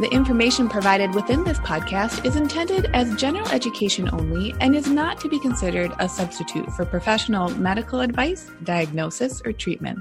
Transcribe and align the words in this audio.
The 0.00 0.08
information 0.12 0.68
provided 0.68 1.12
within 1.12 1.42
this 1.42 1.58
podcast 1.58 2.24
is 2.24 2.36
intended 2.36 2.88
as 2.94 3.16
general 3.16 3.48
education 3.48 4.08
only 4.12 4.54
and 4.60 4.76
is 4.76 4.86
not 4.86 5.18
to 5.22 5.28
be 5.28 5.40
considered 5.40 5.90
a 5.98 6.08
substitute 6.08 6.70
for 6.74 6.84
professional 6.84 7.48
medical 7.58 7.98
advice, 7.98 8.48
diagnosis, 8.62 9.42
or 9.44 9.52
treatment. 9.52 9.98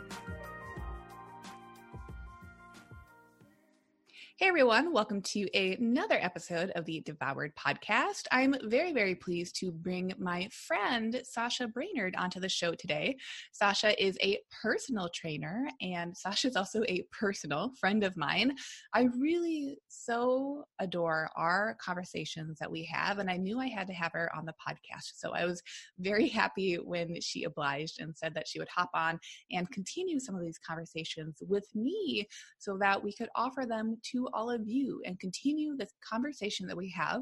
Hey 4.40 4.50
everyone, 4.50 4.94
welcome 4.94 5.24
to 5.24 5.50
another 5.58 6.20
episode 6.22 6.70
of 6.76 6.86
the 6.86 7.02
Devoured 7.02 7.56
podcast. 7.56 8.26
I'm 8.32 8.54
very, 8.66 8.94
very 8.94 9.16
pleased 9.16 9.56
to 9.62 9.72
bring 9.72 10.14
my 10.20 10.48
friend 10.52 11.20
Sasha 11.24 11.68
Brainerd 11.68 12.16
onto 12.16 12.40
the 12.40 12.48
show 12.48 12.76
today. 12.76 13.18
Sasha 13.52 14.00
is 14.00 14.16
a 14.22 14.38
personal 14.62 15.10
trainer, 15.10 15.68
and 15.82 16.16
Sasha 16.16 16.50
is 16.50 16.56
also 16.56 16.84
a 16.88 17.04
personal 17.12 17.72
friend 17.80 18.04
of 18.04 18.16
mine. 18.16 18.56
I 18.94 19.08
really 19.18 19.80
so 19.88 20.66
adore 20.78 21.32
our 21.36 21.76
conversations 21.84 22.60
that 22.60 22.72
we 22.72 22.84
have, 22.84 23.18
and 23.18 23.32
I 23.32 23.38
knew 23.38 23.60
I 23.60 23.70
had 23.70 23.88
to 23.88 23.94
have 23.94 24.12
her 24.12 24.30
on 24.38 24.46
the 24.46 24.54
podcast. 24.54 25.14
So 25.16 25.34
I 25.34 25.46
was 25.46 25.64
very 25.98 26.28
happy 26.28 26.76
when 26.76 27.20
she 27.22 27.46
obliged 27.46 28.00
and 28.00 28.16
said 28.16 28.36
that 28.36 28.48
she 28.48 28.60
would 28.60 28.70
hop 28.70 28.92
on 28.94 29.20
and 29.52 29.68
continue 29.72 30.20
some 30.20 30.36
of 30.36 30.44
these 30.44 30.60
conversations 30.60 31.42
with 31.42 31.66
me 31.74 32.28
so 32.60 32.78
that 32.78 33.04
we 33.04 33.12
could 33.12 33.30
offer 33.36 33.66
them 33.66 33.98
to 34.12 34.27
all 34.34 34.50
of 34.50 34.68
you 34.68 35.02
and 35.06 35.20
continue 35.20 35.76
this 35.76 35.94
conversation 36.08 36.68
that 36.68 36.78
we 36.78 36.90
have 36.96 37.22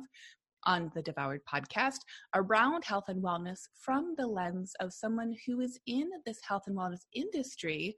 on 0.66 0.92
the 0.96 1.02
Devoured 1.02 1.42
podcast 1.46 2.00
around 2.34 2.84
health 2.84 3.06
and 3.08 3.24
wellness 3.24 3.62
from 3.80 4.16
the 4.18 4.28
lens 4.28 4.74
of 4.80 4.94
someone 4.94 5.36
who 5.46 5.62
is 5.62 5.80
in 5.88 6.10
this 6.26 6.40
health 6.48 6.64
and 6.68 6.76
wellness 6.76 7.06
industry 7.14 7.96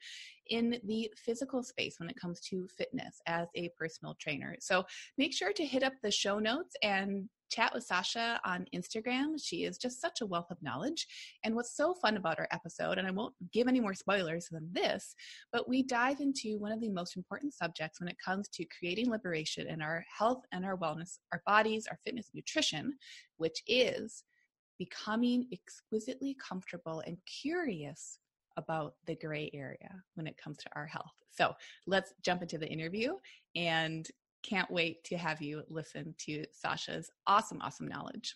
in 0.50 0.80
the 0.84 1.12
physical 1.16 1.64
space 1.64 1.95
when 2.00 2.09
it 2.09 2.20
comes 2.20 2.40
to 2.42 2.67
fitness 2.78 3.22
as 3.26 3.48
a 3.56 3.70
personal 3.78 4.16
trainer. 4.20 4.56
So 4.59 4.86
make 5.17 5.34
sure 5.34 5.54
to 5.54 5.66
hit 5.66 5.84
up 5.84 5.94
the 6.02 6.12
show 6.12 6.39
notes 6.39 6.76
and 6.84 7.30
chat 7.50 7.73
with 7.73 7.84
Sasha 7.84 8.39
on 8.45 8.66
Instagram. 8.76 9.36
She 9.42 9.64
is 9.64 9.78
just 9.78 10.02
such 10.02 10.22
a 10.22 10.26
wealth 10.26 10.52
of 10.52 10.62
knowledge. 10.62 11.08
And 11.44 11.56
what's 11.56 11.76
so 11.76 11.94
fun 11.94 12.17
about 12.17 12.39
our 12.39 12.48
episode, 12.52 12.98
and 12.98 13.08
I 13.08 13.12
won't 13.12 13.34
give 13.54 13.67
any 13.67 13.80
more 13.80 13.94
spoilers 13.94 14.48
than 14.52 14.70
this, 14.73 15.16
but 15.52 15.67
we 15.67 15.83
dive 15.83 16.20
into 16.20 16.58
one 16.60 16.72
of 16.72 16.82
the 16.82 16.89
most 16.89 17.16
important 17.16 17.54
subjects 17.54 17.99
when 17.99 18.10
it 18.10 18.17
comes 18.23 18.48
to 18.49 18.66
creating 18.77 19.10
liberation 19.10 19.67
in 19.67 19.82
our 19.82 20.04
health 20.17 20.43
and 20.52 20.66
our 20.66 20.77
wellness, 20.77 21.20
our 21.32 21.42
bodies, 21.45 21.88
our 21.89 21.99
fitness, 22.04 22.30
nutrition, 22.33 22.93
which 23.38 23.64
is 23.67 24.23
becoming 24.77 25.48
exquisitely 25.52 26.36
comfortable 26.36 27.02
and 27.05 27.17
curious 27.42 28.20
about 28.58 28.95
the 29.06 29.16
gray 29.16 29.50
area 29.54 29.90
when 30.16 30.28
it 30.28 30.38
comes 30.38 30.58
to 30.58 30.70
our 30.76 30.86
health. 30.86 31.14
So 31.32 31.54
let's 31.86 32.14
jump 32.23 32.42
into 32.42 32.58
the 32.58 32.68
interview 32.68 33.14
and 33.56 34.08
can't 34.44 34.70
wait 34.72 35.04
to 35.06 35.18
have 35.18 35.42
you 35.42 35.64
listen 35.70 36.14
to 36.26 36.44
Sasha's 36.52 37.10
awesome, 37.28 37.62
awesome 37.62 37.88
knowledge. 37.88 38.36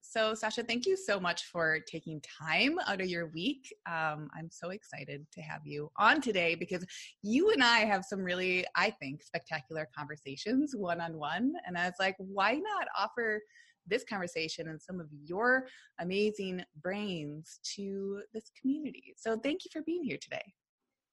So, 0.00 0.32
Sasha, 0.32 0.62
thank 0.62 0.86
you 0.86 0.96
so 0.96 1.20
much 1.20 1.44
for 1.44 1.80
taking 1.80 2.22
time 2.22 2.78
out 2.86 3.02
of 3.02 3.08
your 3.08 3.26
week. 3.26 3.74
Um, 3.86 4.30
I'm 4.34 4.48
so 4.50 4.70
excited 4.70 5.26
to 5.32 5.42
have 5.42 5.60
you 5.66 5.90
on 5.98 6.22
today 6.22 6.54
because 6.54 6.86
you 7.22 7.50
and 7.50 7.62
I 7.62 7.80
have 7.80 8.06
some 8.06 8.20
really, 8.20 8.64
I 8.74 8.90
think, 8.90 9.22
spectacular 9.22 9.86
conversations 9.94 10.74
one 10.74 11.02
on 11.02 11.18
one. 11.18 11.52
And 11.66 11.76
I 11.76 11.84
was 11.84 11.96
like, 12.00 12.14
why 12.16 12.54
not 12.54 12.88
offer 12.98 13.42
this 13.88 14.04
conversation 14.04 14.68
and 14.68 14.80
some 14.80 15.00
of 15.00 15.06
your 15.24 15.66
amazing 16.00 16.62
brains 16.82 17.60
to 17.76 18.22
this 18.32 18.50
community? 18.60 19.14
So, 19.16 19.38
thank 19.38 19.64
you 19.64 19.70
for 19.72 19.82
being 19.82 20.04
here 20.04 20.18
today. 20.20 20.54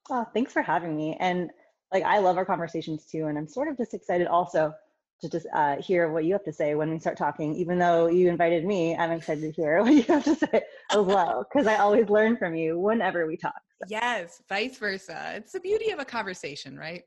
Oh, 0.09 0.25
thanks 0.34 0.53
for 0.53 0.62
having 0.62 0.96
me. 0.96 1.18
And 1.19 1.50
like 1.91 2.03
I 2.03 2.19
love 2.19 2.38
our 2.38 2.46
conversations 2.46 3.06
too, 3.06 3.28
and 3.28 3.38
I'm 3.38 3.47
sort 3.47 3.68
of 3.68 3.78
just 3.78 3.94
excited 3.94 4.28
also 4.28 4.74
to 5.22 5.30
just 5.30 5.47
uh, 5.53 5.81
hear 5.81 6.12
what 6.12 6.25
you 6.25 6.34
have 6.34 6.44
to 6.44 6.53
say 6.53 6.75
when 6.75 6.90
we 6.90 7.00
start 7.00 7.18
talking. 7.18 7.56
Even 7.56 7.80
though 7.80 8.08
you 8.08 8.30
invited 8.30 8.66
me, 8.66 8.96
I'm 8.96 9.12
excited 9.12 9.41
to 9.41 9.52
hear 9.52 9.80
what 9.81 9.94
you 9.94 10.03
have 10.03 10.24
to 10.25 10.35
say 10.35 10.64
as 10.91 11.00
well, 11.00 11.46
because 11.50 11.68
I 11.68 11.78
always 11.78 12.09
learn 12.09 12.38
from 12.38 12.56
you 12.56 12.80
whenever 12.80 13.25
we 13.25 13.38
talk. 13.38 13.56
So. 13.81 13.88
Yes, 13.90 14.41
vice 14.50 14.78
versa. 14.78 15.34
It's 15.35 15.53
the 15.53 15.59
beauty 15.59 15.91
of 15.91 16.00
a 16.00 16.06
conversation, 16.06 16.78
right? 16.78 17.03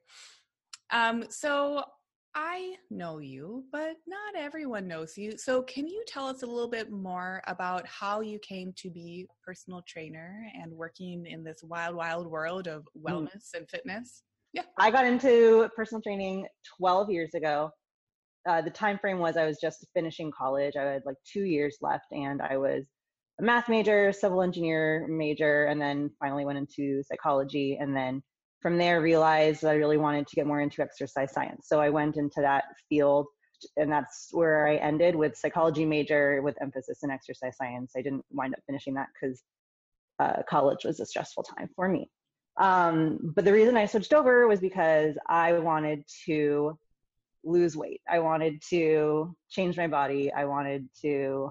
Um, 0.91 1.25
so 1.29 1.85
I 2.35 2.77
know 2.91 3.19
you, 3.19 3.65
but 3.73 3.97
not 4.07 4.37
everyone 4.37 4.87
knows 4.87 5.17
you. 5.17 5.37
So, 5.39 5.63
can 5.63 5.89
you 5.89 6.05
tell 6.07 6.27
us 6.27 6.43
a 6.43 6.47
little 6.47 6.69
bit 6.69 6.91
more 6.91 7.43
about 7.47 7.87
how 7.87 8.21
you 8.21 8.39
came 8.41 8.73
to 8.77 8.91
be 8.91 9.27
personal 9.45 9.83
trainer 9.87 10.47
and 10.61 10.73
working 10.73 11.27
in 11.27 11.43
this 11.43 11.63
wild, 11.63 11.97
wild 11.97 12.27
world 12.27 12.69
of 12.69 12.83
mm. 12.97 13.03
wellness 13.03 13.51
mm. 13.55 13.59
and 13.59 13.69
fitness? 13.71 14.23
Yeah. 14.53 14.63
I 14.79 14.91
got 14.91 15.07
into 15.07 15.69
personal 15.77 16.03
training 16.03 16.47
12 16.79 17.11
years 17.11 17.35
ago. 17.35 17.71
Uh, 18.49 18.63
the 18.63 18.71
time 18.71 18.99
frame 18.99 19.19
was 19.19 19.37
I 19.37 19.45
was 19.45 19.59
just 19.61 19.87
finishing 19.95 20.31
college. 20.37 20.75
I 20.77 20.85
had 20.85 21.03
like 21.05 21.17
two 21.31 21.45
years 21.45 21.79
left, 21.81 22.07
and 22.13 22.41
I 22.41 22.57
was 22.57 22.85
a 23.41 23.43
math 23.43 23.69
major, 23.69 24.13
civil 24.13 24.43
engineer 24.43 25.07
major, 25.09 25.67
and 25.67 25.81
then 25.81 26.11
finally 26.19 26.45
went 26.45 26.59
into 26.59 27.03
psychology. 27.03 27.79
And 27.81 27.95
then 27.97 28.23
from 28.61 28.79
there, 28.79 29.01
realized 29.01 29.63
that 29.63 29.71
I 29.71 29.75
really 29.75 29.99
wanted 29.99 30.27
to 30.27 30.37
get 30.37 30.47
more 30.47 30.61
into 30.61 30.83
exercise 30.83 31.33
science. 31.33 31.69
So 31.69 31.81
I 31.81 31.91
went 31.91 32.17
into 32.17 32.41
that 32.41 32.65
field, 32.89 33.27
and 33.77 33.91
that's 33.91 34.29
where 34.33 34.67
I 34.67 34.77
ended 34.77 35.15
with 35.15 35.37
psychology 35.37 35.85
major 35.85 36.43
with 36.43 36.61
emphasis 36.61 37.01
in 37.03 37.11
exercise 37.11 37.57
science. 37.57 37.93
I 37.97 38.03
didn't 38.03 38.25
wind 38.31 38.55
up 38.55 38.61
finishing 38.67 38.95
that 38.95 39.09
because 39.15 39.43
uh, 40.19 40.43
college 40.49 40.85
was 40.85 41.01
a 41.01 41.07
stressful 41.07 41.45
time 41.45 41.69
for 41.77 41.89
me. 41.89 42.11
Um, 42.59 43.33
but 43.37 43.45
the 43.45 43.53
reason 43.53 43.77
I 43.77 43.87
switched 43.87 44.13
over 44.13 44.49
was 44.49 44.61
because 44.61 45.17
I 45.29 45.53
wanted 45.53 46.05
to 46.27 46.77
lose 47.45 47.77
weight. 47.77 48.01
I 48.09 48.19
wanted 48.19 48.61
to 48.71 49.35
change 49.49 49.77
my 49.77 49.87
body. 49.87 50.33
I 50.33 50.45
wanted 50.45 50.89
to 51.03 51.51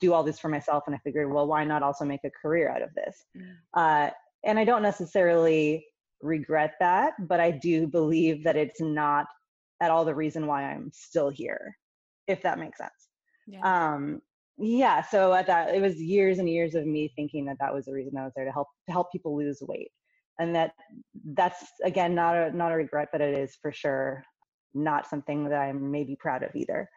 do 0.00 0.12
all 0.12 0.22
this 0.22 0.38
for 0.38 0.48
myself. 0.48 0.84
And 0.86 0.94
I 0.94 0.98
figured, 0.98 1.30
well, 1.30 1.46
why 1.46 1.64
not 1.64 1.82
also 1.82 2.04
make 2.04 2.24
a 2.24 2.30
career 2.30 2.70
out 2.70 2.82
of 2.82 2.94
this? 2.94 3.24
Mm. 3.36 3.54
Uh, 3.74 4.10
and 4.44 4.58
I 4.58 4.64
don't 4.64 4.82
necessarily 4.82 5.84
regret 6.22 6.74
that, 6.80 7.14
but 7.18 7.40
I 7.40 7.50
do 7.50 7.86
believe 7.86 8.44
that 8.44 8.56
it's 8.56 8.80
not 8.80 9.26
at 9.80 9.90
all 9.90 10.04
the 10.04 10.14
reason 10.14 10.46
why 10.46 10.64
I'm 10.64 10.90
still 10.92 11.30
here, 11.30 11.76
if 12.28 12.42
that 12.42 12.58
makes 12.58 12.78
sense. 12.78 12.90
Yeah. 13.46 13.60
Um, 13.62 14.20
yeah. 14.58 15.02
So 15.02 15.32
at 15.32 15.46
that, 15.46 15.74
it 15.74 15.80
was 15.80 15.96
years 15.96 16.38
and 16.38 16.48
years 16.48 16.74
of 16.74 16.86
me 16.86 17.12
thinking 17.16 17.46
that 17.46 17.56
that 17.60 17.72
was 17.72 17.86
the 17.86 17.92
reason 17.92 18.18
I 18.18 18.24
was 18.24 18.32
there 18.36 18.44
to 18.44 18.52
help 18.52 18.68
to 18.86 18.92
help 18.92 19.10
people 19.10 19.36
lose 19.36 19.62
weight 19.62 19.90
and 20.40 20.54
that 20.56 20.72
that's 21.34 21.66
again 21.84 22.14
not 22.14 22.34
a 22.34 22.50
not 22.56 22.72
a 22.72 22.76
regret 22.76 23.08
but 23.12 23.20
it 23.20 23.38
is 23.38 23.56
for 23.62 23.70
sure 23.70 24.24
not 24.74 25.06
something 25.06 25.48
that 25.48 25.60
i'm 25.60 25.90
maybe 25.90 26.16
proud 26.16 26.42
of 26.42 26.50
either 26.56 26.88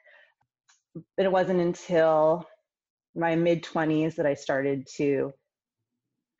but 1.17 1.25
it 1.25 1.31
wasn't 1.31 1.59
until 1.59 2.47
my 3.15 3.35
mid 3.35 3.61
20s 3.63 4.15
that 4.15 4.25
i 4.25 4.33
started 4.33 4.87
to 4.87 5.31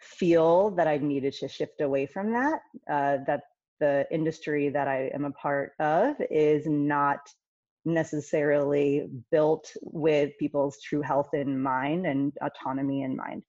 feel 0.03 0.69
that 0.71 0.87
i 0.87 0.97
needed 0.97 1.33
to 1.33 1.47
shift 1.47 1.81
away 1.81 2.05
from 2.05 2.31
that 2.31 2.59
uh, 2.89 3.17
that 3.25 3.41
the 3.79 4.05
industry 4.11 4.69
that 4.69 4.87
i 4.87 5.09
am 5.13 5.25
a 5.25 5.31
part 5.31 5.71
of 5.79 6.15
is 6.29 6.65
not 6.67 7.19
necessarily 7.85 9.07
built 9.31 9.71
with 9.81 10.31
people's 10.39 10.79
true 10.81 11.01
health 11.01 11.33
in 11.33 11.61
mind 11.61 12.05
and 12.05 12.33
autonomy 12.41 13.03
in 13.03 13.15
mind. 13.15 13.43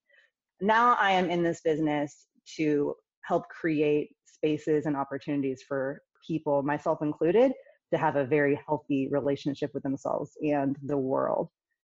Now 0.60 0.96
i 1.00 1.12
am 1.12 1.30
in 1.30 1.42
this 1.42 1.60
business 1.60 2.26
to 2.56 2.94
help 3.22 3.48
create 3.48 4.10
spaces 4.24 4.86
and 4.86 4.96
opportunities 4.96 5.62
for 5.66 6.02
people, 6.26 6.62
myself 6.62 7.00
included, 7.02 7.52
to 7.92 7.98
have 7.98 8.16
a 8.16 8.24
very 8.24 8.60
healthy 8.66 9.08
relationship 9.10 9.70
with 9.72 9.82
themselves 9.82 10.32
and 10.42 10.76
the 10.82 10.96
world. 10.96 11.48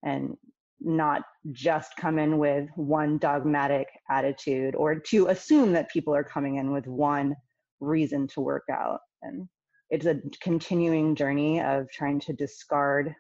And 0.02 0.36
not 0.81 1.23
just 1.53 1.97
come 1.97 2.19
in 2.19 2.38
with 2.38 2.69
one 2.76 3.19
dogmatic 3.19 3.88
attitude 4.11 4.75
or 4.75 4.97
to 4.97 5.29
assume 5.29 5.73
that 5.73 5.91
people 5.91 6.15
are 6.15 6.25
coming 6.25 6.56
in 6.56 6.73
with 6.73 6.87
one 6.87 7.35
reason 7.81 8.26
to 8.29 8.41
work 8.41 8.65
out. 8.71 9.00
And 9.23 9.49
it's 9.91 10.06
a 10.06 10.21
continuing 10.41 11.15
journey 11.15 11.61
of 11.61 11.91
trying 11.91 12.21
to 12.21 12.32
discard 12.32 13.15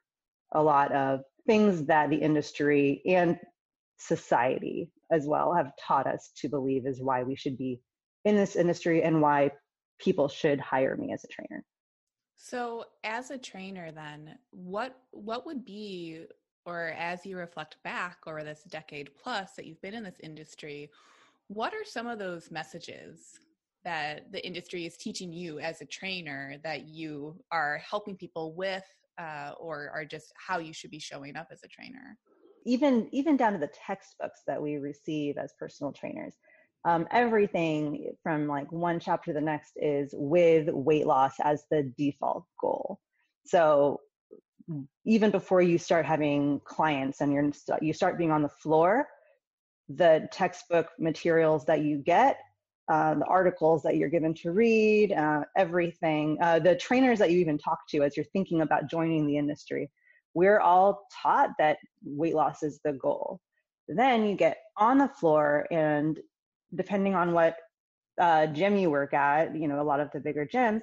a 0.52 0.62
lot 0.62 0.92
of 0.92 1.20
things 1.46 1.84
that 1.86 2.10
the 2.10 2.16
industry 2.16 3.02
and 3.06 3.38
society 3.98 4.90
as 5.10 5.26
well 5.26 5.54
have 5.54 5.72
taught 5.80 6.06
us 6.06 6.30
to 6.36 6.48
believe 6.48 6.86
is 6.86 7.02
why 7.02 7.22
we 7.22 7.36
should 7.36 7.56
be 7.56 7.80
in 8.24 8.36
this 8.36 8.56
industry 8.56 9.02
and 9.02 9.20
why 9.20 9.50
people 9.98 10.28
should 10.28 10.60
hire 10.60 10.96
me 10.96 11.12
as 11.12 11.24
a 11.24 11.28
trainer. 11.28 11.64
So, 12.36 12.84
as 13.04 13.30
a 13.30 13.38
trainer 13.38 13.92
then, 13.92 14.36
what 14.50 14.96
what 15.12 15.46
would 15.46 15.64
be 15.64 16.26
or 16.66 16.94
as 16.98 17.26
you 17.26 17.36
reflect 17.36 17.76
back 17.84 18.18
over 18.26 18.42
this 18.42 18.64
decade 18.64 19.10
plus 19.20 19.52
that 19.52 19.66
you've 19.66 19.82
been 19.82 19.94
in 19.94 20.04
this 20.04 20.20
industry, 20.22 20.90
what 21.48 21.74
are 21.74 21.84
some 21.84 22.06
of 22.06 22.18
those 22.18 22.50
messages 22.50 23.38
that 23.84 24.32
the 24.32 24.44
industry 24.44 24.86
is 24.86 24.96
teaching 24.96 25.32
you 25.32 25.58
as 25.60 25.80
a 25.80 25.84
trainer 25.84 26.56
that 26.62 26.88
you 26.88 27.36
are 27.50 27.78
helping 27.88 28.16
people 28.16 28.54
with 28.54 28.84
uh, 29.18 29.52
or 29.60 29.90
are 29.92 30.04
just 30.04 30.32
how 30.36 30.58
you 30.58 30.72
should 30.72 30.90
be 30.90 30.98
showing 30.98 31.36
up 31.36 31.48
as 31.52 31.62
a 31.62 31.68
trainer? 31.68 32.16
Even 32.64 33.08
even 33.12 33.36
down 33.36 33.52
to 33.52 33.58
the 33.58 33.70
textbooks 33.86 34.40
that 34.46 34.60
we 34.60 34.76
receive 34.76 35.36
as 35.36 35.52
personal 35.58 35.92
trainers. 35.92 36.34
Um, 36.86 37.06
everything 37.10 38.14
from 38.22 38.46
like 38.46 38.70
one 38.72 39.00
chapter 39.00 39.32
to 39.32 39.34
the 39.34 39.44
next 39.44 39.72
is 39.76 40.10
with 40.14 40.68
weight 40.68 41.06
loss 41.06 41.34
as 41.42 41.64
the 41.70 41.92
default 41.96 42.44
goal. 42.60 43.00
So 43.46 44.00
even 45.04 45.30
before 45.30 45.60
you 45.60 45.78
start 45.78 46.06
having 46.06 46.60
clients 46.64 47.20
and 47.20 47.32
you're 47.32 47.50
you 47.82 47.92
start 47.92 48.18
being 48.18 48.30
on 48.30 48.42
the 48.42 48.48
floor, 48.48 49.06
the 49.88 50.28
textbook 50.32 50.88
materials 50.98 51.64
that 51.66 51.82
you 51.82 51.98
get, 51.98 52.38
uh, 52.88 53.14
the 53.14 53.24
articles 53.26 53.82
that 53.82 53.96
you're 53.96 54.08
given 54.08 54.34
to 54.34 54.52
read, 54.52 55.12
uh, 55.12 55.42
everything, 55.56 56.38
uh, 56.42 56.58
the 56.58 56.76
trainers 56.76 57.18
that 57.18 57.30
you 57.30 57.38
even 57.38 57.58
talk 57.58 57.78
to 57.88 58.02
as 58.02 58.16
you're 58.16 58.26
thinking 58.32 58.62
about 58.62 58.90
joining 58.90 59.26
the 59.26 59.36
industry, 59.36 59.90
we're 60.34 60.60
all 60.60 61.06
taught 61.22 61.50
that 61.58 61.78
weight 62.04 62.34
loss 62.34 62.62
is 62.62 62.80
the 62.84 62.92
goal. 62.94 63.40
Then 63.88 64.26
you 64.26 64.34
get 64.34 64.58
on 64.76 64.98
the 64.98 65.08
floor, 65.08 65.66
and 65.70 66.18
depending 66.74 67.14
on 67.14 67.32
what 67.32 67.56
uh, 68.20 68.46
gym 68.46 68.76
you 68.76 68.90
work 68.90 69.12
at, 69.12 69.54
you 69.54 69.68
know, 69.68 69.80
a 69.80 69.84
lot 69.84 70.00
of 70.00 70.10
the 70.12 70.20
bigger 70.20 70.46
gyms, 70.46 70.82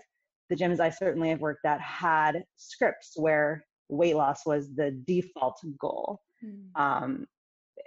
the 0.50 0.56
gyms 0.56 0.80
I 0.80 0.90
certainly 0.90 1.30
have 1.30 1.42
worked 1.42 1.66
at 1.66 1.82
had 1.82 2.44
scripts 2.58 3.14
where 3.16 3.66
weight 3.92 4.16
loss 4.16 4.46
was 4.46 4.74
the 4.76 4.92
default 5.06 5.60
goal. 5.80 6.20
Mm. 6.44 6.82
Um, 6.82 7.26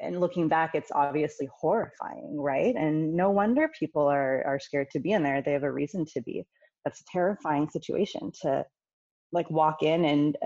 and 0.00 0.20
looking 0.20 0.48
back, 0.48 0.74
it's 0.74 0.90
obviously 0.92 1.48
horrifying, 1.56 2.36
right? 2.38 2.74
And 2.74 3.14
no 3.14 3.30
wonder 3.30 3.70
people 3.78 4.06
are 4.06 4.44
are 4.44 4.58
scared 4.60 4.90
to 4.90 5.00
be 5.00 5.12
in 5.12 5.22
there. 5.22 5.42
They 5.42 5.52
have 5.52 5.62
a 5.62 5.72
reason 5.72 6.04
to 6.14 6.22
be. 6.22 6.44
That's 6.84 7.00
a 7.00 7.12
terrifying 7.12 7.68
situation 7.70 8.32
to 8.42 8.64
like 9.32 9.50
walk 9.50 9.82
in 9.82 10.04
and 10.04 10.36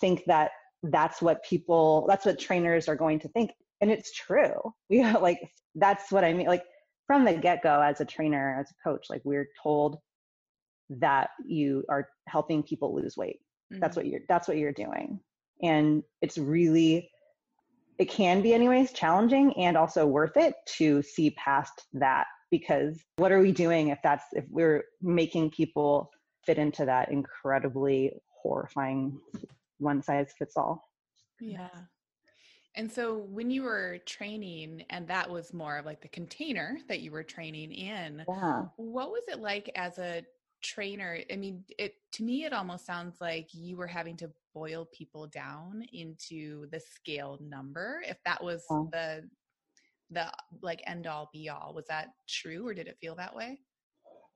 think 0.00 0.24
that 0.26 0.50
that's 0.82 1.22
what 1.22 1.44
people 1.44 2.04
that's 2.08 2.26
what 2.26 2.38
trainers 2.38 2.88
are 2.88 2.96
going 2.96 3.20
to 3.20 3.28
think 3.28 3.52
and 3.80 3.90
it's 3.90 4.12
true 4.12 4.54
yeah 4.88 5.16
like 5.16 5.38
that's 5.76 6.10
what 6.10 6.24
i 6.24 6.32
mean 6.32 6.46
like 6.46 6.64
from 7.06 7.24
the 7.24 7.32
get-go 7.32 7.80
as 7.80 8.00
a 8.00 8.04
trainer 8.04 8.56
as 8.58 8.68
a 8.70 8.88
coach 8.88 9.06
like 9.08 9.22
we're 9.24 9.48
told 9.62 9.98
that 10.90 11.30
you 11.46 11.84
are 11.88 12.08
helping 12.26 12.62
people 12.62 12.94
lose 12.94 13.16
weight 13.16 13.38
Mm-hmm. 13.72 13.80
That's 13.80 13.96
what 13.96 14.06
you're 14.06 14.20
that's 14.28 14.48
what 14.48 14.58
you're 14.58 14.72
doing. 14.72 15.20
And 15.62 16.02
it's 16.20 16.38
really 16.38 17.10
it 17.98 18.06
can 18.06 18.42
be 18.42 18.54
anyways 18.54 18.92
challenging 18.92 19.52
and 19.56 19.76
also 19.76 20.06
worth 20.06 20.36
it 20.36 20.54
to 20.76 21.02
see 21.02 21.30
past 21.30 21.86
that 21.92 22.26
because 22.50 22.98
what 23.16 23.32
are 23.32 23.40
we 23.40 23.52
doing 23.52 23.88
if 23.88 23.98
that's 24.02 24.24
if 24.32 24.44
we're 24.50 24.84
making 25.00 25.50
people 25.50 26.10
fit 26.44 26.58
into 26.58 26.84
that 26.84 27.10
incredibly 27.10 28.12
horrifying 28.42 29.18
one 29.78 30.02
size 30.02 30.32
fits 30.38 30.56
all. 30.56 30.88
Yeah. 31.40 31.68
And 32.74 32.90
so 32.90 33.18
when 33.18 33.50
you 33.50 33.64
were 33.64 33.98
training 34.06 34.84
and 34.90 35.06
that 35.08 35.30
was 35.30 35.52
more 35.52 35.76
of 35.76 35.86
like 35.86 36.00
the 36.00 36.08
container 36.08 36.78
that 36.88 37.00
you 37.00 37.10
were 37.10 37.22
training 37.22 37.72
in, 37.72 38.24
yeah. 38.26 38.62
what 38.76 39.10
was 39.10 39.24
it 39.28 39.40
like 39.40 39.70
as 39.76 39.98
a 39.98 40.24
trainer 40.62 41.18
i 41.30 41.36
mean 41.36 41.64
it 41.78 41.94
to 42.12 42.22
me 42.22 42.44
it 42.44 42.52
almost 42.52 42.86
sounds 42.86 43.20
like 43.20 43.48
you 43.52 43.76
were 43.76 43.86
having 43.86 44.16
to 44.16 44.30
boil 44.54 44.86
people 44.92 45.26
down 45.26 45.84
into 45.92 46.66
the 46.70 46.80
scale 46.80 47.38
number 47.42 48.02
if 48.06 48.18
that 48.24 48.42
was 48.42 48.64
oh. 48.70 48.88
the 48.92 49.22
the 50.12 50.30
like 50.60 50.82
end 50.86 51.06
all 51.06 51.30
be 51.32 51.48
all. 51.48 51.72
Was 51.74 51.86
that 51.86 52.10
true 52.28 52.66
or 52.66 52.74
did 52.74 52.86
it 52.86 52.98
feel 53.00 53.14
that 53.16 53.34
way? 53.34 53.58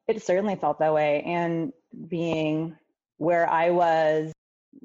It 0.09 0.23
certainly 0.23 0.57
felt 0.57 0.79
that 0.79 0.95
way 0.95 1.23
and 1.23 1.73
being 2.09 2.77
where 3.19 3.49
i 3.49 3.71
was 3.71 4.31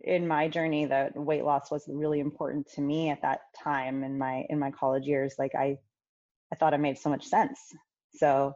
in 0.05 0.25
my 0.25 0.47
journey 0.47 0.85
that 0.85 1.15
weight 1.17 1.44
loss 1.44 1.69
was 1.69 1.83
really 1.89 2.21
important 2.21 2.65
to 2.65 2.79
me 2.79 3.09
at 3.09 3.21
that 3.21 3.41
time 3.61 4.05
in 4.05 4.17
my 4.17 4.45
in 4.49 4.57
my 4.57 4.71
college 4.71 5.05
years 5.05 5.35
like 5.37 5.53
i 5.53 5.77
i 6.51 6.55
thought 6.55 6.73
it 6.73 6.79
made 6.79 6.97
so 6.97 7.09
much 7.09 7.25
sense. 7.25 7.59
So 8.15 8.55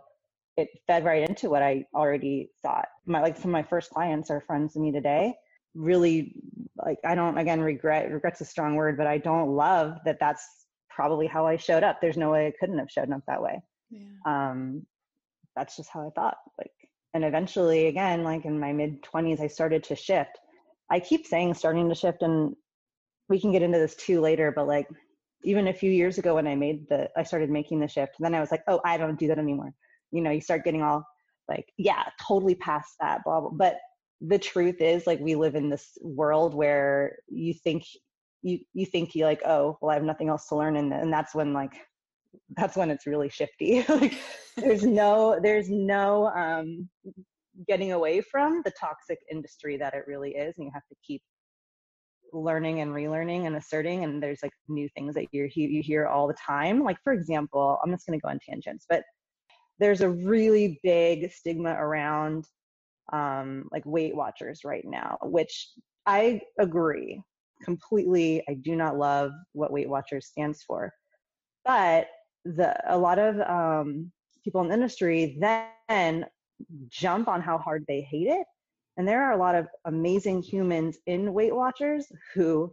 it 0.58 0.70
fed 0.88 1.04
right 1.04 1.28
into 1.28 1.50
what 1.50 1.62
I 1.62 1.86
already 1.94 2.50
thought. 2.62 2.88
My 3.06 3.22
like 3.22 3.36
some 3.36 3.50
of 3.50 3.54
my 3.54 3.64
first 3.64 3.90
clients 3.90 4.30
are 4.30 4.42
friends 4.42 4.76
of 4.76 4.82
me 4.82 4.92
today. 4.92 5.34
Really, 5.74 6.34
like 6.78 6.98
I 7.04 7.16
don't 7.16 7.38
again 7.38 7.62
regret. 7.62 8.12
Regret's 8.12 8.42
a 8.42 8.46
strong 8.46 8.76
word, 8.76 8.98
but 8.98 9.08
I 9.08 9.18
don't 9.18 9.50
love 9.50 9.98
that. 10.06 10.20
That's 10.20 10.46
probably 10.90 11.28
how 11.28 11.46
I 11.46 11.58
showed 11.58 11.84
up. 11.84 12.00
There's 12.00 12.18
no 12.18 12.32
way 12.32 12.48
I 12.48 12.54
couldn't 12.58 12.80
have 12.80 12.90
shown 12.90 13.12
up 13.12 13.22
that 13.28 13.42
way. 13.42 13.62
Yeah. 13.90 14.02
Um, 14.26 14.86
that's 15.56 15.76
just 15.76 15.90
how 15.90 16.08
I 16.08 16.10
thought. 16.12 16.38
Like, 16.58 16.72
and 17.14 17.26
eventually, 17.26 17.88
again, 17.88 18.24
like 18.24 18.46
in 18.46 18.60
my 18.60 18.72
mid 18.72 19.04
twenties, 19.04 19.42
I 19.42 19.48
started 19.48 19.84
to 19.86 19.96
shift. 19.96 20.38
I 20.90 21.00
keep 21.00 21.26
saying 21.26 21.56
starting 21.56 21.90
to 21.90 21.96
shift, 21.96 22.22
and 22.22 22.56
we 23.28 23.42
can 23.42 23.52
get 23.52 23.62
into 23.62 23.80
this 23.80 23.96
too 23.96 24.22
later. 24.22 24.54
But 24.56 24.68
like, 24.68 24.88
even 25.44 25.68
a 25.68 25.74
few 25.74 25.92
years 25.92 26.18
ago 26.18 26.36
when 26.36 26.48
I 26.48 26.56
made 26.56 26.88
the, 26.88 27.10
I 27.18 27.24
started 27.24 27.50
making 27.50 27.82
the 27.82 27.88
shift. 27.90 28.16
then 28.20 28.34
I 28.34 28.40
was 28.40 28.52
like, 28.52 28.64
oh, 28.70 28.80
I 28.86 28.96
don't 28.98 29.20
do 29.20 29.28
that 29.28 29.38
anymore 29.38 29.74
you 30.16 30.22
know 30.22 30.32
you 30.32 30.42
start 30.42 30.64
getting 30.64 30.84
all 30.84 31.04
like 31.48 31.66
yeah 31.78 32.04
totally 32.22 32.56
past 32.56 32.96
that 33.00 33.22
blah 33.24 33.40
blah 33.42 33.50
but 33.52 33.78
the 34.22 34.40
truth 34.40 34.82
is 34.82 35.06
like 35.06 35.20
we 35.20 35.36
live 35.36 35.56
in 35.56 35.70
this 35.70 35.98
world 36.02 36.54
where 36.54 37.18
you 37.28 37.54
think 37.54 37.84
you 38.42 38.60
you 38.74 38.86
think 38.86 39.14
you 39.14 39.26
like 39.26 39.42
oh 39.46 39.78
well 39.82 39.92
i 39.92 39.94
have 39.94 40.04
nothing 40.04 40.30
else 40.30 40.48
to 40.48 40.56
learn 40.56 40.78
and, 40.78 40.94
and 40.94 41.12
that's 41.12 41.36
when 41.36 41.54
like 41.54 41.74
that's 42.58 42.76
when 42.76 42.92
it's 42.92 43.08
really 43.08 43.30
shifty. 43.30 43.86
Like 43.90 44.18
there's 44.58 44.84
no 44.84 45.40
there's 45.42 45.70
no 45.70 46.28
um 46.28 46.90
getting 47.68 47.92
away 47.92 48.22
from 48.22 48.62
the 48.64 48.72
toxic 48.72 49.20
industry 49.32 49.78
that 49.78 49.94
it 49.94 50.04
really 50.08 50.32
is 50.32 50.56
and 50.58 50.66
you 50.66 50.72
have 50.74 50.88
to 50.90 50.96
keep 51.04 51.22
learning 52.34 52.82
and 52.82 52.92
relearning 52.92 53.48
and 53.48 53.56
asserting 53.56 54.04
and 54.04 54.22
there's 54.22 54.40
like 54.44 54.52
new 54.68 54.90
things 54.96 55.14
that 55.16 55.28
you 55.32 55.50
you 55.54 55.82
hear 55.82 56.08
all 56.08 56.28
the 56.28 56.36
time. 56.46 56.84
Like 56.84 56.98
for 57.04 57.14
example 57.14 57.80
i'm 57.84 57.92
just 57.92 58.06
going 58.08 58.18
to 58.20 58.24
go 58.24 58.30
on 58.30 58.40
tangents 58.48 58.86
but 58.90 59.04
there's 59.80 60.02
a 60.02 60.10
really 60.10 60.80
big 60.84 61.32
stigma 61.32 61.72
around 61.72 62.46
um, 63.14 63.68
like 63.72 63.86
Weight 63.86 64.16
Watchers 64.16 64.62
right 64.64 64.86
now, 64.86 65.18
which 65.24 65.70
I 66.06 66.42
agree 66.60 67.22
completely. 67.64 68.44
I 68.50 68.56
do 68.56 68.76
not 68.76 68.98
love 68.98 69.32
what 69.54 69.72
Weight 69.72 69.90
Watchers 69.90 70.28
stands 70.28 70.64
for, 70.64 70.92
but 71.64 72.08
the 72.46 72.76
a 72.88 72.98
lot 72.98 73.20
of 73.20 73.40
um, 73.42 74.12
people 74.44 74.62
in 74.62 74.68
the 74.68 74.74
industry 74.74 75.38
then 75.40 76.26
jump 76.90 77.28
on 77.28 77.42
how 77.42 77.58
hard 77.58 77.84
they 77.88 78.02
hate 78.02 78.28
it, 78.28 78.46
and 78.98 79.08
there 79.08 79.24
are 79.24 79.34
a 79.34 79.38
lot 79.38 79.56
of 79.56 79.68
amazing 79.86 80.42
humans 80.42 80.98
in 81.06 81.34
Weight 81.34 81.56
Watchers 81.56 82.08
who 82.34 82.72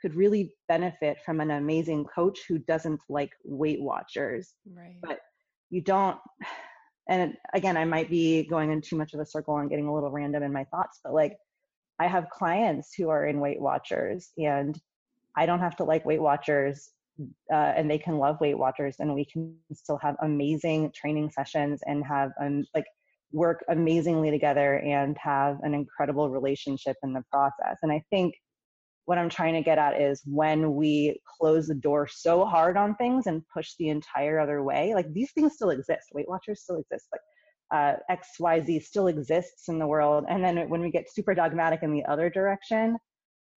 could 0.00 0.14
really 0.14 0.52
benefit 0.68 1.18
from 1.24 1.40
an 1.40 1.52
amazing 1.52 2.04
coach 2.04 2.40
who 2.48 2.58
doesn't 2.58 3.00
like 3.08 3.30
Weight 3.44 3.80
Watchers, 3.80 4.54
right. 4.74 4.96
but 5.02 5.20
you 5.72 5.80
don't 5.80 6.18
and 7.08 7.34
again 7.54 7.76
i 7.76 7.84
might 7.84 8.08
be 8.08 8.44
going 8.44 8.70
in 8.70 8.80
too 8.80 8.94
much 8.94 9.14
of 9.14 9.20
a 9.20 9.26
circle 9.26 9.56
and 9.56 9.70
getting 9.70 9.88
a 9.88 9.94
little 9.94 10.10
random 10.10 10.44
in 10.44 10.52
my 10.52 10.64
thoughts 10.64 11.00
but 11.02 11.12
like 11.12 11.36
i 11.98 12.06
have 12.06 12.30
clients 12.30 12.94
who 12.96 13.08
are 13.08 13.26
in 13.26 13.40
weight 13.40 13.60
watchers 13.60 14.30
and 14.38 14.80
i 15.36 15.44
don't 15.46 15.60
have 15.60 15.74
to 15.74 15.82
like 15.82 16.04
weight 16.04 16.22
watchers 16.22 16.90
uh, 17.52 17.72
and 17.76 17.90
they 17.90 17.98
can 17.98 18.18
love 18.18 18.40
weight 18.40 18.56
watchers 18.56 18.96
and 18.98 19.14
we 19.14 19.24
can 19.24 19.54
still 19.72 19.98
have 20.00 20.16
amazing 20.22 20.90
training 20.94 21.30
sessions 21.30 21.80
and 21.86 22.04
have 22.04 22.30
um, 22.40 22.64
like 22.74 22.86
work 23.32 23.64
amazingly 23.68 24.30
together 24.30 24.76
and 24.78 25.16
have 25.18 25.58
an 25.62 25.74
incredible 25.74 26.30
relationship 26.30 26.96
in 27.02 27.12
the 27.12 27.22
process. 27.30 27.78
And 27.82 27.92
i 27.92 28.02
think 28.10 28.34
what 29.06 29.18
I'm 29.18 29.28
trying 29.28 29.54
to 29.54 29.62
get 29.62 29.78
at 29.78 30.00
is 30.00 30.22
when 30.24 30.74
we 30.74 31.20
close 31.38 31.66
the 31.66 31.74
door 31.74 32.06
so 32.06 32.44
hard 32.44 32.76
on 32.76 32.94
things 32.96 33.26
and 33.26 33.42
push 33.52 33.72
the 33.78 33.88
entire 33.88 34.38
other 34.38 34.62
way, 34.62 34.94
like 34.94 35.12
these 35.12 35.32
things 35.32 35.54
still 35.54 35.70
exist. 35.70 36.08
Weight 36.12 36.28
Watchers 36.28 36.62
still 36.62 36.78
exist. 36.78 37.08
Like 37.12 37.20
uh, 37.72 37.94
xyz 38.10 38.82
still 38.82 39.06
exists 39.06 39.68
in 39.68 39.78
the 39.78 39.86
world 39.86 40.26
and 40.28 40.44
then 40.44 40.68
when 40.68 40.82
we 40.82 40.90
get 40.90 41.12
super 41.12 41.34
dogmatic 41.34 41.82
in 41.82 41.90
the 41.90 42.04
other 42.04 42.28
direction 42.28 42.98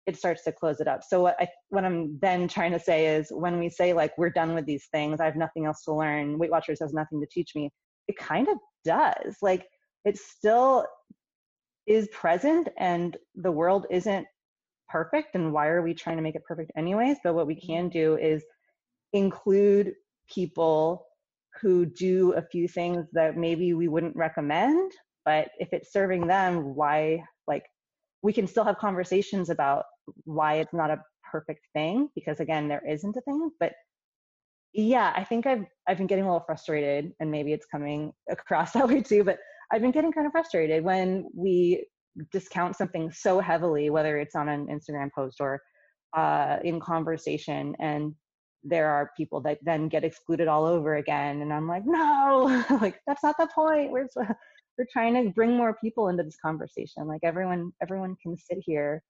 it 0.06 0.16
starts 0.16 0.44
to 0.44 0.52
close 0.52 0.80
it 0.80 0.88
up 0.88 1.02
so 1.02 1.22
what 1.22 1.34
i 1.40 1.48
what 1.70 1.84
i'm 1.84 2.18
then 2.20 2.46
trying 2.46 2.72
to 2.72 2.78
say 2.78 3.06
is 3.06 3.28
when 3.30 3.58
we 3.58 3.70
say 3.70 3.94
like 3.94 4.12
we're 4.18 4.28
done 4.28 4.54
with 4.54 4.66
these 4.66 4.86
things 4.92 5.18
i 5.18 5.24
have 5.24 5.36
nothing 5.36 5.64
else 5.64 5.82
to 5.82 5.94
learn 5.94 6.38
weight 6.38 6.50
watchers 6.50 6.80
has 6.80 6.92
nothing 6.92 7.20
to 7.20 7.26
teach 7.30 7.52
me 7.54 7.70
it 8.06 8.16
kind 8.18 8.48
of 8.48 8.58
does 8.84 9.36
like 9.40 9.66
it 10.04 10.18
still 10.18 10.84
is 11.86 12.06
present 12.08 12.68
and 12.78 13.16
the 13.36 13.50
world 13.50 13.86
isn't 13.90 14.26
perfect 14.88 15.34
and 15.34 15.52
why 15.52 15.68
are 15.68 15.82
we 15.82 15.94
trying 15.94 16.16
to 16.16 16.22
make 16.22 16.34
it 16.34 16.44
perfect 16.44 16.72
anyways? 16.76 17.18
But 17.22 17.34
what 17.34 17.46
we 17.46 17.54
mm-hmm. 17.54 17.72
can 17.72 17.88
do 17.88 18.16
is 18.16 18.44
include 19.12 19.94
people 20.32 21.06
who 21.60 21.84
do 21.84 22.32
a 22.32 22.42
few 22.42 22.66
things 22.66 23.06
that 23.12 23.36
maybe 23.36 23.74
we 23.74 23.88
wouldn't 23.88 24.16
recommend 24.16 24.92
but 25.24 25.48
if 25.58 25.68
it's 25.72 25.92
serving 25.92 26.26
them 26.26 26.74
why 26.74 27.22
like 27.46 27.64
we 28.22 28.32
can 28.32 28.46
still 28.46 28.64
have 28.64 28.78
conversations 28.78 29.50
about 29.50 29.84
why 30.24 30.54
it's 30.54 30.72
not 30.72 30.90
a 30.90 31.02
perfect 31.30 31.66
thing 31.74 32.08
because 32.14 32.40
again 32.40 32.68
there 32.68 32.82
isn't 32.88 33.16
a 33.16 33.20
thing 33.22 33.50
but 33.60 33.72
yeah 34.72 35.12
i 35.16 35.24
think 35.24 35.46
i've 35.46 35.64
i've 35.88 35.98
been 35.98 36.06
getting 36.06 36.24
a 36.24 36.28
little 36.28 36.44
frustrated 36.46 37.12
and 37.20 37.30
maybe 37.30 37.52
it's 37.52 37.66
coming 37.66 38.12
across 38.30 38.72
that 38.72 38.88
way 38.88 39.02
too 39.02 39.24
but 39.24 39.38
i've 39.72 39.82
been 39.82 39.90
getting 39.90 40.12
kind 40.12 40.26
of 40.26 40.32
frustrated 40.32 40.84
when 40.84 41.26
we 41.34 41.86
discount 42.30 42.76
something 42.76 43.10
so 43.10 43.40
heavily 43.40 43.90
whether 43.90 44.18
it's 44.18 44.34
on 44.34 44.48
an 44.48 44.66
instagram 44.66 45.10
post 45.14 45.40
or 45.40 45.60
uh, 46.16 46.58
in 46.62 46.78
conversation 46.78 47.74
and 47.78 48.14
there 48.64 48.88
are 48.88 49.10
people 49.16 49.40
that 49.40 49.58
then 49.62 49.88
get 49.88 50.04
excluded 50.04 50.46
all 50.46 50.66
over 50.66 50.96
again 50.96 51.40
and 51.40 51.52
i'm 51.52 51.66
like 51.66 51.84
no! 51.86 52.64
Like 52.80 53.00
that's 53.06 53.22
not 53.22 53.36
the 53.38 53.48
point. 53.54 53.90
We're 53.90 54.08
we're 54.78 54.86
trying 54.92 55.14
to 55.14 55.30
bring 55.30 55.56
more 55.56 55.76
people 55.82 56.08
into 56.08 56.22
this 56.22 56.36
conversation. 56.44 57.06
Like 57.06 57.20
everyone 57.22 57.72
everyone 57.82 58.16
can 58.22 58.36
sit 58.36 58.58
here 58.60 59.02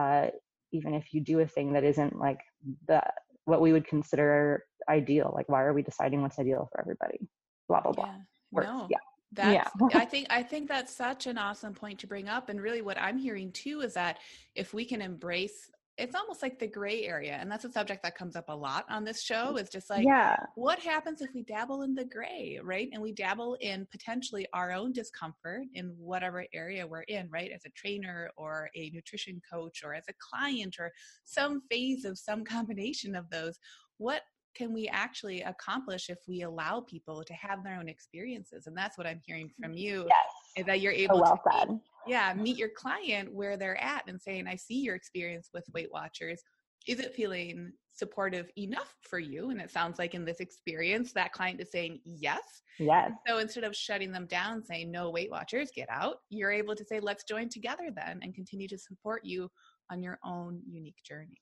uh, 0.00 0.28
even 0.72 0.94
if 0.94 1.12
you 1.12 1.20
do 1.20 1.40
a 1.40 1.46
thing 1.46 1.72
that 1.72 1.84
isn't 1.84 2.18
like 2.18 2.40
the 2.88 3.00
what 3.44 3.60
we 3.60 3.72
would 3.72 3.86
consider 3.86 4.64
ideal. 4.88 5.32
Like 5.34 5.48
why 5.48 5.62
are 5.62 5.72
we 5.72 5.82
deciding 5.82 6.22
what's 6.22 6.38
ideal 6.38 6.68
for 6.72 6.80
everybody? 6.80 7.28
Blah 7.68 7.82
blah 7.82 7.92
blah. 7.92 8.14
Yeah. 8.52 8.60
no. 8.62 8.86
yeah 8.90 8.98
that's, 9.32 9.70
yeah. 9.90 9.98
I 9.98 10.04
think 10.04 10.26
I 10.30 10.42
think 10.42 10.68
that's 10.68 10.94
such 10.94 11.26
an 11.26 11.36
awesome 11.38 11.74
point 11.74 11.98
to 12.00 12.06
bring 12.06 12.28
up. 12.28 12.48
And 12.48 12.60
really 12.60 12.82
what 12.82 13.00
I'm 13.00 13.18
hearing 13.18 13.52
too 13.52 13.80
is 13.80 13.94
that 13.94 14.18
if 14.54 14.72
we 14.72 14.84
can 14.84 15.02
embrace 15.02 15.70
it's 15.98 16.14
almost 16.14 16.42
like 16.42 16.58
the 16.58 16.66
gray 16.66 17.04
area 17.04 17.38
and 17.40 17.50
that's 17.50 17.64
a 17.64 17.72
subject 17.72 18.02
that 18.02 18.14
comes 18.14 18.36
up 18.36 18.48
a 18.48 18.54
lot 18.54 18.84
on 18.90 19.04
this 19.04 19.22
show 19.22 19.56
is 19.56 19.70
just 19.70 19.88
like 19.88 20.04
yeah 20.04 20.36
what 20.54 20.78
happens 20.78 21.22
if 21.22 21.30
we 21.34 21.42
dabble 21.42 21.82
in 21.82 21.94
the 21.94 22.04
gray 22.04 22.58
right 22.62 22.88
and 22.92 23.02
we 23.02 23.12
dabble 23.12 23.56
in 23.60 23.86
potentially 23.90 24.46
our 24.52 24.72
own 24.72 24.92
discomfort 24.92 25.62
in 25.74 25.94
whatever 25.98 26.44
area 26.52 26.86
we're 26.86 27.02
in 27.02 27.28
right 27.30 27.50
as 27.54 27.64
a 27.64 27.70
trainer 27.70 28.30
or 28.36 28.68
a 28.76 28.90
nutrition 28.90 29.40
coach 29.50 29.82
or 29.84 29.94
as 29.94 30.04
a 30.08 30.14
client 30.18 30.76
or 30.78 30.92
some 31.24 31.62
phase 31.70 32.04
of 32.04 32.18
some 32.18 32.44
combination 32.44 33.14
of 33.14 33.28
those 33.30 33.58
what 33.98 34.22
can 34.56 34.72
we 34.72 34.88
actually 34.88 35.42
accomplish 35.42 36.08
if 36.08 36.18
we 36.26 36.42
allow 36.42 36.80
people 36.80 37.22
to 37.22 37.34
have 37.34 37.62
their 37.62 37.76
own 37.76 37.88
experiences? 37.88 38.66
And 38.66 38.76
that's 38.76 38.96
what 38.96 39.06
i'm 39.06 39.20
hearing 39.24 39.50
from 39.60 39.72
mm-hmm. 39.72 39.78
you 39.78 40.08
yes. 40.56 40.66
that 40.66 40.80
you're 40.80 40.94
so 40.94 40.98
able 40.98 41.20
well 41.20 41.40
to 41.44 41.52
said. 41.52 41.80
yeah 42.06 42.32
meet 42.34 42.52
mm-hmm. 42.52 42.60
your 42.60 42.70
client 42.70 43.32
where 43.32 43.56
they're 43.56 43.82
at 43.82 44.04
and 44.08 44.20
saying 44.20 44.46
i 44.46 44.56
see 44.56 44.80
your 44.80 44.94
experience 44.94 45.50
with 45.52 45.64
weight 45.74 45.92
watchers. 45.92 46.42
Is 46.86 47.00
it 47.00 47.14
feeling 47.14 47.72
supportive 47.90 48.48
enough 48.56 48.94
for 49.00 49.18
you? 49.18 49.50
And 49.50 49.60
it 49.60 49.72
sounds 49.72 49.98
like 49.98 50.14
in 50.14 50.24
this 50.24 50.38
experience 50.38 51.12
that 51.14 51.32
client 51.32 51.60
is 51.60 51.72
saying 51.72 51.98
yes. 52.04 52.62
Yes. 52.78 53.10
so 53.26 53.38
instead 53.38 53.64
of 53.64 53.74
shutting 53.74 54.12
them 54.12 54.26
down 54.26 54.62
saying 54.62 54.90
no 54.90 55.08
weight 55.08 55.30
watchers 55.30 55.70
get 55.74 55.88
out 55.90 56.16
you're 56.28 56.52
able 56.52 56.76
to 56.76 56.84
say 56.84 57.00
let's 57.00 57.24
join 57.24 57.48
together 57.48 57.88
then 57.94 58.20
and 58.22 58.34
continue 58.34 58.68
to 58.68 58.76
support 58.76 59.24
you 59.24 59.50
on 59.90 60.02
your 60.02 60.18
own 60.22 60.60
unique 60.68 61.02
journey. 61.02 61.40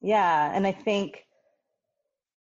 Yeah 0.00 0.52
and 0.54 0.64
i 0.66 0.72
think 0.72 1.26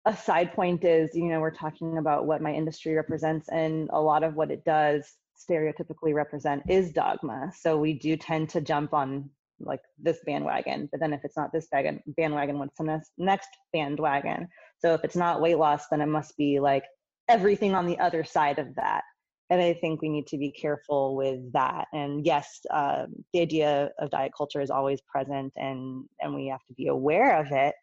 a 0.06 0.16
side 0.16 0.54
point 0.54 0.84
is 0.84 1.10
you 1.14 1.24
know 1.24 1.40
we're 1.40 1.50
talking 1.50 1.98
about 1.98 2.26
what 2.26 2.40
my 2.40 2.52
industry 2.52 2.94
represents 2.94 3.48
and 3.48 3.90
a 3.92 4.00
lot 4.00 4.22
of 4.22 4.34
what 4.34 4.50
it 4.50 4.64
does 4.64 5.16
stereotypically 5.36 6.14
represent 6.14 6.62
is 6.68 6.92
dogma. 6.92 7.52
So 7.54 7.76
we 7.76 7.94
do 7.94 8.16
tend 8.16 8.48
to 8.50 8.60
jump 8.60 8.94
on 8.94 9.30
like 9.60 9.80
this 9.98 10.18
bandwagon, 10.26 10.88
but 10.90 11.00
then 11.00 11.12
if 11.12 11.24
it's 11.24 11.36
not 11.36 11.52
this 11.52 11.68
bandwagon, 11.70 12.58
what's 12.58 12.76
the 12.76 13.02
next, 13.16 13.48
bandwagon? 13.72 14.48
So 14.78 14.94
if 14.94 15.02
it's 15.04 15.16
not 15.16 15.40
weight 15.40 15.58
loss, 15.58 15.88
then 15.88 16.00
it 16.00 16.06
must 16.06 16.36
be 16.36 16.60
like 16.60 16.84
everything 17.28 17.74
on 17.74 17.86
the 17.86 17.98
other 17.98 18.22
side 18.22 18.58
of 18.58 18.74
that. 18.74 19.02
And 19.48 19.62
I 19.62 19.74
think 19.74 20.02
we 20.02 20.08
need 20.08 20.26
to 20.28 20.38
be 20.38 20.50
careful 20.50 21.14
with 21.16 21.52
that. 21.52 21.86
And 21.92 22.26
yes, 22.26 22.60
uh, 22.70 23.06
the 23.32 23.40
idea 23.40 23.90
of 23.98 24.10
diet 24.10 24.32
culture 24.36 24.60
is 24.60 24.70
always 24.70 25.00
present, 25.02 25.52
and 25.56 26.04
and 26.20 26.34
we 26.34 26.48
have 26.48 26.64
to 26.66 26.74
be 26.74 26.88
aware 26.88 27.38
of 27.38 27.52
it. 27.52 27.76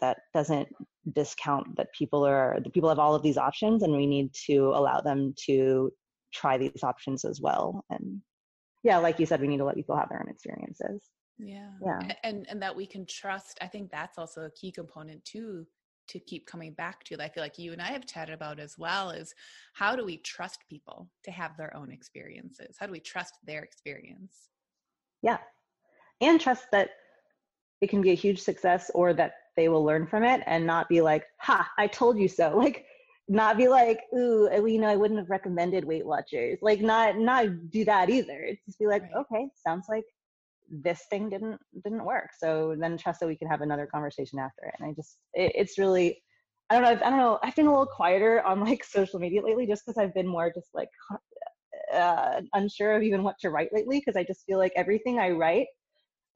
That 0.00 0.18
doesn't 0.32 0.68
discount 1.12 1.76
that 1.76 1.92
people 1.92 2.26
are 2.26 2.58
the 2.62 2.70
people 2.70 2.88
have 2.88 2.98
all 2.98 3.14
of 3.14 3.22
these 3.22 3.38
options 3.38 3.82
and 3.82 3.94
we 3.94 4.06
need 4.06 4.34
to 4.46 4.72
allow 4.74 5.00
them 5.00 5.34
to 5.46 5.90
try 6.32 6.58
these 6.58 6.82
options 6.82 7.24
as 7.24 7.40
well. 7.40 7.84
And 7.90 8.20
yeah 8.82 8.98
like 8.98 9.18
you 9.18 9.26
said 9.26 9.40
we 9.40 9.48
need 9.48 9.58
to 9.58 9.64
let 9.64 9.76
people 9.76 9.96
have 9.96 10.08
their 10.08 10.20
own 10.20 10.30
experiences. 10.30 11.10
Yeah. 11.38 11.70
Yeah. 11.84 12.12
And 12.22 12.46
and 12.48 12.62
that 12.62 12.76
we 12.76 12.86
can 12.86 13.06
trust 13.06 13.58
i 13.60 13.66
think 13.66 13.90
that's 13.90 14.18
also 14.18 14.42
a 14.42 14.50
key 14.50 14.70
component 14.70 15.24
too 15.24 15.66
to 16.06 16.18
keep 16.20 16.46
coming 16.46 16.74
back 16.74 17.02
to 17.04 17.16
that 17.16 17.24
i 17.24 17.28
feel 17.28 17.42
like 17.42 17.58
you 17.58 17.72
and 17.72 17.80
i 17.80 17.86
have 17.86 18.06
chatted 18.06 18.34
about 18.34 18.60
as 18.60 18.76
well 18.78 19.10
is 19.10 19.34
how 19.72 19.96
do 19.96 20.04
we 20.04 20.18
trust 20.18 20.60
people 20.68 21.10
to 21.24 21.30
have 21.30 21.56
their 21.56 21.76
own 21.76 21.90
experiences? 21.90 22.76
How 22.78 22.86
do 22.86 22.92
we 22.92 23.00
trust 23.00 23.34
their 23.44 23.62
experience? 23.62 24.48
Yeah. 25.22 25.38
And 26.20 26.40
trust 26.40 26.66
that 26.70 26.90
it 27.80 27.88
can 27.88 28.00
be 28.00 28.12
a 28.12 28.14
huge 28.14 28.40
success 28.40 28.90
or 28.94 29.12
that 29.14 29.32
they 29.56 29.68
will 29.68 29.84
learn 29.84 30.06
from 30.06 30.24
it 30.24 30.42
and 30.46 30.66
not 30.66 30.88
be 30.88 31.00
like, 31.00 31.24
ha, 31.40 31.68
I 31.78 31.86
told 31.86 32.18
you 32.18 32.28
so. 32.28 32.58
Like, 32.64 32.86
not 33.26 33.56
be 33.56 33.68
like, 33.68 34.00
ooh, 34.14 34.50
you 34.66 34.78
know, 34.78 34.88
I 34.88 34.96
wouldn't 34.96 35.18
have 35.18 35.30
recommended 35.30 35.84
Weight 35.84 36.04
Watchers. 36.04 36.58
Like, 36.60 36.80
not 36.80 37.16
not 37.16 37.70
do 37.70 37.84
that 37.86 38.10
either. 38.10 38.40
It's 38.42 38.64
just 38.66 38.78
be 38.78 38.86
like, 38.86 39.02
right. 39.02 39.24
okay, 39.32 39.48
sounds 39.66 39.86
like 39.88 40.04
this 40.70 41.06
thing 41.10 41.28
didn't 41.30 41.58
didn't 41.82 42.04
work. 42.04 42.30
So 42.38 42.76
then 42.78 42.96
trust 42.98 43.20
that 43.20 43.26
we 43.26 43.36
can 43.36 43.48
have 43.48 43.60
another 43.60 43.86
conversation 43.86 44.38
after 44.38 44.66
it. 44.66 44.74
And 44.78 44.88
I 44.88 44.92
just, 44.92 45.18
it, 45.34 45.52
it's 45.54 45.78
really, 45.78 46.22
I 46.68 46.74
don't 46.74 46.84
know, 46.84 46.90
I've, 46.90 47.02
I 47.02 47.10
don't 47.10 47.18
know. 47.18 47.38
I've 47.42 47.56
been 47.56 47.66
a 47.66 47.70
little 47.70 47.86
quieter 47.86 48.42
on 48.42 48.60
like 48.60 48.84
social 48.98 49.18
media 49.18 49.42
lately, 49.42 49.66
just 49.66 49.84
because 49.86 49.98
I've 49.98 50.14
been 50.14 50.28
more 50.28 50.52
just 50.54 50.68
like 50.74 50.90
uh, 51.92 52.42
unsure 52.54 52.94
of 52.96 53.02
even 53.02 53.22
what 53.22 53.38
to 53.40 53.50
write 53.50 53.72
lately. 53.72 54.00
Because 54.00 54.16
I 54.16 54.24
just 54.24 54.44
feel 54.46 54.58
like 54.58 54.72
everything 54.76 55.18
I 55.18 55.30
write. 55.30 55.66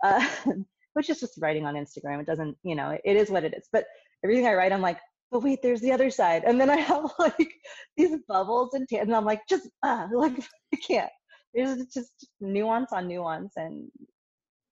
Uh, 0.03 0.27
which 0.95 1.11
is 1.11 1.21
just 1.21 1.39
writing 1.41 1.67
on 1.67 1.75
Instagram. 1.75 2.21
It 2.21 2.27
doesn't, 2.27 2.57
you 2.63 2.75
know, 2.75 2.99
it, 3.05 3.17
is 3.17 3.31
what 3.31 3.45
it 3.45 3.55
is. 3.55 3.69
But 3.73 3.85
everything 4.25 4.47
I 4.47 4.55
write, 4.55 4.73
I'm 4.73 4.81
like, 4.81 4.99
but 5.31 5.43
wait, 5.43 5.61
there's 5.63 5.81
the 5.81 5.93
other 5.93 6.11
side. 6.11 6.45
And 6.45 6.61
then 6.61 6.71
I 6.71 6.77
have 6.77 7.11
like 7.19 7.53
these 7.97 8.17
bubbles 8.29 8.71
and, 8.75 8.89
t- 8.89 8.99
and 8.99 9.15
I'm 9.15 9.25
like, 9.25 9.43
just, 9.49 9.69
ah, 9.83 10.09
like, 10.13 10.39
I 10.75 10.77
can't. 10.77 11.11
There's 11.55 11.87
just 11.87 12.27
nuance 12.41 12.93
on 12.93 13.09
nuance 13.09 13.53
and 13.57 13.89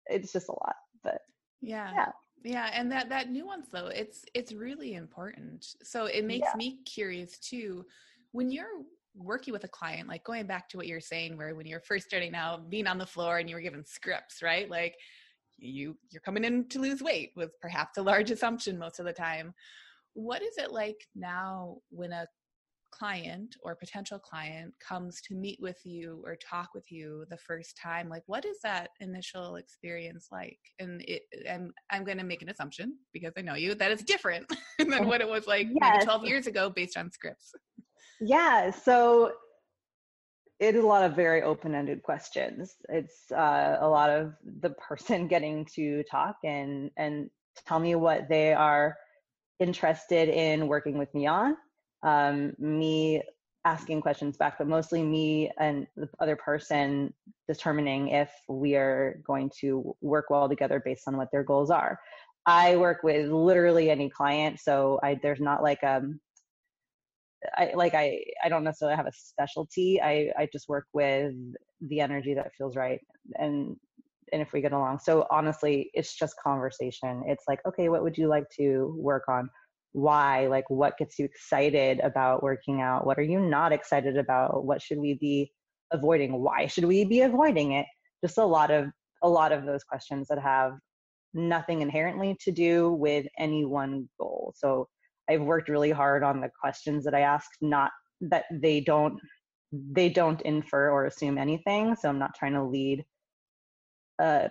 it's 0.07 0.31
just 0.31 0.49
a 0.49 0.51
lot. 0.51 0.75
But 1.03 1.19
yeah. 1.61 1.91
Yeah. 1.93 2.11
Yeah, 2.45 2.69
and 2.73 2.91
that 2.91 3.09
that 3.09 3.31
nuance 3.31 3.69
though, 3.71 3.87
it's 3.87 4.23
it's 4.35 4.53
really 4.53 4.93
important. 4.93 5.65
So 5.81 6.05
it 6.05 6.23
makes 6.25 6.47
yeah. 6.51 6.57
me 6.57 6.77
curious 6.85 7.39
too. 7.39 7.83
When 8.33 8.51
you're 8.51 8.83
working 9.15 9.51
with 9.51 9.63
a 9.63 9.67
client, 9.69 10.07
like 10.07 10.23
going 10.23 10.45
back 10.45 10.69
to 10.69 10.77
what 10.77 10.85
you're 10.85 10.99
saying, 10.99 11.37
where 11.37 11.55
when 11.55 11.65
you're 11.65 11.79
first 11.79 12.05
starting 12.05 12.35
out, 12.35 12.69
being 12.69 12.85
on 12.85 12.99
the 12.99 13.05
floor 13.05 13.39
and 13.39 13.49
you 13.49 13.55
were 13.55 13.61
given 13.61 13.83
scripts, 13.83 14.43
right? 14.43 14.69
Like 14.69 14.95
you 15.57 15.97
you're 16.11 16.21
coming 16.21 16.43
in 16.43 16.67
to 16.69 16.79
lose 16.79 17.01
weight 17.01 17.31
was 17.35 17.49
perhaps 17.61 17.97
a 17.97 18.01
large 18.01 18.31
assumption 18.31 18.77
most 18.77 18.99
of 18.99 19.05
the 19.05 19.13
time. 19.13 19.53
What 20.13 20.41
is 20.41 20.57
it 20.57 20.71
like 20.71 20.97
now 21.15 21.77
when 21.89 22.11
a 22.11 22.27
client 22.91 23.55
or 23.61 23.75
potential 23.75 24.17
client 24.17 24.73
comes 24.79 25.19
to 25.21 25.35
meet 25.35 25.59
with 25.61 25.77
you 25.83 26.21
or 26.25 26.37
talk 26.37 26.69
with 26.73 26.89
you 26.91 27.25
the 27.29 27.37
first 27.37 27.77
time? 27.81 28.09
Like 28.09 28.23
what 28.27 28.45
is 28.45 28.57
that 28.63 28.89
initial 28.99 29.55
experience 29.55 30.27
like? 30.31 30.59
And 30.79 31.01
it 31.07 31.23
and 31.47 31.71
i'm 31.91 32.03
going 32.03 32.17
to 32.17 32.23
make 32.23 32.41
an 32.41 32.49
assumption 32.49 32.97
because 33.13 33.33
i 33.37 33.41
know 33.41 33.55
you 33.55 33.75
that 33.75 33.91
is 33.91 34.01
different 34.03 34.45
than 34.79 34.93
oh, 34.93 35.03
what 35.03 35.21
it 35.21 35.29
was 35.29 35.47
like 35.47 35.67
yes. 35.81 35.93
maybe 35.93 36.05
12 36.05 36.25
years 36.25 36.47
ago 36.47 36.69
based 36.69 36.97
on 36.97 37.11
scripts. 37.11 37.51
Yeah 38.21 38.71
so 38.71 39.31
it 40.65 40.75
is 40.75 40.83
a 40.83 40.87
lot 40.87 41.03
of 41.03 41.15
very 41.15 41.43
open-ended 41.43 42.01
questions. 42.01 42.75
It's 42.89 43.31
uh, 43.31 43.77
a 43.79 43.87
lot 43.87 44.09
of 44.09 44.33
the 44.61 44.71
person 44.71 45.27
getting 45.33 45.65
to 45.75 46.03
talk 46.09 46.37
and 46.43 46.91
and 46.97 47.29
tell 47.67 47.79
me 47.79 47.95
what 47.95 48.27
they 48.27 48.53
are 48.53 48.97
interested 49.59 50.27
in 50.27 50.67
working 50.67 50.97
with 50.97 51.13
me 51.13 51.27
on. 51.27 51.55
Um, 52.03 52.53
me 52.59 53.21
asking 53.63 54.01
questions 54.01 54.37
back, 54.37 54.57
but 54.57 54.67
mostly 54.67 55.01
me 55.01 55.51
and 55.59 55.87
the 55.95 56.09
other 56.19 56.35
person 56.35 57.13
determining 57.47 58.09
if 58.09 58.29
we 58.47 58.75
are 58.75 59.19
going 59.25 59.49
to 59.61 59.95
work 60.01 60.29
well 60.29 60.47
together 60.47 60.81
based 60.83 61.07
on 61.07 61.17
what 61.17 61.31
their 61.31 61.43
goals 61.43 61.71
are. 61.71 61.99
I 62.45 62.75
work 62.75 63.01
with 63.01 63.31
literally 63.31 63.89
any 63.89 64.09
client, 64.09 64.59
so 64.59 64.99
I, 65.01 65.19
there's 65.21 65.39
not 65.39 65.63
like 65.63 65.81
a 65.81 65.97
um, 65.97 66.19
I 67.55 67.71
like 67.75 67.93
I 67.93 68.19
I 68.43 68.49
don't 68.49 68.63
necessarily 68.63 68.95
have 68.95 69.07
a 69.07 69.11
specialty. 69.13 70.01
I 70.01 70.31
I 70.37 70.47
just 70.51 70.69
work 70.69 70.85
with 70.93 71.33
the 71.81 71.99
energy 71.99 72.33
that 72.33 72.51
feels 72.57 72.75
right 72.75 72.99
and 73.35 73.75
and 74.33 74.41
if 74.41 74.53
we 74.53 74.61
get 74.61 74.73
along. 74.73 74.99
So 74.99 75.27
honestly, 75.31 75.91
it's 75.93 76.15
just 76.15 76.35
conversation. 76.43 77.23
It's 77.27 77.45
like, 77.47 77.59
okay, 77.67 77.89
what 77.89 78.03
would 78.03 78.17
you 78.17 78.27
like 78.27 78.49
to 78.57 78.95
work 78.99 79.23
on? 79.29 79.49
Why? 79.93 80.47
Like 80.47 80.69
what 80.69 80.97
gets 80.97 81.19
you 81.19 81.25
excited 81.25 81.99
about 81.99 82.43
working 82.43 82.81
out? 82.81 83.05
What 83.05 83.17
are 83.17 83.23
you 83.23 83.39
not 83.39 83.71
excited 83.71 84.17
about? 84.17 84.65
What 84.65 84.81
should 84.81 84.99
we 84.99 85.13
be 85.13 85.51
avoiding? 85.91 86.41
Why 86.41 86.67
should 86.67 86.85
we 86.85 87.05
be 87.05 87.21
avoiding 87.21 87.73
it? 87.73 87.85
Just 88.23 88.37
a 88.37 88.45
lot 88.45 88.71
of 88.71 88.87
a 89.23 89.29
lot 89.29 89.51
of 89.51 89.65
those 89.65 89.83
questions 89.83 90.27
that 90.27 90.39
have 90.39 90.73
nothing 91.33 91.81
inherently 91.81 92.35
to 92.41 92.51
do 92.51 92.91
with 92.93 93.25
any 93.37 93.65
one 93.65 94.09
goal. 94.19 94.53
So 94.55 94.87
I've 95.29 95.41
worked 95.41 95.69
really 95.69 95.91
hard 95.91 96.23
on 96.23 96.41
the 96.41 96.51
questions 96.59 97.03
that 97.05 97.15
I 97.15 97.21
ask, 97.21 97.49
not 97.61 97.91
that 98.21 98.45
they 98.51 98.81
don't 98.81 99.19
they 99.71 100.09
don't 100.09 100.41
infer 100.43 100.89
or 100.89 101.05
assume 101.05 101.37
anything. 101.37 101.95
So 101.95 102.07
I'm 102.07 102.19
not 102.19 102.35
trying 102.35 102.53
to 102.53 102.63
lead 102.63 103.03
a 104.19 104.49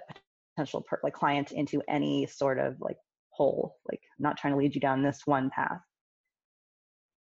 potential 0.55 0.83
per, 0.83 1.01
like 1.03 1.15
client 1.15 1.53
into 1.53 1.83
any 1.89 2.27
sort 2.27 2.59
of 2.59 2.77
like 2.81 2.99
hole. 3.31 3.77
Like 3.91 4.01
I'm 4.19 4.23
not 4.23 4.37
trying 4.37 4.53
to 4.53 4.59
lead 4.59 4.75
you 4.75 4.81
down 4.81 5.03
this 5.03 5.23
one 5.25 5.51
path. 5.51 5.81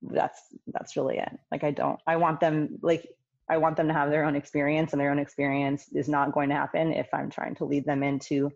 That's 0.01 0.39
that's 0.67 0.95
really 0.95 1.17
it. 1.17 1.31
Like 1.51 1.63
I 1.63 1.71
don't. 1.71 1.99
I 2.07 2.17
want 2.17 2.39
them 2.39 2.77
like 2.81 3.07
I 3.49 3.57
want 3.57 3.75
them 3.75 3.87
to 3.87 3.93
have 3.93 4.11
their 4.11 4.25
own 4.25 4.35
experience, 4.35 4.93
and 4.93 5.01
their 5.01 5.11
own 5.11 5.19
experience 5.19 5.87
is 5.93 6.07
not 6.07 6.33
going 6.33 6.49
to 6.49 6.55
happen 6.55 6.93
if 6.93 7.07
I'm 7.13 7.29
trying 7.29 7.55
to 7.55 7.65
lead 7.65 7.85
them 7.85 8.03
into 8.03 8.51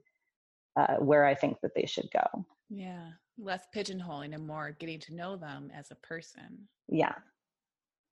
uh, 0.76 0.96
where 0.98 1.26
I 1.26 1.36
think 1.36 1.58
that 1.62 1.72
they 1.76 1.86
should 1.86 2.10
go. 2.14 2.46
Yeah, 2.70 3.10
less 3.38 3.66
pigeonholing 3.76 4.34
and 4.34 4.46
more 4.46 4.76
getting 4.80 5.00
to 5.02 5.16
know 5.16 5.36
them 5.36 5.72
as 5.76 5.92
a 5.92 5.96
person. 5.96 6.68
Yeah. 6.88 7.16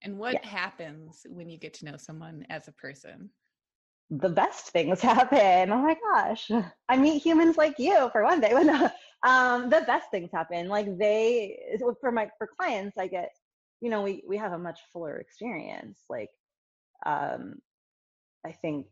And 0.04 0.18
what 0.18 0.34
yeah. 0.34 0.48
happens 0.48 1.26
when 1.30 1.50
you 1.50 1.58
get 1.58 1.74
to 1.76 1.86
know 1.86 1.98
someone 1.98 2.46
as 2.50 2.68
a 2.68 2.72
person? 2.74 3.30
The 4.10 4.30
best 4.30 4.68
things 4.70 5.00
happen. 5.02 5.72
Oh 5.72 5.82
my 5.82 5.96
gosh. 6.14 6.50
I 6.90 6.98
meet 6.98 7.22
humans 7.22 7.58
like 7.58 7.78
you 7.78 8.10
for 8.12 8.24
one 8.24 8.42
day. 8.42 8.52
um, 9.24 9.70
the 9.70 9.84
best 9.86 10.10
things 10.12 10.30
happen. 10.34 10.68
Like 10.68 10.98
they, 10.98 11.78
for 12.00 12.12
my, 12.12 12.30
for 12.38 12.50
clients, 12.60 12.98
I 12.98 13.08
get, 13.08 13.30
you 13.80 13.90
know, 13.90 14.02
we, 14.02 14.24
we 14.28 14.38
have 14.38 14.54
a 14.54 14.60
much 14.60 14.80
fuller 14.92 15.18
experience. 15.18 16.00
Like, 16.10 16.30
um, 17.06 17.56
I 18.46 18.52
think 18.52 18.88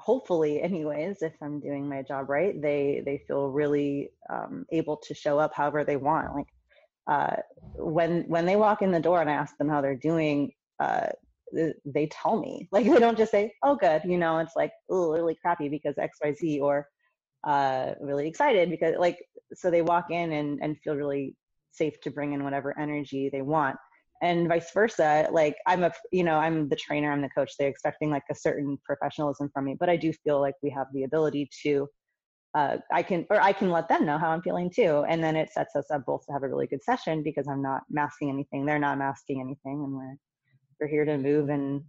hopefully 0.00 0.62
anyways 0.62 1.22
if 1.22 1.34
i'm 1.42 1.60
doing 1.60 1.88
my 1.88 2.02
job 2.02 2.28
right 2.28 2.60
they 2.60 3.02
they 3.04 3.22
feel 3.28 3.48
really 3.48 4.10
um, 4.30 4.64
able 4.72 4.96
to 4.96 5.14
show 5.14 5.38
up 5.38 5.52
however 5.54 5.84
they 5.84 5.96
want 5.96 6.34
like 6.34 6.46
uh, 7.06 7.36
when 7.76 8.22
when 8.28 8.46
they 8.46 8.56
walk 8.56 8.82
in 8.82 8.90
the 8.90 9.00
door 9.00 9.20
and 9.20 9.30
i 9.30 9.34
ask 9.34 9.56
them 9.58 9.68
how 9.68 9.80
they're 9.80 9.96
doing 9.96 10.50
uh, 10.78 11.06
they 11.84 12.06
tell 12.06 12.40
me. 12.40 12.68
Like 12.72 12.86
they 12.86 12.98
don't 12.98 13.18
just 13.18 13.30
say 13.32 13.52
oh 13.62 13.76
good 13.76 14.02
you 14.04 14.18
know 14.18 14.38
it's 14.38 14.56
like 14.56 14.72
really 14.88 15.36
crappy 15.42 15.68
because 15.68 15.96
xyz 15.96 16.60
or 16.60 16.86
uh, 17.44 17.94
really 18.00 18.28
excited 18.28 18.70
because 18.70 18.94
like 18.98 19.18
so 19.54 19.70
they 19.70 19.82
walk 19.82 20.10
in 20.10 20.32
and 20.32 20.60
and 20.62 20.78
feel 20.82 20.94
really 20.94 21.36
safe 21.72 22.00
to 22.02 22.10
bring 22.10 22.32
in 22.32 22.44
whatever 22.44 22.78
energy 22.78 23.28
they 23.30 23.42
want 23.42 23.76
and 24.22 24.48
vice 24.48 24.70
versa 24.72 25.28
like 25.32 25.56
i'm 25.66 25.84
a 25.84 25.92
you 26.12 26.24
know 26.24 26.36
i'm 26.36 26.68
the 26.68 26.76
trainer 26.76 27.10
i'm 27.12 27.22
the 27.22 27.28
coach 27.30 27.52
they're 27.58 27.68
expecting 27.68 28.10
like 28.10 28.22
a 28.30 28.34
certain 28.34 28.78
professionalism 28.84 29.50
from 29.52 29.64
me 29.64 29.76
but 29.78 29.88
i 29.88 29.96
do 29.96 30.12
feel 30.12 30.40
like 30.40 30.54
we 30.62 30.70
have 30.70 30.86
the 30.92 31.04
ability 31.04 31.48
to 31.62 31.88
uh, 32.54 32.76
i 32.92 33.02
can 33.02 33.24
or 33.30 33.40
i 33.40 33.52
can 33.52 33.70
let 33.70 33.88
them 33.88 34.04
know 34.04 34.18
how 34.18 34.30
i'm 34.30 34.42
feeling 34.42 34.70
too 34.70 35.04
and 35.08 35.22
then 35.22 35.36
it 35.36 35.50
sets 35.52 35.76
us 35.76 35.90
up 35.90 36.04
both 36.04 36.24
to 36.26 36.32
have 36.32 36.42
a 36.42 36.48
really 36.48 36.66
good 36.66 36.82
session 36.82 37.22
because 37.22 37.46
i'm 37.48 37.62
not 37.62 37.82
masking 37.88 38.28
anything 38.28 38.66
they're 38.66 38.78
not 38.78 38.98
masking 38.98 39.40
anything 39.40 39.84
and 39.84 39.94
we're 39.94 40.16
we're 40.80 40.88
here 40.88 41.04
to 41.04 41.18
move 41.18 41.50
and 41.50 41.82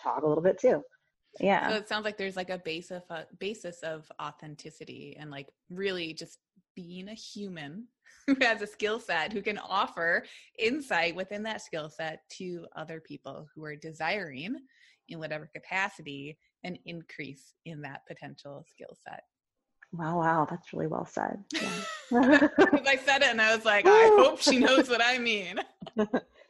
talk 0.00 0.22
a 0.22 0.26
little 0.26 0.42
bit 0.42 0.58
too. 0.58 0.82
Yeah. 1.40 1.68
So 1.68 1.76
it 1.76 1.88
sounds 1.88 2.04
like 2.04 2.16
there's 2.16 2.36
like 2.36 2.50
a 2.50 2.58
base 2.58 2.90
of 2.90 3.02
a 3.10 3.24
basis 3.38 3.82
of 3.82 4.10
authenticity 4.22 5.16
and 5.18 5.30
like 5.30 5.48
really 5.68 6.14
just 6.14 6.38
being 6.74 7.08
a 7.08 7.14
human 7.14 7.88
who 8.26 8.36
has 8.40 8.62
a 8.62 8.66
skill 8.66 8.98
set 8.98 9.32
who 9.32 9.42
can 9.42 9.58
offer 9.58 10.24
insight 10.58 11.14
within 11.14 11.42
that 11.44 11.62
skill 11.62 11.88
set 11.88 12.20
to 12.30 12.66
other 12.74 13.00
people 13.00 13.46
who 13.54 13.64
are 13.64 13.76
desiring 13.76 14.56
in 15.08 15.18
whatever 15.18 15.48
capacity 15.54 16.36
an 16.64 16.76
increase 16.84 17.54
in 17.64 17.82
that 17.82 18.02
potential 18.08 18.64
skill 18.68 18.96
set. 19.06 19.22
Wow 19.92 20.18
wow 20.18 20.46
that's 20.50 20.72
really 20.72 20.88
well 20.88 21.06
said. 21.06 21.42
Yeah. 21.54 21.68
i 22.86 22.98
said 23.04 23.22
it 23.22 23.28
and 23.28 23.40
i 23.40 23.54
was 23.54 23.64
like 23.64 23.86
i 23.86 24.16
hope 24.18 24.40
she 24.40 24.58
knows 24.58 24.88
what 24.88 25.02
i 25.02 25.18
mean. 25.18 25.60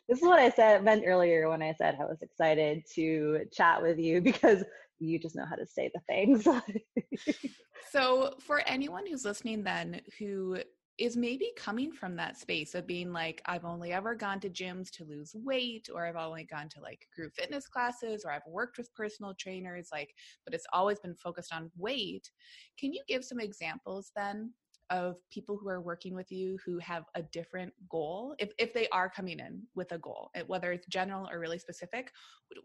This 0.08 0.20
is 0.20 0.24
what 0.24 0.38
i 0.38 0.50
said 0.50 0.84
meant 0.84 1.02
earlier 1.04 1.48
when 1.48 1.62
i 1.62 1.74
said 1.76 1.98
i 2.00 2.04
was 2.04 2.22
excited 2.22 2.84
to 2.94 3.40
chat 3.52 3.82
with 3.82 3.98
you 3.98 4.20
because 4.20 4.62
you 5.00 5.18
just 5.18 5.34
know 5.34 5.44
how 5.44 5.56
to 5.56 5.66
say 5.66 5.90
the 5.92 6.00
things. 6.08 6.46
So 7.92 8.34
for 8.40 8.62
anyone 8.66 9.06
who's 9.06 9.24
listening 9.24 9.62
then 9.62 10.00
who 10.18 10.58
is 10.98 11.16
maybe 11.16 11.50
coming 11.56 11.92
from 11.92 12.16
that 12.16 12.38
space 12.38 12.74
of 12.74 12.86
being 12.86 13.12
like 13.12 13.42
i've 13.46 13.64
only 13.64 13.92
ever 13.92 14.14
gone 14.14 14.40
to 14.40 14.48
gyms 14.48 14.90
to 14.90 15.04
lose 15.04 15.34
weight 15.34 15.88
or 15.94 16.06
i've 16.06 16.16
only 16.16 16.44
gone 16.44 16.68
to 16.68 16.80
like 16.80 17.06
group 17.14 17.34
fitness 17.34 17.66
classes 17.66 18.24
or 18.24 18.32
i've 18.32 18.46
worked 18.46 18.78
with 18.78 18.94
personal 18.94 19.34
trainers 19.34 19.88
like 19.92 20.14
but 20.44 20.54
it's 20.54 20.66
always 20.72 20.98
been 21.00 21.14
focused 21.14 21.52
on 21.52 21.70
weight. 21.76 22.30
Can 22.78 22.92
you 22.92 23.02
give 23.08 23.24
some 23.24 23.40
examples 23.40 24.12
then 24.16 24.52
of 24.90 25.16
people 25.32 25.58
who 25.60 25.68
are 25.68 25.80
working 25.80 26.14
with 26.14 26.30
you 26.30 26.56
who 26.64 26.78
have 26.78 27.02
a 27.16 27.22
different 27.22 27.72
goal? 27.90 28.36
If, 28.38 28.52
if 28.56 28.72
they 28.72 28.86
are 28.90 29.10
coming 29.10 29.40
in 29.40 29.62
with 29.74 29.90
a 29.92 29.98
goal 29.98 30.30
whether 30.46 30.72
it's 30.72 30.86
general 30.86 31.28
or 31.28 31.40
really 31.40 31.58
specific 31.58 32.12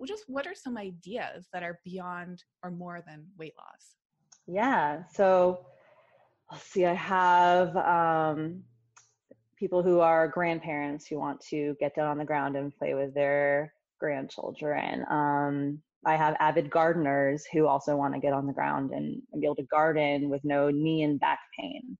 just 0.05 0.25
what 0.27 0.45
are 0.45 0.55
some 0.55 0.77
ideas 0.77 1.47
that 1.51 1.63
are 1.63 1.79
beyond 1.83 2.43
or 2.63 2.69
more 2.69 3.01
than 3.05 3.25
weight 3.37 3.53
loss? 3.57 3.95
Yeah 4.45 5.03
so 5.11 5.65
let's 6.51 6.65
see, 6.65 6.85
I 6.85 6.93
have 6.93 7.75
um, 7.77 8.63
people 9.57 9.81
who 9.81 10.01
are 10.01 10.27
grandparents 10.27 11.07
who 11.07 11.17
want 11.17 11.39
to 11.49 11.75
get 11.79 11.95
down 11.95 12.07
on 12.07 12.17
the 12.17 12.25
ground 12.25 12.55
and 12.55 12.75
play 12.75 12.93
with 12.93 13.13
their 13.13 13.73
grandchildren. 13.99 15.05
Um, 15.09 15.81
I 16.05 16.15
have 16.15 16.35
avid 16.39 16.69
gardeners 16.69 17.45
who 17.51 17.67
also 17.67 17.95
want 17.95 18.15
to 18.15 18.19
get 18.19 18.33
on 18.33 18.47
the 18.47 18.53
ground 18.53 18.91
and, 18.91 19.21
and 19.31 19.41
be 19.41 19.47
able 19.47 19.55
to 19.55 19.63
garden 19.63 20.29
with 20.29 20.43
no 20.43 20.69
knee 20.69 21.03
and 21.03 21.19
back 21.19 21.39
pain. 21.57 21.97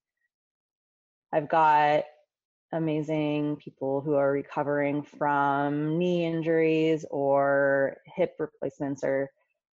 I've 1.32 1.48
got 1.48 2.04
amazing 2.74 3.58
people 3.58 4.02
who 4.02 4.16
are 4.16 4.32
recovering 4.32 5.04
from 5.04 5.98
knee 5.98 6.26
injuries 6.26 7.06
or 7.10 7.98
hip 8.06 8.36
replacements 8.40 9.04
or 9.04 9.30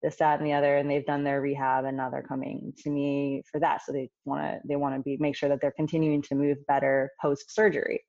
this, 0.06 0.16
that, 0.18 0.38
and 0.38 0.46
the 0.46 0.52
other, 0.52 0.76
and 0.76 0.88
they've 0.88 1.04
done 1.04 1.24
their 1.24 1.40
rehab, 1.40 1.84
and 1.84 1.96
now 1.96 2.08
they're 2.08 2.22
coming 2.22 2.72
to 2.78 2.90
me 2.90 3.42
for 3.50 3.58
that. 3.58 3.82
So 3.84 3.90
they 3.90 4.08
want 4.24 4.40
to 4.40 4.60
they 4.64 4.76
want 4.76 4.94
to 4.94 5.02
be 5.02 5.16
make 5.18 5.34
sure 5.34 5.48
that 5.48 5.58
they're 5.60 5.72
continuing 5.72 6.22
to 6.22 6.36
move 6.36 6.58
better 6.68 7.10
post 7.20 7.52
surgery. 7.52 8.04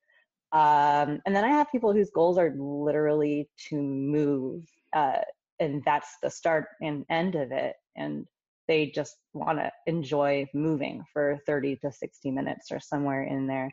Um, 0.52 1.20
and 1.26 1.36
then 1.36 1.44
I 1.44 1.50
have 1.50 1.72
people 1.72 1.94
whose 1.94 2.12
goals 2.12 2.38
are 2.38 2.54
literally 2.56 3.50
to 3.70 3.82
move, 3.82 4.62
uh, 4.94 5.22
and 5.60 5.82
that's 5.86 6.18
the 6.22 6.30
start 6.30 6.66
and 6.84 7.04
end 7.10 7.34
of 7.34 7.52
it. 7.52 7.74
And 7.96 8.28
they 8.68 8.92
just 8.94 9.16
want 9.34 9.58
to 9.58 9.72
enjoy 9.88 10.46
moving 10.54 11.04
for 11.12 11.40
30 11.48 11.78
to 11.78 11.92
60 11.92 12.30
minutes 12.30 12.72
or 12.72 12.80
somewhere 12.80 13.24
in 13.24 13.48
there. 13.48 13.72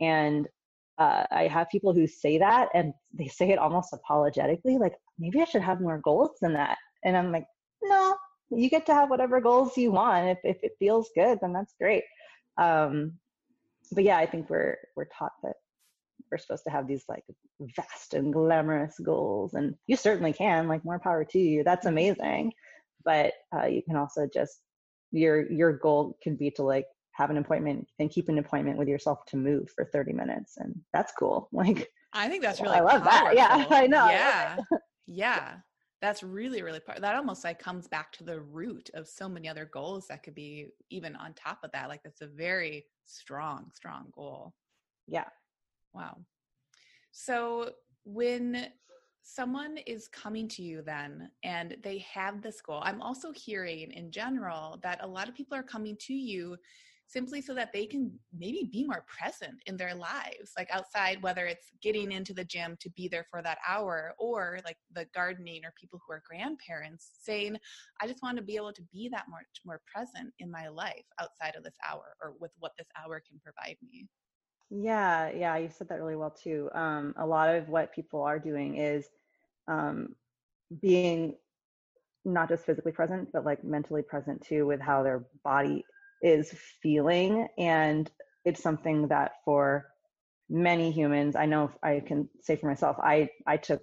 And 0.00 0.48
uh, 0.98 1.24
I 1.30 1.46
have 1.46 1.68
people 1.70 1.92
who 1.92 2.08
say 2.08 2.38
that 2.38 2.68
and 2.74 2.92
they 3.14 3.28
say 3.28 3.50
it 3.50 3.60
almost 3.60 3.92
apologetically, 3.92 4.76
like, 4.76 4.94
maybe 5.20 5.40
I 5.40 5.44
should 5.44 5.62
have 5.62 5.80
more 5.80 6.00
goals 6.02 6.32
than 6.40 6.54
that. 6.54 6.78
And 7.04 7.16
I'm 7.16 7.30
like, 7.30 7.44
no, 7.82 8.16
you 8.50 8.68
get 8.70 8.86
to 8.86 8.94
have 8.94 9.10
whatever 9.10 9.40
goals 9.40 9.76
you 9.76 9.92
want. 9.92 10.28
If 10.28 10.38
if 10.44 10.58
it 10.62 10.72
feels 10.78 11.10
good, 11.14 11.38
then 11.40 11.52
that's 11.52 11.74
great. 11.80 12.04
Um, 12.58 13.12
but 13.92 14.04
yeah, 14.04 14.18
I 14.18 14.26
think 14.26 14.50
we're 14.50 14.76
we're 14.96 15.06
taught 15.06 15.32
that 15.42 15.56
we're 16.30 16.38
supposed 16.38 16.64
to 16.64 16.70
have 16.70 16.86
these 16.86 17.04
like 17.08 17.24
vast 17.60 18.14
and 18.14 18.32
glamorous 18.32 18.98
goals, 19.02 19.54
and 19.54 19.74
you 19.86 19.96
certainly 19.96 20.32
can. 20.32 20.68
Like 20.68 20.84
more 20.84 20.98
power 20.98 21.24
to 21.24 21.38
you. 21.38 21.64
That's 21.64 21.86
amazing. 21.86 22.52
But 23.04 23.32
uh, 23.54 23.66
you 23.66 23.82
can 23.82 23.96
also 23.96 24.28
just 24.32 24.60
your 25.12 25.50
your 25.50 25.72
goal 25.72 26.16
can 26.22 26.36
be 26.36 26.50
to 26.52 26.62
like 26.62 26.86
have 27.12 27.30
an 27.30 27.36
appointment 27.36 27.86
and 27.98 28.10
keep 28.10 28.28
an 28.28 28.38
appointment 28.38 28.78
with 28.78 28.88
yourself 28.88 29.24
to 29.26 29.36
move 29.36 29.68
for 29.74 29.84
30 29.84 30.12
minutes 30.12 30.54
and 30.58 30.74
that's 30.92 31.12
cool 31.18 31.48
like 31.52 31.88
i 32.12 32.28
think 32.28 32.42
that's 32.42 32.60
really 32.60 32.76
i 32.76 32.80
love 32.80 33.02
powerful. 33.02 33.34
that 33.34 33.34
yeah 33.34 33.66
i 33.70 33.86
know 33.86 34.06
yeah 34.06 34.56
yeah 35.06 35.54
that's 36.00 36.22
really 36.22 36.62
really 36.62 36.80
part 36.80 37.00
that 37.00 37.16
almost 37.16 37.44
like 37.44 37.58
comes 37.58 37.86
back 37.86 38.10
to 38.12 38.24
the 38.24 38.40
root 38.40 38.90
of 38.94 39.06
so 39.06 39.28
many 39.28 39.48
other 39.48 39.66
goals 39.66 40.06
that 40.08 40.22
could 40.22 40.34
be 40.34 40.68
even 40.90 41.14
on 41.16 41.34
top 41.34 41.58
of 41.62 41.70
that 41.72 41.88
like 41.88 42.02
that's 42.02 42.22
a 42.22 42.26
very 42.26 42.84
strong 43.06 43.70
strong 43.74 44.06
goal. 44.14 44.54
Yeah. 45.06 45.28
Wow. 45.92 46.18
So 47.10 47.70
when 48.04 48.68
someone 49.22 49.76
is 49.86 50.08
coming 50.08 50.48
to 50.48 50.62
you 50.62 50.82
then 50.82 51.30
and 51.44 51.76
they 51.82 51.98
have 51.98 52.40
this 52.40 52.62
goal 52.62 52.80
i'm 52.84 53.02
also 53.02 53.30
hearing 53.32 53.92
in 53.92 54.10
general 54.10 54.80
that 54.82 54.98
a 55.02 55.06
lot 55.06 55.28
of 55.28 55.34
people 55.34 55.56
are 55.56 55.62
coming 55.62 55.94
to 56.00 56.14
you 56.14 56.56
simply 57.10 57.40
so 57.40 57.54
that 57.54 57.72
they 57.72 57.86
can 57.86 58.12
maybe 58.38 58.68
be 58.72 58.84
more 58.86 59.04
present 59.06 59.54
in 59.66 59.76
their 59.76 59.94
lives, 59.94 60.52
like 60.56 60.68
outside, 60.70 61.20
whether 61.22 61.46
it's 61.46 61.72
getting 61.82 62.12
into 62.12 62.32
the 62.32 62.44
gym 62.44 62.76
to 62.80 62.90
be 62.90 63.08
there 63.08 63.26
for 63.28 63.42
that 63.42 63.58
hour 63.66 64.14
or 64.18 64.60
like 64.64 64.76
the 64.94 65.06
gardening 65.12 65.64
or 65.64 65.72
people 65.78 66.00
who 66.06 66.12
are 66.12 66.22
grandparents 66.28 67.10
saying, 67.20 67.56
I 68.00 68.06
just 68.06 68.22
want 68.22 68.36
to 68.36 68.44
be 68.44 68.56
able 68.56 68.72
to 68.72 68.82
be 68.92 69.08
that 69.08 69.26
much 69.28 69.60
more 69.66 69.80
present 69.92 70.32
in 70.38 70.50
my 70.50 70.68
life 70.68 71.04
outside 71.20 71.56
of 71.56 71.64
this 71.64 71.74
hour 71.88 72.14
or 72.22 72.34
with 72.38 72.52
what 72.60 72.72
this 72.78 72.88
hour 73.02 73.20
can 73.28 73.40
provide 73.42 73.76
me. 73.82 74.06
Yeah, 74.70 75.30
yeah, 75.30 75.56
you 75.56 75.68
said 75.68 75.88
that 75.88 76.00
really 76.00 76.14
well 76.14 76.30
too. 76.30 76.70
Um, 76.74 77.14
a 77.18 77.26
lot 77.26 77.54
of 77.54 77.68
what 77.68 77.92
people 77.92 78.22
are 78.22 78.38
doing 78.38 78.76
is 78.76 79.06
um, 79.66 80.14
being 80.80 81.34
not 82.24 82.48
just 82.48 82.64
physically 82.64 82.92
present, 82.92 83.30
but 83.32 83.44
like 83.44 83.64
mentally 83.64 84.02
present 84.02 84.40
too 84.42 84.66
with 84.66 84.80
how 84.80 85.02
their 85.02 85.24
body 85.42 85.84
is 86.22 86.52
feeling. 86.82 87.48
And 87.58 88.10
it's 88.44 88.62
something 88.62 89.08
that 89.08 89.32
for 89.44 89.86
many 90.48 90.90
humans, 90.90 91.36
I 91.36 91.46
know 91.46 91.70
I 91.82 92.00
can 92.00 92.28
say 92.42 92.56
for 92.56 92.66
myself, 92.66 92.96
I, 92.98 93.30
I 93.46 93.56
took 93.56 93.82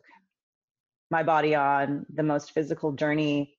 my 1.10 1.24
body 1.24 1.56
on 1.56 2.06
the 2.14 2.24
most 2.24 2.52
physical 2.52 2.92
journey 2.92 3.56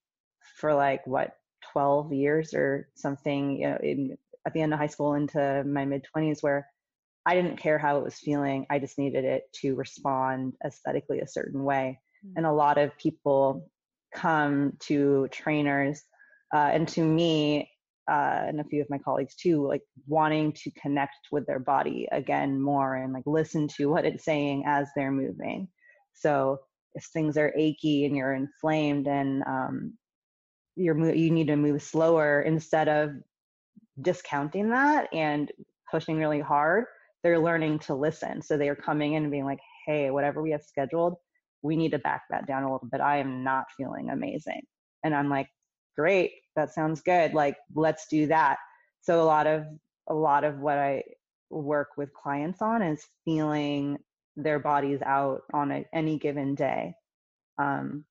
for 0.56 0.74
like 0.74 1.06
what 1.06 1.36
12 1.72 2.12
years 2.12 2.54
or 2.54 2.88
something 2.94 3.60
you 3.60 3.68
know 3.68 3.78
in 3.82 4.16
at 4.46 4.54
the 4.54 4.60
end 4.60 4.72
of 4.72 4.78
high 4.78 4.86
school 4.86 5.14
into 5.14 5.64
my 5.66 5.84
mid 5.84 6.04
20s 6.14 6.42
where 6.42 6.66
i 7.26 7.34
didn't 7.34 7.56
care 7.56 7.78
how 7.78 7.98
it 7.98 8.04
was 8.04 8.18
feeling 8.18 8.66
i 8.70 8.78
just 8.78 8.98
needed 8.98 9.24
it 9.24 9.44
to 9.52 9.74
respond 9.74 10.54
aesthetically 10.64 11.20
a 11.20 11.28
certain 11.28 11.64
way 11.64 11.98
mm-hmm. 12.24 12.36
and 12.36 12.46
a 12.46 12.52
lot 12.52 12.78
of 12.78 12.96
people 12.98 13.68
come 14.14 14.72
to 14.80 15.28
trainers 15.30 16.02
uh, 16.54 16.70
and 16.72 16.88
to 16.88 17.02
me 17.02 17.70
uh, 18.08 18.44
and 18.46 18.60
a 18.60 18.64
few 18.64 18.80
of 18.80 18.90
my 18.90 18.98
colleagues 18.98 19.34
too, 19.34 19.66
like 19.66 19.82
wanting 20.06 20.52
to 20.52 20.70
connect 20.80 21.28
with 21.30 21.46
their 21.46 21.58
body 21.58 22.08
again 22.12 22.60
more 22.60 22.96
and 22.96 23.12
like 23.12 23.24
listen 23.26 23.68
to 23.76 23.86
what 23.86 24.04
it's 24.04 24.24
saying 24.24 24.64
as 24.66 24.88
they're 24.96 25.12
moving. 25.12 25.68
So 26.14 26.58
if 26.94 27.04
things 27.04 27.36
are 27.36 27.52
achy 27.56 28.06
and 28.06 28.16
you're 28.16 28.34
inflamed 28.34 29.06
and 29.06 29.42
um, 29.46 29.94
you're 30.76 31.14
you 31.14 31.30
need 31.30 31.48
to 31.48 31.56
move 31.56 31.82
slower 31.82 32.42
instead 32.42 32.88
of 32.88 33.10
discounting 34.00 34.70
that 34.70 35.08
and 35.12 35.50
pushing 35.90 36.18
really 36.18 36.40
hard, 36.40 36.84
they're 37.22 37.38
learning 37.38 37.80
to 37.80 37.94
listen. 37.94 38.42
So 38.42 38.56
they 38.56 38.68
are 38.68 38.76
coming 38.76 39.14
in 39.14 39.24
and 39.24 39.32
being 39.32 39.44
like, 39.44 39.60
"Hey, 39.86 40.10
whatever 40.10 40.42
we 40.42 40.52
have 40.52 40.62
scheduled, 40.62 41.16
we 41.62 41.76
need 41.76 41.90
to 41.92 41.98
back 41.98 42.22
that 42.30 42.46
down 42.46 42.62
a 42.62 42.72
little 42.72 42.88
bit. 42.90 43.00
I 43.00 43.18
am 43.18 43.44
not 43.44 43.66
feeling 43.76 44.10
amazing." 44.10 44.62
And 45.04 45.14
I'm 45.14 45.28
like, 45.28 45.48
"Great, 45.98 46.32
that 46.56 46.72
sounds 46.72 47.00
good 47.00 47.34
like 47.34 47.56
let's 47.74 48.06
do 48.08 48.26
that. 48.28 48.58
So 49.00 49.20
a 49.20 49.24
lot 49.24 49.46
of 49.46 49.64
a 50.08 50.14
lot 50.14 50.44
of 50.44 50.58
what 50.58 50.78
i 50.78 51.02
work 51.50 51.88
with 51.96 52.12
clients 52.14 52.60
on 52.62 52.82
is 52.82 53.06
feeling 53.24 53.98
their 54.36 54.58
bodies 54.58 55.00
out 55.04 55.42
on 55.52 55.72
a, 55.72 55.84
any 55.92 56.18
given 56.18 56.54
day. 56.54 56.92
Um, 57.58 58.04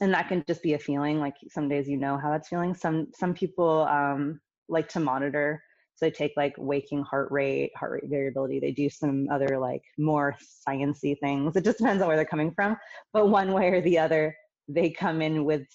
and 0.00 0.12
that 0.12 0.28
can 0.28 0.44
just 0.46 0.62
be 0.62 0.74
a 0.74 0.78
feeling 0.78 1.18
like 1.18 1.34
some 1.48 1.68
days 1.68 1.88
you 1.88 1.96
know 1.96 2.18
how 2.18 2.30
that's 2.30 2.48
feeling. 2.48 2.74
Some 2.74 3.08
some 3.14 3.34
people 3.34 3.86
um, 3.90 4.40
like 4.68 4.88
to 4.90 5.00
monitor. 5.00 5.62
So 5.96 6.06
they 6.06 6.12
take 6.12 6.32
like 6.36 6.54
waking 6.58 7.02
heart 7.02 7.28
rate 7.32 7.72
heart 7.74 7.92
rate 7.92 8.10
variability. 8.10 8.60
They 8.60 8.70
do 8.70 8.88
some 8.88 9.28
other 9.32 9.58
like 9.58 9.82
more 9.98 10.36
sciency 10.68 11.18
things. 11.18 11.56
It 11.56 11.64
just 11.64 11.78
depends 11.78 12.02
on 12.02 12.08
where 12.08 12.16
they're 12.16 12.24
coming 12.24 12.52
from. 12.52 12.76
But 13.12 13.28
one 13.28 13.52
way 13.52 13.68
or 13.70 13.80
the 13.80 13.98
other 13.98 14.36
they 14.68 14.90
come 14.90 15.22
in 15.22 15.44
with 15.44 15.66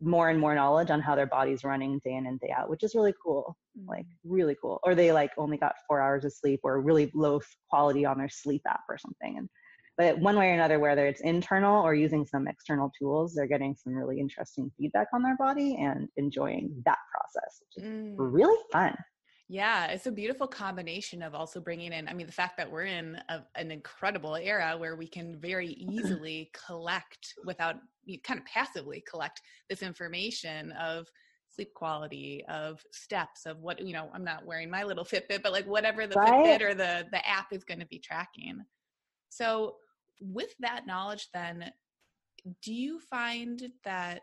more 0.00 0.28
and 0.28 0.38
more 0.38 0.54
knowledge 0.54 0.90
on 0.90 1.00
how 1.00 1.14
their 1.14 1.26
body's 1.26 1.64
running 1.64 2.00
day 2.04 2.14
in 2.14 2.26
and 2.26 2.38
day 2.40 2.52
out, 2.56 2.68
which 2.68 2.82
is 2.82 2.94
really 2.94 3.14
cool. 3.24 3.56
Mm-hmm. 3.78 3.88
Like 3.88 4.06
really 4.24 4.56
cool. 4.60 4.80
Or 4.82 4.94
they 4.94 5.12
like 5.12 5.30
only 5.38 5.56
got 5.56 5.74
four 5.88 6.00
hours 6.00 6.24
of 6.24 6.32
sleep 6.32 6.60
or 6.62 6.80
really 6.80 7.10
low 7.14 7.40
quality 7.70 8.04
on 8.04 8.18
their 8.18 8.28
sleep 8.28 8.62
app 8.68 8.82
or 8.88 8.98
something. 8.98 9.38
And 9.38 9.48
but 9.96 10.18
one 10.18 10.36
way 10.36 10.50
or 10.50 10.54
another, 10.54 10.78
whether 10.78 11.06
it's 11.06 11.22
internal 11.22 11.82
or 11.82 11.94
using 11.94 12.26
some 12.26 12.46
external 12.46 12.92
tools, 12.98 13.34
they're 13.34 13.46
getting 13.46 13.74
some 13.74 13.94
really 13.94 14.20
interesting 14.20 14.70
feedback 14.76 15.08
on 15.14 15.22
their 15.22 15.36
body 15.38 15.76
and 15.76 16.08
enjoying 16.18 16.82
that 16.84 16.98
process, 17.10 17.60
which 17.60 17.84
is 17.84 17.90
mm. 17.90 18.14
really 18.18 18.58
fun. 18.72 18.94
Yeah, 19.48 19.86
it's 19.86 20.06
a 20.06 20.12
beautiful 20.12 20.48
combination 20.48 21.22
of 21.22 21.34
also 21.34 21.60
bringing 21.60 21.92
in, 21.92 22.08
I 22.08 22.14
mean, 22.14 22.26
the 22.26 22.32
fact 22.32 22.56
that 22.56 22.70
we're 22.70 22.86
in 22.86 23.20
a, 23.28 23.44
an 23.54 23.70
incredible 23.70 24.34
era 24.34 24.76
where 24.76 24.96
we 24.96 25.06
can 25.06 25.38
very 25.40 25.68
easily 25.78 26.50
collect 26.66 27.34
without 27.44 27.76
you 28.04 28.20
kind 28.20 28.40
of 28.40 28.46
passively 28.46 29.04
collect 29.08 29.40
this 29.68 29.82
information 29.82 30.72
of 30.72 31.06
sleep 31.48 31.72
quality, 31.74 32.44
of 32.48 32.82
steps, 32.90 33.46
of 33.46 33.58
what, 33.60 33.78
you 33.80 33.92
know, 33.92 34.10
I'm 34.12 34.24
not 34.24 34.44
wearing 34.44 34.68
my 34.68 34.82
little 34.82 35.04
Fitbit, 35.06 35.42
but 35.44 35.52
like 35.52 35.66
whatever 35.66 36.08
the 36.08 36.16
right. 36.16 36.26
Fitbit 36.26 36.60
or 36.60 36.74
the, 36.74 37.06
the 37.12 37.26
app 37.26 37.52
is 37.52 37.62
going 37.62 37.80
to 37.80 37.86
be 37.86 38.00
tracking. 38.00 38.64
So, 39.28 39.76
with 40.20 40.54
that 40.60 40.86
knowledge, 40.86 41.28
then, 41.34 41.72
do 42.62 42.74
you 42.74 43.00
find 43.00 43.70
that 43.84 44.22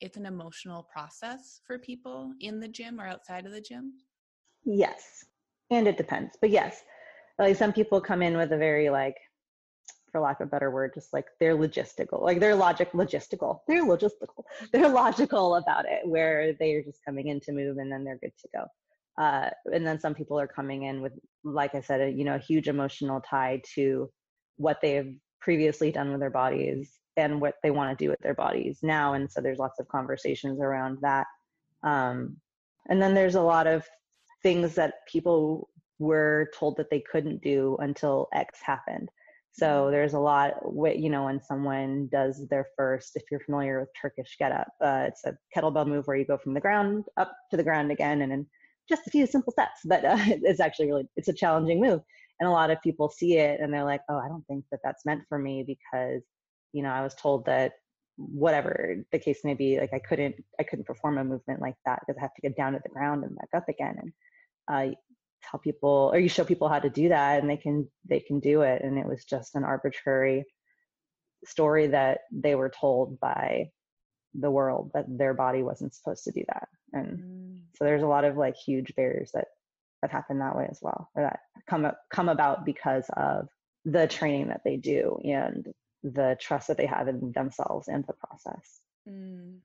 it's 0.00 0.16
an 0.16 0.26
emotional 0.26 0.84
process 0.84 1.60
for 1.66 1.78
people 1.78 2.32
in 2.40 2.60
the 2.60 2.68
gym 2.68 3.00
or 3.00 3.06
outside 3.06 3.46
of 3.46 3.52
the 3.52 3.60
gym? 3.60 3.94
Yes. 4.64 5.24
And 5.70 5.86
it 5.86 5.96
depends. 5.96 6.36
But 6.40 6.50
yes, 6.50 6.82
like 7.38 7.56
some 7.56 7.72
people 7.72 8.00
come 8.00 8.22
in 8.22 8.36
with 8.36 8.52
a 8.52 8.58
very 8.58 8.90
like 8.90 9.16
for 10.10 10.20
lack 10.20 10.40
of 10.40 10.48
a 10.48 10.50
better 10.50 10.70
word, 10.70 10.92
just 10.94 11.12
like 11.12 11.26
they're 11.38 11.56
logistical, 11.56 12.22
like 12.22 12.40
they're 12.40 12.54
logic 12.54 12.92
logistical. 12.92 13.60
They're 13.68 13.84
logistical. 13.84 14.44
They're 14.72 14.88
logical 14.88 15.56
about 15.56 15.84
it, 15.86 16.00
where 16.04 16.52
they're 16.58 16.82
just 16.82 17.04
coming 17.04 17.28
in 17.28 17.40
to 17.40 17.52
move 17.52 17.78
and 17.78 17.90
then 17.90 18.04
they're 18.04 18.18
good 18.18 18.32
to 18.42 18.48
go. 18.54 19.22
Uh, 19.22 19.50
and 19.72 19.86
then 19.86 20.00
some 20.00 20.14
people 20.14 20.38
are 20.38 20.48
coming 20.48 20.84
in 20.84 21.00
with, 21.00 21.12
like 21.44 21.74
I 21.74 21.80
said, 21.80 22.00
a, 22.00 22.10
you 22.10 22.24
know, 22.24 22.36
a 22.36 22.38
huge 22.38 22.68
emotional 22.68 23.20
tie 23.20 23.62
to 23.74 24.10
what 24.56 24.78
they've 24.82 25.14
previously 25.40 25.90
done 25.90 26.10
with 26.10 26.20
their 26.20 26.30
bodies 26.30 26.98
and 27.16 27.40
what 27.40 27.54
they 27.62 27.70
want 27.70 27.96
to 27.96 28.04
do 28.04 28.10
with 28.10 28.20
their 28.20 28.34
bodies 28.34 28.78
now. 28.82 29.14
And 29.14 29.30
so 29.30 29.40
there's 29.40 29.58
lots 29.58 29.78
of 29.78 29.88
conversations 29.88 30.60
around 30.60 30.98
that. 31.02 31.26
Um, 31.82 32.36
and 32.88 33.00
then 33.00 33.14
there's 33.14 33.34
a 33.34 33.42
lot 33.42 33.66
of 33.66 33.86
things 34.42 34.74
that 34.74 34.94
people 35.10 35.68
were 35.98 36.50
told 36.58 36.76
that 36.78 36.90
they 36.90 37.02
couldn't 37.12 37.42
do 37.42 37.76
until 37.80 38.28
X 38.32 38.60
happened. 38.62 39.10
So 39.52 39.66
mm-hmm. 39.66 39.92
there's 39.92 40.14
a 40.14 40.18
lot, 40.18 40.54
you 40.96 41.10
know, 41.10 41.24
when 41.24 41.40
someone 41.42 42.08
does 42.10 42.46
their 42.48 42.66
first, 42.76 43.16
if 43.16 43.22
you're 43.30 43.40
familiar 43.40 43.80
with 43.80 43.90
Turkish 44.00 44.36
get 44.38 44.52
up, 44.52 44.68
uh, 44.82 45.04
it's 45.08 45.24
a 45.24 45.36
kettlebell 45.54 45.86
move 45.86 46.06
where 46.06 46.16
you 46.16 46.24
go 46.24 46.38
from 46.38 46.54
the 46.54 46.60
ground 46.60 47.04
up 47.16 47.32
to 47.50 47.56
the 47.56 47.62
ground 47.62 47.90
again 47.90 48.22
and 48.22 48.32
in 48.32 48.46
just 48.88 49.06
a 49.06 49.10
few 49.10 49.26
simple 49.26 49.52
steps. 49.52 49.80
But 49.84 50.04
uh, 50.04 50.16
it's 50.26 50.60
actually 50.60 50.88
really, 50.88 51.08
it's 51.16 51.28
a 51.28 51.34
challenging 51.34 51.80
move. 51.80 52.00
And 52.40 52.48
a 52.48 52.52
lot 52.52 52.70
of 52.70 52.80
people 52.80 53.10
see 53.10 53.36
it 53.36 53.60
and 53.60 53.72
they're 53.72 53.84
like, 53.84 54.00
oh, 54.08 54.18
I 54.18 54.28
don't 54.28 54.46
think 54.46 54.64
that 54.70 54.80
that's 54.82 55.04
meant 55.04 55.22
for 55.28 55.38
me 55.38 55.62
because, 55.66 56.22
you 56.72 56.82
know, 56.82 56.90
I 56.90 57.02
was 57.02 57.14
told 57.14 57.44
that 57.46 57.72
whatever 58.16 58.96
the 59.12 59.18
case 59.18 59.40
may 59.44 59.54
be, 59.54 59.78
like 59.78 59.92
I 59.92 59.98
couldn't, 59.98 60.36
I 60.58 60.62
couldn't 60.62 60.86
perform 60.86 61.18
a 61.18 61.24
movement 61.24 61.60
like 61.60 61.76
that 61.84 62.00
because 62.00 62.18
I 62.18 62.22
have 62.22 62.34
to 62.34 62.40
get 62.40 62.56
down 62.56 62.72
to 62.72 62.80
the 62.82 62.88
ground 62.88 63.24
and 63.24 63.36
back 63.36 63.48
up 63.54 63.68
again. 63.68 63.96
And 64.00 64.12
uh, 64.70 64.88
tell 65.42 65.60
people 65.60 66.10
or 66.12 66.18
you 66.18 66.28
show 66.28 66.44
people 66.44 66.68
how 66.68 66.78
to 66.78 66.90
do 66.90 67.08
that 67.08 67.40
and 67.40 67.50
they 67.50 67.56
can 67.56 67.88
they 68.08 68.20
can 68.20 68.40
do 68.40 68.62
it 68.62 68.82
and 68.82 68.98
it 68.98 69.06
was 69.06 69.24
just 69.24 69.54
an 69.54 69.64
arbitrary 69.64 70.44
story 71.44 71.88
that 71.88 72.20
they 72.30 72.54
were 72.54 72.70
told 72.70 73.18
by 73.20 73.70
the 74.34 74.50
world 74.50 74.90
that 74.94 75.06
their 75.08 75.34
body 75.34 75.62
wasn't 75.62 75.94
supposed 75.94 76.24
to 76.24 76.32
do 76.32 76.44
that. 76.48 76.68
And 76.92 77.18
mm. 77.18 77.58
so 77.76 77.84
there's 77.84 78.02
a 78.02 78.06
lot 78.06 78.24
of 78.24 78.36
like 78.36 78.56
huge 78.56 78.94
barriers 78.94 79.30
that 79.34 79.46
that 80.02 80.10
happen 80.10 80.38
that 80.38 80.56
way 80.56 80.66
as 80.70 80.78
well 80.80 81.10
or 81.14 81.24
that 81.24 81.40
come 81.68 81.90
come 82.10 82.28
about 82.28 82.64
because 82.64 83.04
of 83.16 83.48
the 83.84 84.06
training 84.06 84.48
that 84.48 84.62
they 84.64 84.76
do 84.76 85.18
and 85.24 85.66
the 86.02 86.36
trust 86.40 86.68
that 86.68 86.76
they 86.76 86.86
have 86.86 87.08
in 87.08 87.32
themselves 87.32 87.88
and 87.88 88.04
the 88.06 88.14
process. 88.14 88.80
Mm 89.08 89.58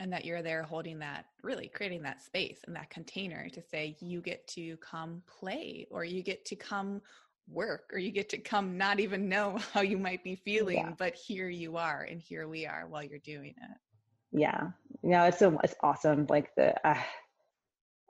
and 0.00 0.10
that 0.12 0.24
you're 0.24 0.42
there 0.42 0.62
holding 0.62 0.98
that 0.98 1.26
really 1.42 1.68
creating 1.68 2.02
that 2.02 2.22
space 2.22 2.60
and 2.66 2.74
that 2.74 2.88
container 2.88 3.48
to 3.50 3.62
say 3.62 3.94
you 4.00 4.20
get 4.22 4.44
to 4.48 4.76
come 4.78 5.22
play 5.26 5.86
or 5.90 6.04
you 6.04 6.22
get 6.22 6.44
to 6.46 6.56
come 6.56 7.02
work 7.48 7.90
or 7.92 7.98
you 7.98 8.10
get 8.10 8.30
to 8.30 8.38
come 8.38 8.78
not 8.78 8.98
even 8.98 9.28
know 9.28 9.58
how 9.74 9.82
you 9.82 9.98
might 9.98 10.24
be 10.24 10.34
feeling 10.34 10.78
yeah. 10.78 10.92
but 10.98 11.14
here 11.14 11.48
you 11.48 11.76
are 11.76 12.06
and 12.10 12.20
here 12.20 12.48
we 12.48 12.66
are 12.66 12.86
while 12.88 13.04
you're 13.04 13.18
doing 13.18 13.54
it 13.56 13.76
yeah 14.32 14.68
no 15.02 15.24
it's 15.24 15.38
so 15.38 15.58
it's 15.62 15.74
awesome 15.82 16.26
like 16.30 16.54
the 16.56 16.74
uh, 16.86 16.98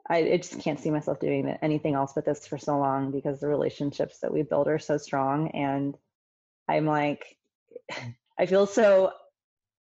I, 0.09 0.17
I 0.17 0.37
just 0.37 0.59
can't 0.59 0.79
see 0.79 0.91
myself 0.91 1.19
doing 1.19 1.47
anything 1.61 1.95
else 1.95 2.13
but 2.15 2.25
this 2.25 2.47
for 2.47 2.57
so 2.57 2.77
long 2.79 3.11
because 3.11 3.39
the 3.39 3.47
relationships 3.47 4.19
that 4.19 4.33
we 4.33 4.43
build 4.43 4.67
are 4.69 4.79
so 4.79 4.97
strong 4.97 5.49
and 5.49 5.97
i'm 6.69 6.85
like 6.85 7.25
i 8.39 8.45
feel 8.45 8.65
so 8.65 9.11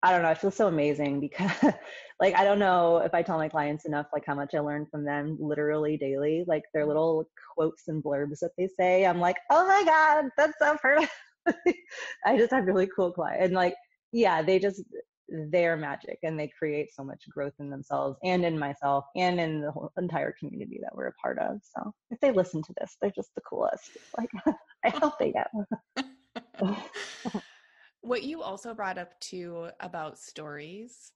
I 0.03 0.11
don't 0.11 0.23
know. 0.23 0.29
I 0.29 0.35
feel 0.35 0.51
so 0.51 0.67
amazing 0.67 1.21
because, 1.21 1.51
like, 2.21 2.35
I 2.37 2.45
don't 2.45 2.59
know 2.59 2.99
if 2.99 3.15
I 3.15 3.23
tell 3.23 3.39
my 3.39 3.49
clients 3.49 3.85
enough, 3.85 4.07
like, 4.13 4.25
how 4.27 4.35
much 4.35 4.55
I 4.55 4.61
learn 4.61 4.87
from 4.91 5.05
them 5.05 5.37
literally 5.41 5.97
daily. 5.97 6.45
Like, 6.47 6.65
their 6.73 6.83
mm-hmm. 6.83 6.89
little 6.89 7.29
quotes 7.55 7.89
and 7.89 8.03
blurbs 8.03 8.41
that 8.41 8.51
they 8.59 8.69
say. 8.79 9.07
I'm 9.07 9.21
like, 9.21 9.37
oh 9.51 9.67
my 9.67 9.85
God, 9.85 10.31
that's 10.37 10.59
so 10.59 10.77
perfect. 10.81 11.13
I 12.27 12.37
just 12.37 12.53
have 12.53 12.67
really 12.67 12.89
cool 12.95 13.13
clients. 13.13 13.45
And, 13.45 13.55
like, 13.55 13.75
yeah, 14.13 14.43
they 14.43 14.59
just, 14.59 14.83
they're 15.51 15.77
magic 15.77 16.19
and 16.23 16.39
they 16.39 16.49
create 16.49 16.93
so 16.95 17.03
much 17.03 17.23
growth 17.31 17.55
in 17.59 17.71
themselves 17.71 18.19
and 18.25 18.45
in 18.45 18.59
myself 18.59 19.05
and 19.17 19.41
in 19.41 19.61
the 19.61 19.71
whole 19.71 19.93
entire 19.97 20.35
community 20.39 20.79
that 20.83 20.95
we're 20.95 21.07
a 21.07 21.13
part 21.13 21.39
of. 21.39 21.61
So 21.63 21.93
if 22.11 22.21
they 22.21 22.33
listen 22.33 22.63
to 22.63 22.75
this, 22.79 22.97
they're 23.01 23.13
just 23.15 23.35
the 23.35 23.41
coolest. 23.43 23.97
Like 24.19 24.29
I 24.85 24.91
hope 24.91 25.19
they 25.19 25.33
get. 25.33 25.49
What 28.03 28.23
you 28.23 28.43
also 28.43 28.75
brought 28.75 28.99
up 28.99 29.19
too 29.21 29.69
about 29.81 30.19
stories 30.19 31.13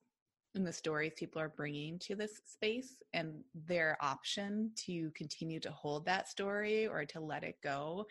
and 0.55 0.67
the 0.67 0.73
stories 0.73 1.13
people 1.17 1.41
are 1.41 1.51
bringing 1.51 1.99
to 1.99 2.15
this 2.15 2.41
space 2.47 3.03
and 3.13 3.35
their 3.67 3.99
option 4.01 4.71
to 4.87 5.11
continue 5.11 5.61
to 5.61 5.71
hold 5.71 6.07
that 6.07 6.29
story 6.29 6.87
or 6.87 7.05
to 7.05 7.21
let 7.21 7.45
it 7.45 7.57
go 7.63 8.07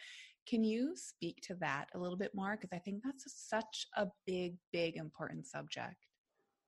can 0.48 0.64
you 0.64 0.96
speak 0.96 1.42
to 1.42 1.56
that 1.56 1.88
a 1.96 2.00
little 2.00 2.18
bit 2.18 2.34
more? 2.36 2.56
Because 2.56 2.70
I 2.74 2.80
think 2.80 3.02
that's 3.04 3.26
a, 3.26 3.30
such 3.30 3.88
a 3.98 4.08
big, 4.26 4.56
big, 4.72 4.96
important 4.96 5.48
subject. 5.48 5.96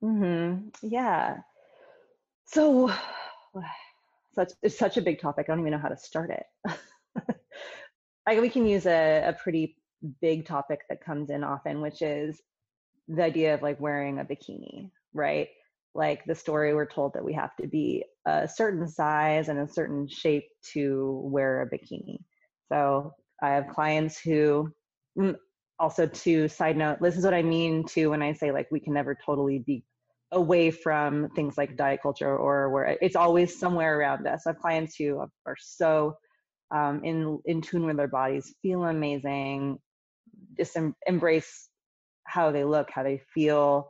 Mm-hmm. 0.03 0.69
Yeah. 0.81 1.37
So, 2.45 2.91
such 4.33 4.51
it's 4.63 4.77
such 4.77 4.97
a 4.97 5.01
big 5.01 5.19
topic. 5.19 5.47
I 5.47 5.51
don't 5.51 5.59
even 5.59 5.71
know 5.71 5.77
how 5.77 5.89
to 5.89 5.97
start 5.97 6.31
it. 6.31 6.45
I, 8.27 8.39
we 8.39 8.49
can 8.49 8.65
use 8.65 8.85
a, 8.85 9.23
a 9.27 9.33
pretty 9.33 9.75
big 10.21 10.45
topic 10.45 10.81
that 10.89 11.03
comes 11.03 11.29
in 11.29 11.43
often, 11.43 11.81
which 11.81 12.01
is 12.01 12.41
the 13.07 13.23
idea 13.23 13.53
of 13.53 13.61
like 13.61 13.79
wearing 13.79 14.19
a 14.19 14.25
bikini, 14.25 14.91
right? 15.13 15.49
Like 15.95 16.25
the 16.25 16.35
story 16.35 16.73
we're 16.73 16.85
told 16.85 17.13
that 17.13 17.23
we 17.23 17.33
have 17.33 17.55
to 17.61 17.67
be 17.67 18.03
a 18.25 18.47
certain 18.47 18.87
size 18.87 19.49
and 19.49 19.59
a 19.59 19.71
certain 19.71 20.07
shape 20.07 20.45
to 20.73 21.21
wear 21.23 21.61
a 21.61 21.69
bikini. 21.69 22.19
So 22.69 23.13
I 23.41 23.49
have 23.49 23.69
clients 23.69 24.19
who 24.19 24.71
mm, 25.17 25.35
also 25.79 26.07
to 26.07 26.47
side 26.47 26.77
note, 26.77 26.97
this 27.01 27.17
is 27.17 27.23
what 27.23 27.33
I 27.33 27.41
mean 27.41 27.85
to 27.87 28.07
when 28.07 28.21
I 28.21 28.33
say 28.33 28.51
like 28.51 28.67
we 28.71 28.79
can 28.79 28.93
never 28.93 29.17
totally 29.25 29.59
be 29.59 29.83
away 30.31 30.71
from 30.71 31.29
things 31.29 31.57
like 31.57 31.77
diet 31.77 32.01
culture 32.01 32.35
or 32.35 32.69
where 32.69 32.97
it's 33.01 33.15
always 33.15 33.57
somewhere 33.57 33.97
around 33.97 34.27
us. 34.27 34.45
I 34.45 34.49
have 34.49 34.59
clients 34.59 34.95
who 34.95 35.25
are 35.45 35.55
so 35.57 36.17
um, 36.71 37.01
in 37.03 37.39
in 37.45 37.61
tune 37.61 37.85
with 37.85 37.97
their 37.97 38.09
bodies, 38.09 38.53
feel 38.61 38.83
amazing, 38.83 39.79
just 40.57 40.75
em- 40.75 40.95
embrace 41.05 41.69
how 42.25 42.51
they 42.51 42.63
look, 42.63 42.89
how 42.91 43.03
they 43.03 43.21
feel, 43.33 43.89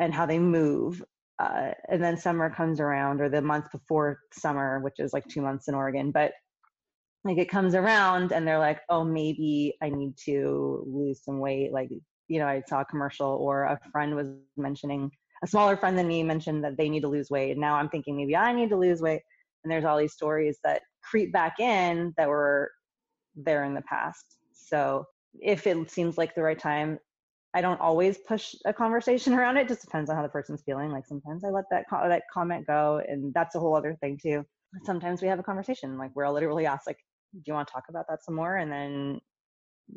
and 0.00 0.12
how 0.14 0.26
they 0.26 0.38
move. 0.38 1.02
Uh, 1.38 1.72
and 1.88 2.02
then 2.02 2.16
summer 2.16 2.48
comes 2.50 2.80
around, 2.80 3.20
or 3.20 3.28
the 3.28 3.42
month 3.42 3.70
before 3.72 4.20
summer, 4.32 4.80
which 4.80 4.98
is 4.98 5.12
like 5.12 5.26
two 5.28 5.42
months 5.42 5.68
in 5.68 5.74
Oregon, 5.74 6.10
but 6.10 6.32
like 7.24 7.38
it 7.38 7.48
comes 7.48 7.74
around 7.74 8.32
and 8.32 8.46
they're 8.46 8.58
like, 8.58 8.80
oh, 8.88 9.04
maybe 9.04 9.74
I 9.80 9.90
need 9.90 10.16
to 10.24 10.84
lose 10.86 11.22
some 11.22 11.38
weight. 11.38 11.72
Like, 11.72 11.88
you 12.28 12.38
know, 12.38 12.46
I 12.46 12.62
saw 12.66 12.80
a 12.80 12.84
commercial 12.84 13.28
or 13.28 13.64
a 13.64 13.78
friend 13.92 14.16
was 14.16 14.28
mentioning, 14.56 15.10
a 15.42 15.46
smaller 15.46 15.76
friend 15.76 15.96
than 15.96 16.08
me 16.08 16.22
mentioned 16.22 16.64
that 16.64 16.76
they 16.76 16.88
need 16.88 17.02
to 17.02 17.08
lose 17.08 17.30
weight. 17.30 17.52
And 17.52 17.60
now 17.60 17.76
I'm 17.76 17.88
thinking 17.88 18.16
maybe 18.16 18.36
I 18.36 18.52
need 18.52 18.70
to 18.70 18.76
lose 18.76 19.00
weight. 19.00 19.22
And 19.62 19.70
there's 19.70 19.84
all 19.84 19.98
these 19.98 20.14
stories 20.14 20.58
that 20.64 20.82
creep 21.02 21.32
back 21.32 21.60
in 21.60 22.12
that 22.16 22.28
were 22.28 22.70
there 23.36 23.64
in 23.64 23.74
the 23.74 23.82
past. 23.82 24.38
So 24.52 25.04
if 25.40 25.66
it 25.66 25.90
seems 25.90 26.18
like 26.18 26.34
the 26.34 26.42
right 26.42 26.58
time, 26.58 26.98
I 27.54 27.60
don't 27.60 27.80
always 27.80 28.18
push 28.18 28.54
a 28.64 28.72
conversation 28.72 29.34
around 29.38 29.56
it. 29.56 29.62
it 29.62 29.68
just 29.68 29.82
depends 29.82 30.10
on 30.10 30.16
how 30.16 30.22
the 30.22 30.28
person's 30.28 30.62
feeling. 30.62 30.90
Like 30.90 31.06
sometimes 31.06 31.44
I 31.44 31.48
let 31.48 31.64
that 31.70 31.84
co- 31.90 32.08
that 32.08 32.22
comment 32.32 32.66
go, 32.66 33.00
and 33.06 33.32
that's 33.34 33.54
a 33.54 33.60
whole 33.60 33.76
other 33.76 33.96
thing 34.00 34.18
too. 34.20 34.44
Sometimes 34.84 35.20
we 35.20 35.28
have 35.28 35.38
a 35.38 35.42
conversation, 35.42 35.98
like 35.98 36.10
where 36.14 36.24
I'll 36.26 36.32
literally 36.32 36.66
ask, 36.66 36.86
like, 36.86 36.98
do 37.34 37.42
you 37.46 37.54
want 37.54 37.68
to 37.68 37.72
talk 37.72 37.84
about 37.90 38.06
that 38.08 38.24
some 38.24 38.34
more? 38.34 38.56
And 38.56 38.72
then 38.72 39.20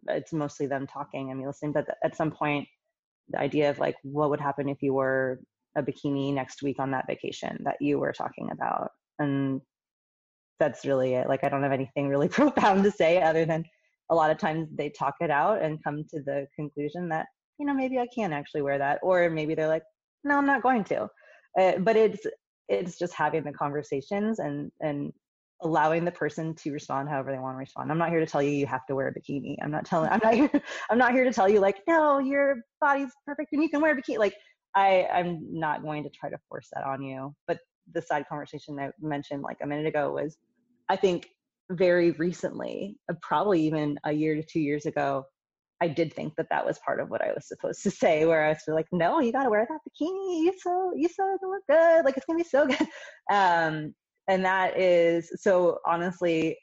it's 0.08 0.34
mostly 0.34 0.67
them 0.67 0.88
talking 0.88 1.30
and 1.30 1.39
me 1.39 1.48
listening. 1.48 1.71
But 1.71 1.88
at 2.04 2.15
some 2.15 2.32
point, 2.32 2.67
the 3.30 3.39
idea 3.39 3.69
of 3.69 3.80
like, 3.80 3.95
what 4.04 4.30
would 4.30 4.41
happen 4.41 4.69
if 4.69 4.82
you 4.82 4.93
were 4.93 5.39
a 5.78 5.84
bikini 5.84 6.34
next 6.34 6.62
week 6.62 6.80
on 6.80 6.91
that 6.91 7.08
vacation 7.08 7.62
that 7.63 7.78
you 7.82 8.00
were 8.00 8.13
talking 8.13 8.50
about? 8.52 8.91
And 9.19 9.62
that's 10.60 10.86
really 10.86 11.13
it. 11.13 11.28
Like, 11.28 11.43
I 11.43 11.50
don't 11.50 11.63
have 11.63 11.71
anything 11.71 12.10
really 12.10 12.28
profound 12.30 12.84
to 12.84 12.91
say 12.91 13.21
other 13.21 13.45
than 13.45 13.65
a 14.10 14.15
lot 14.15 14.32
of 14.32 14.38
times 14.38 14.68
they 14.74 14.89
talk 14.89 15.15
it 15.20 15.32
out 15.32 15.62
and 15.62 15.84
come 15.84 16.04
to 16.12 16.22
the 16.22 16.48
conclusion 16.56 17.10
that, 17.10 17.28
you 17.60 17.65
know, 17.65 17.74
maybe 17.74 18.00
I 18.00 18.08
can't 18.13 18.34
actually 18.34 18.62
wear 18.62 18.78
that. 18.78 19.00
Or 19.02 19.30
maybe 19.30 19.56
they're 19.56 19.68
like, 19.68 19.84
no, 20.24 20.38
I'm 20.38 20.46
not 20.46 20.62
going 20.63 20.84
to. 20.86 21.08
Uh, 21.60 21.78
but 21.80 21.96
it's, 21.96 22.26
it's 22.68 22.98
just 22.98 23.13
having 23.13 23.44
the 23.44 23.54
conversations 23.54 24.39
and, 24.39 24.72
and 24.82 25.13
allowing 25.62 26.06
the 26.06 26.12
person 26.12 26.54
to 26.54 26.72
respond 26.72 27.10
however 27.10 27.32
they 27.32 27.39
want 27.39 27.56
to 27.56 27.60
respond. 27.60 27.91
I'm 27.91 27.98
not 27.98 28.10
here 28.10 28.20
to 28.20 28.26
tell 28.26 28.41
you 28.41 28.52
you 28.52 28.68
have 28.68 28.86
to 28.88 28.96
wear 28.96 29.08
a 29.08 29.13
bikini. 29.13 29.56
I'm 29.63 29.72
not 29.72 29.86
telling 29.86 30.10
I'm 30.10 30.20
not 30.24 30.34
here 30.34 30.50
I'm 30.89 30.98
not 30.98 31.13
here 31.13 31.24
to 31.24 31.34
tell 31.34 31.48
you 31.48 31.60
like 31.60 31.78
no, 31.88 32.20
your 32.20 32.58
body's 32.82 33.12
perfect 33.26 33.54
and 33.54 33.63
you 33.63 33.70
can 33.70 33.82
wear 33.82 33.94
a 33.94 34.02
bikini. 34.02 34.18
Like 34.18 34.36
I 34.76 35.08
I'm 35.12 35.39
not 35.52 35.82
going 35.82 36.04
to 36.04 36.10
try 36.10 36.30
to 36.30 36.38
force 36.50 36.68
that 36.74 36.84
on 36.84 37.02
you. 37.02 37.34
But 37.48 37.60
the 37.94 38.02
side 38.02 38.26
conversation 38.28 38.80
I 38.80 38.89
mentioned 39.00 39.44
like 39.44 39.58
a 39.62 39.68
minute 39.68 39.88
ago 39.88 40.12
was 40.12 40.38
I 40.89 40.96
think 40.96 41.30
very 41.71 42.12
recently, 42.12 42.97
uh, 43.10 43.15
probably 43.21 43.62
even 43.62 43.99
a 44.04 44.12
year 44.12 44.36
to 44.36 44.43
2 44.43 44.60
years 44.60 44.86
ago, 44.86 45.23
I 45.82 45.88
did 45.88 46.13
think 46.13 46.34
that 46.38 46.47
that 46.51 46.65
was 46.65 46.80
part 46.80 46.99
of 46.99 47.10
what 47.10 47.21
I 47.21 47.34
was 47.34 47.47
supposed 47.47 47.84
to 47.84 47.91
say, 48.04 48.25
where 48.25 48.45
I 48.45 48.49
was 48.49 48.60
like, 48.67 48.88
"No, 48.91 49.19
you 49.19 49.32
got 49.32 49.43
to 49.43 49.49
wear 49.49 49.67
that 49.69 49.80
bikini. 49.89 50.43
You 50.43 50.54
so 50.62 50.93
you 50.95 51.10
so 51.10 51.38
look 51.41 51.63
good. 51.69 52.06
Like 52.06 52.17
it's 52.17 52.25
gonna 52.25 52.38
be 52.38 52.43
so 52.43 52.67
good." 52.67 52.88
Um, 53.32 53.93
and 54.28 54.43
that 54.45 54.80
is 54.80 55.32
so 55.38 55.80
honestly 55.86 56.58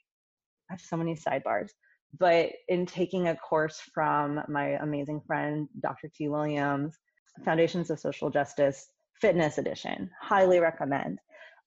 i 0.70 0.72
have 0.72 0.80
so 0.80 0.96
many 0.96 1.14
sidebars 1.14 1.70
but 2.18 2.50
in 2.68 2.84
taking 2.84 3.28
a 3.28 3.36
course 3.36 3.80
from 3.94 4.40
my 4.48 4.70
amazing 4.82 5.20
friend 5.26 5.68
dr 5.80 6.08
t 6.14 6.28
williams 6.28 6.96
foundations 7.44 7.90
of 7.90 7.98
social 7.98 8.30
justice 8.30 8.88
fitness 9.20 9.58
edition 9.58 10.10
highly 10.20 10.58
recommend 10.58 11.18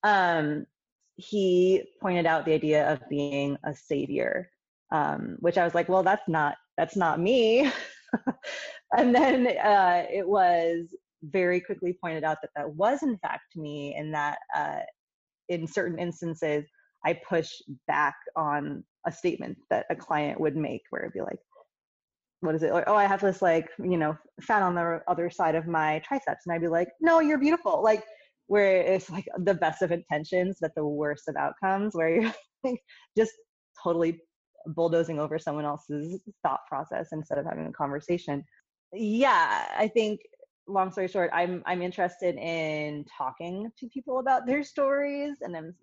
um, 0.03 0.67
he 1.15 1.83
pointed 2.01 2.25
out 2.25 2.45
the 2.45 2.53
idea 2.53 2.91
of 2.91 2.99
being 3.09 3.57
a 3.63 3.73
savior 3.73 4.49
um, 4.91 5.37
which 5.39 5.57
i 5.57 5.63
was 5.63 5.75
like 5.75 5.89
well 5.89 6.03
that's 6.03 6.27
not 6.27 6.55
that's 6.77 6.95
not 6.95 7.19
me 7.19 7.71
and 8.97 9.13
then 9.13 9.47
uh, 9.63 10.05
it 10.11 10.27
was 10.27 10.93
very 11.23 11.59
quickly 11.59 11.97
pointed 12.01 12.23
out 12.23 12.37
that 12.41 12.51
that 12.55 12.69
was 12.75 13.01
in 13.01 13.17
fact 13.17 13.55
me 13.55 13.95
and 13.95 14.13
that 14.13 14.37
uh, 14.55 14.79
in 15.49 15.67
certain 15.67 15.99
instances, 15.99 16.65
I 17.05 17.13
push 17.27 17.51
back 17.87 18.15
on 18.35 18.83
a 19.05 19.11
statement 19.11 19.57
that 19.69 19.85
a 19.89 19.95
client 19.95 20.39
would 20.39 20.55
make 20.55 20.81
where 20.89 21.03
it'd 21.03 21.13
be 21.13 21.21
like, 21.21 21.39
what 22.41 22.55
is 22.55 22.63
it? 22.63 22.73
Like, 22.73 22.85
oh, 22.87 22.95
I 22.95 23.05
have 23.05 23.21
this 23.21 23.41
like, 23.41 23.69
you 23.79 23.97
know, 23.97 24.17
fat 24.41 24.61
on 24.61 24.75
the 24.75 25.01
other 25.07 25.29
side 25.29 25.55
of 25.55 25.67
my 25.67 25.99
triceps. 25.99 26.45
And 26.45 26.53
I'd 26.53 26.61
be 26.61 26.67
like, 26.67 26.89
no, 27.01 27.19
you're 27.19 27.37
beautiful. 27.39 27.81
Like, 27.83 28.03
where 28.47 28.81
it's 28.81 29.09
like 29.09 29.27
the 29.37 29.53
best 29.53 29.81
of 29.81 29.91
intentions, 29.91 30.57
but 30.61 30.71
the 30.75 30.85
worst 30.85 31.27
of 31.27 31.35
outcomes, 31.35 31.95
where 31.95 32.09
you're 32.09 32.33
like 32.63 32.81
just 33.17 33.33
totally 33.81 34.19
bulldozing 34.67 35.19
over 35.19 35.37
someone 35.37 35.65
else's 35.65 36.19
thought 36.43 36.61
process 36.67 37.09
instead 37.11 37.37
of 37.37 37.45
having 37.45 37.67
a 37.67 37.71
conversation. 37.71 38.43
Yeah, 38.93 39.67
I 39.77 39.87
think 39.87 40.21
long 40.67 40.91
story 40.91 41.07
short, 41.07 41.29
I'm 41.33 41.63
I'm 41.65 41.81
interested 41.81 42.35
in 42.35 43.05
talking 43.17 43.71
to 43.79 43.87
people 43.89 44.19
about 44.19 44.45
their 44.45 44.63
stories, 44.63 45.37
and 45.41 45.55
I'm, 45.55 45.75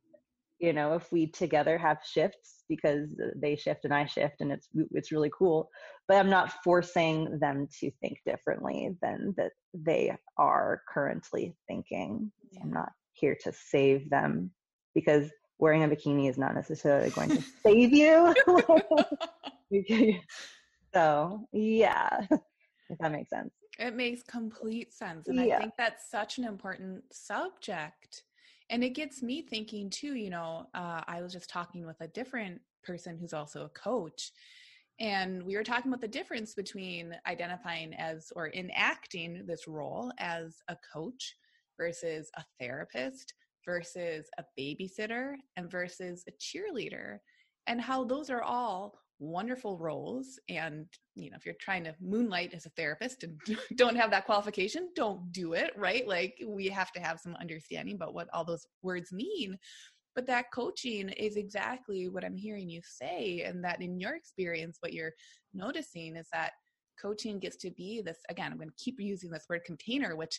you 0.62 0.72
know, 0.72 0.94
if 0.94 1.10
we 1.10 1.26
together 1.26 1.76
have 1.76 1.98
shifts 2.04 2.62
because 2.68 3.20
they 3.34 3.56
shift 3.56 3.84
and 3.84 3.92
I 3.92 4.06
shift, 4.06 4.36
and 4.40 4.52
it's 4.52 4.68
it's 4.92 5.10
really 5.10 5.30
cool. 5.36 5.68
But 6.06 6.18
I'm 6.18 6.30
not 6.30 6.52
forcing 6.62 7.38
them 7.40 7.66
to 7.80 7.90
think 8.00 8.18
differently 8.24 8.96
than 9.02 9.34
that 9.36 9.50
they 9.74 10.16
are 10.38 10.82
currently 10.88 11.56
thinking. 11.66 12.30
Yeah. 12.52 12.60
I'm 12.62 12.72
not 12.72 12.90
here 13.12 13.36
to 13.42 13.52
save 13.52 14.08
them 14.08 14.52
because 14.94 15.30
wearing 15.58 15.82
a 15.82 15.88
bikini 15.88 16.30
is 16.30 16.38
not 16.38 16.54
necessarily 16.54 17.10
going 17.10 17.30
to 17.30 17.42
save 17.64 17.92
you. 17.92 18.32
so 20.94 21.48
yeah, 21.52 22.20
if 22.30 22.98
that 23.00 23.10
makes 23.10 23.30
sense. 23.30 23.52
It 23.80 23.96
makes 23.96 24.22
complete 24.22 24.92
sense. 24.92 25.26
And 25.26 25.44
yeah. 25.44 25.56
I 25.56 25.58
think 25.58 25.72
that's 25.76 26.08
such 26.08 26.38
an 26.38 26.44
important 26.44 27.02
subject. 27.10 28.22
And 28.72 28.82
it 28.82 28.94
gets 28.94 29.22
me 29.22 29.42
thinking 29.42 29.90
too, 29.90 30.14
you 30.14 30.30
know, 30.30 30.66
uh, 30.72 31.02
I 31.06 31.20
was 31.20 31.34
just 31.34 31.50
talking 31.50 31.86
with 31.86 32.00
a 32.00 32.08
different 32.08 32.58
person 32.82 33.18
who's 33.18 33.34
also 33.34 33.66
a 33.66 33.68
coach. 33.68 34.32
And 34.98 35.42
we 35.42 35.56
were 35.56 35.62
talking 35.62 35.90
about 35.90 36.00
the 36.00 36.08
difference 36.08 36.54
between 36.54 37.14
identifying 37.26 37.92
as 37.94 38.32
or 38.34 38.50
enacting 38.54 39.44
this 39.46 39.68
role 39.68 40.10
as 40.18 40.56
a 40.68 40.76
coach 40.90 41.36
versus 41.76 42.30
a 42.38 42.44
therapist 42.58 43.34
versus 43.66 44.26
a 44.38 44.44
babysitter 44.58 45.34
and 45.56 45.70
versus 45.70 46.24
a 46.26 46.32
cheerleader 46.40 47.18
and 47.66 47.80
how 47.80 48.04
those 48.04 48.30
are 48.30 48.42
all 48.42 48.94
wonderful 49.22 49.78
roles 49.78 50.38
and 50.48 50.86
you 51.14 51.30
know 51.30 51.36
if 51.36 51.46
you're 51.46 51.54
trying 51.60 51.84
to 51.84 51.94
moonlight 52.00 52.52
as 52.52 52.66
a 52.66 52.70
therapist 52.70 53.22
and 53.22 53.38
don't 53.76 53.96
have 53.96 54.10
that 54.10 54.26
qualification 54.26 54.88
don't 54.96 55.30
do 55.32 55.52
it 55.52 55.70
right? 55.76 56.06
Like 56.08 56.34
we 56.46 56.66
have 56.68 56.90
to 56.92 57.00
have 57.00 57.20
some 57.20 57.36
understanding 57.40 57.94
about 57.94 58.14
what 58.14 58.28
all 58.32 58.44
those 58.44 58.66
words 58.82 59.12
mean. 59.12 59.56
But 60.14 60.26
that 60.26 60.46
coaching 60.52 61.08
is 61.10 61.36
exactly 61.36 62.08
what 62.08 62.24
i'm 62.24 62.36
hearing 62.36 62.68
you 62.68 62.80
say 62.84 63.42
and 63.46 63.64
that 63.64 63.80
in 63.80 63.98
your 63.98 64.14
experience 64.14 64.76
what 64.80 64.92
you're 64.92 65.12
noticing 65.54 66.16
is 66.16 66.26
that 66.32 66.52
coaching 67.00 67.38
gets 67.38 67.56
to 67.56 67.70
be 67.70 68.02
this 68.02 68.18
again 68.28 68.52
i'm 68.52 68.58
going 68.58 68.68
to 68.68 68.84
keep 68.84 69.00
using 69.00 69.30
this 69.30 69.46
word 69.48 69.62
container 69.64 70.14
which 70.16 70.38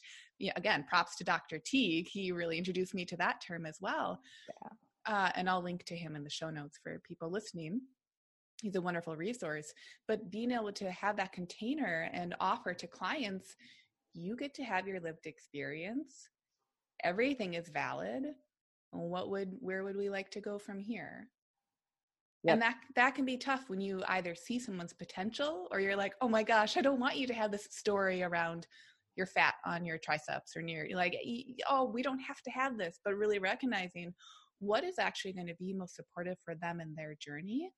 again 0.56 0.86
props 0.88 1.16
to 1.16 1.24
dr 1.24 1.60
teague. 1.66 2.08
He 2.08 2.32
really 2.32 2.58
introduced 2.58 2.94
me 2.94 3.06
to 3.06 3.18
that 3.18 3.42
term 3.46 3.66
as 3.66 3.78
well. 3.82 4.20
Yeah. 4.50 5.14
uh, 5.14 5.32
and 5.36 5.50
i'll 5.50 5.64
link 5.64 5.86
to 5.86 5.96
him 5.96 6.16
in 6.16 6.24
the 6.24 6.30
show 6.30 6.50
notes 6.50 6.78
for 6.84 7.00
people 7.08 7.32
listening 7.32 7.82
he's 8.64 8.76
a 8.76 8.82
wonderful 8.82 9.16
resource 9.16 9.74
but 10.08 10.32
being 10.32 10.52
able 10.52 10.72
to 10.72 10.90
have 10.90 11.18
that 11.18 11.34
container 11.34 12.10
and 12.14 12.34
offer 12.40 12.74
to 12.74 12.88
clients 12.88 13.56
you 14.14 14.36
get 14.36 14.54
to 14.54 14.64
have 14.64 14.88
your 14.88 15.00
lived 15.00 15.26
experience 15.26 16.30
everything 17.04 17.54
is 17.54 17.70
valid 17.70 18.24
what 18.92 19.30
would 19.30 19.56
where 19.60 19.84
would 19.84 19.98
we 19.98 20.10
like 20.10 20.30
to 20.32 20.42
go 20.42 20.58
from 20.58 20.80
here 20.80 21.28
Yep. 22.44 22.54
And 22.54 22.62
that 22.62 22.76
that 22.96 23.16
can 23.16 23.26
be 23.26 23.38
tough 23.38 23.70
when 23.70 23.80
you 23.80 24.04
either 24.10 24.36
see 24.36 24.60
someone's 24.60 24.92
potential 24.94 25.68
or 25.72 25.80
you're 25.80 25.96
like, 25.96 26.14
"Oh 26.20 26.28
my 26.28 26.44
gosh, 26.44 26.76
I 26.76 26.82
don't 26.82 27.00
want 27.00 27.16
you 27.16 27.26
to 27.28 27.34
have 27.34 27.52
this 27.52 27.70
story 27.72 28.22
around 28.22 28.68
your 29.16 29.28
fat 29.28 29.56
on 29.66 29.86
your 29.86 29.98
triceps 29.98 30.56
or 30.58 30.62
near 30.62 30.88
like 30.94 31.16
oh, 31.70 31.86
we 31.86 32.02
don't 32.04 32.20
have 32.20 32.42
to 32.42 32.52
have 32.52 32.78
this." 32.78 33.00
But 33.06 33.16
really 33.16 33.40
recognizing 33.40 34.14
what 34.60 34.84
is 34.84 35.00
actually 35.00 35.34
going 35.34 35.48
to 35.48 35.56
be 35.56 35.74
most 35.74 35.96
supportive 35.96 36.38
for 36.44 36.56
them 36.56 36.82
in 36.82 36.94
their 36.96 37.16
journey. 37.20 37.72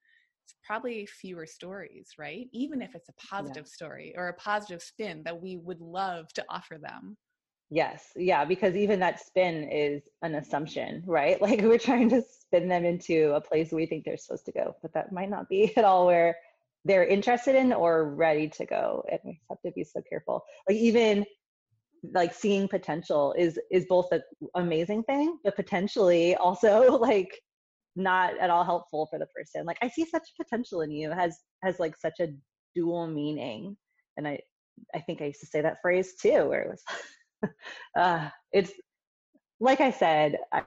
It's 0.45 0.55
probably 0.63 1.07
fewer 1.07 1.47
stories, 1.47 2.09
right? 2.19 2.47
Even 2.53 2.79
if 2.79 2.93
it's 2.93 3.09
a 3.09 3.13
positive 3.13 3.65
yeah. 3.65 3.73
story 3.73 4.13
or 4.15 4.27
a 4.27 4.33
positive 4.33 4.83
spin 4.83 5.23
that 5.25 5.41
we 5.41 5.57
would 5.57 5.81
love 5.81 6.31
to 6.33 6.45
offer 6.49 6.77
them. 6.77 7.17
Yes. 7.71 8.11
Yeah. 8.15 8.45
Because 8.45 8.75
even 8.75 8.99
that 8.99 9.19
spin 9.19 9.67
is 9.71 10.03
an 10.21 10.35
assumption, 10.35 11.01
right? 11.07 11.41
Like 11.45 11.61
we're 11.61 11.79
trying 11.79 12.09
to 12.09 12.21
spin 12.21 12.67
them 12.67 12.85
into 12.85 13.33
a 13.33 13.41
place 13.41 13.71
we 13.71 13.87
think 13.87 14.05
they're 14.05 14.17
supposed 14.17 14.45
to 14.45 14.51
go, 14.51 14.75
but 14.83 14.93
that 14.93 15.11
might 15.11 15.31
not 15.31 15.49
be 15.49 15.75
at 15.77 15.83
all 15.83 16.05
where 16.05 16.37
they're 16.85 17.07
interested 17.07 17.55
in 17.55 17.73
or 17.73 18.13
ready 18.13 18.47
to 18.49 18.67
go. 18.67 19.03
And 19.11 19.19
we 19.25 19.41
have 19.49 19.59
to 19.65 19.71
be 19.71 19.83
so 19.83 20.03
careful. 20.07 20.43
Like 20.69 20.77
even 20.77 21.25
like 22.13 22.35
seeing 22.35 22.67
potential 22.67 23.33
is 23.35 23.57
is 23.71 23.87
both 23.89 24.11
an 24.11 24.21
amazing 24.53 25.01
thing, 25.05 25.39
but 25.43 25.55
potentially 25.55 26.35
also 26.35 26.97
like 27.01 27.41
not 27.95 28.37
at 28.39 28.49
all 28.49 28.63
helpful 28.63 29.07
for 29.09 29.19
the 29.19 29.27
person. 29.27 29.65
Like 29.65 29.77
I 29.81 29.89
see 29.89 30.05
such 30.05 30.27
potential 30.39 30.81
in 30.81 30.91
you 30.91 31.11
has 31.11 31.37
has 31.63 31.79
like 31.79 31.95
such 31.97 32.19
a 32.19 32.33
dual 32.75 33.07
meaning. 33.07 33.77
And 34.17 34.27
I 34.27 34.39
I 34.93 34.99
think 34.99 35.21
I 35.21 35.25
used 35.25 35.41
to 35.41 35.47
say 35.47 35.61
that 35.61 35.81
phrase 35.81 36.15
too, 36.21 36.47
where 36.47 36.63
it 36.63 36.69
was 36.69 37.51
uh, 37.97 38.29
it's 38.51 38.71
like 39.59 39.81
I 39.81 39.91
said, 39.91 40.37
I, 40.51 40.63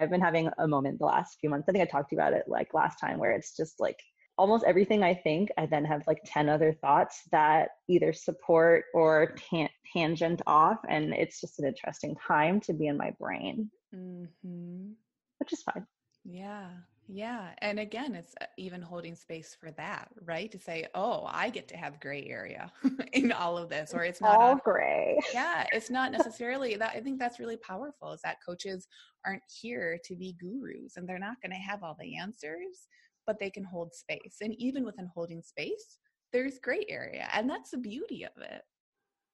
I've 0.00 0.10
been 0.10 0.20
having 0.20 0.48
a 0.58 0.68
moment 0.68 0.98
the 0.98 1.06
last 1.06 1.38
few 1.40 1.50
months. 1.50 1.68
I 1.68 1.72
think 1.72 1.82
I 1.82 1.90
talked 1.90 2.10
to 2.10 2.16
you 2.16 2.20
about 2.20 2.32
it 2.32 2.44
like 2.46 2.72
last 2.72 3.00
time, 3.00 3.18
where 3.18 3.32
it's 3.32 3.56
just 3.56 3.80
like 3.80 3.98
almost 4.36 4.64
everything 4.64 5.02
I 5.02 5.14
think, 5.14 5.50
I 5.58 5.66
then 5.66 5.84
have 5.84 6.06
like 6.06 6.20
10 6.24 6.48
other 6.48 6.72
thoughts 6.72 7.22
that 7.32 7.70
either 7.88 8.12
support 8.12 8.84
or 8.94 9.34
tan- 9.50 9.68
tangent 9.92 10.40
off. 10.46 10.78
And 10.88 11.12
it's 11.12 11.40
just 11.40 11.58
an 11.58 11.66
interesting 11.66 12.14
time 12.26 12.60
to 12.60 12.72
be 12.72 12.86
in 12.86 12.96
my 12.96 13.12
brain, 13.20 13.70
mm-hmm. 13.92 14.92
which 15.38 15.52
is 15.52 15.62
fine. 15.62 15.84
Yeah. 16.28 16.68
Yeah. 17.10 17.48
And 17.62 17.80
again, 17.80 18.14
it's 18.14 18.34
uh, 18.42 18.44
even 18.58 18.82
holding 18.82 19.14
space 19.14 19.56
for 19.58 19.70
that, 19.72 20.08
right? 20.24 20.52
To 20.52 20.58
say, 20.58 20.86
oh, 20.94 21.24
I 21.26 21.48
get 21.48 21.66
to 21.68 21.76
have 21.76 22.00
gray 22.00 22.26
area 22.28 22.70
in 23.14 23.32
all 23.32 23.56
of 23.56 23.70
this, 23.70 23.94
or 23.94 24.04
it's 24.04 24.20
not 24.20 24.38
all 24.38 24.52
a, 24.52 24.60
gray. 24.62 25.18
Yeah. 25.32 25.66
It's 25.72 25.88
not 25.88 26.12
necessarily 26.12 26.76
that. 26.76 26.92
I 26.94 27.00
think 27.00 27.18
that's 27.18 27.38
really 27.40 27.56
powerful 27.56 28.12
is 28.12 28.20
that 28.22 28.36
coaches 28.44 28.86
aren't 29.24 29.42
here 29.48 29.98
to 30.04 30.16
be 30.16 30.36
gurus 30.38 30.96
and 30.96 31.08
they're 31.08 31.18
not 31.18 31.40
going 31.40 31.52
to 31.52 31.56
have 31.56 31.82
all 31.82 31.96
the 31.98 32.18
answers, 32.18 32.88
but 33.26 33.38
they 33.40 33.48
can 33.48 33.64
hold 33.64 33.94
space. 33.94 34.36
And 34.42 34.54
even 34.58 34.84
within 34.84 35.10
holding 35.14 35.40
space, 35.40 35.96
there's 36.30 36.58
gray 36.58 36.84
area. 36.90 37.26
And 37.32 37.48
that's 37.48 37.70
the 37.70 37.78
beauty 37.78 38.24
of 38.24 38.42
it. 38.42 38.62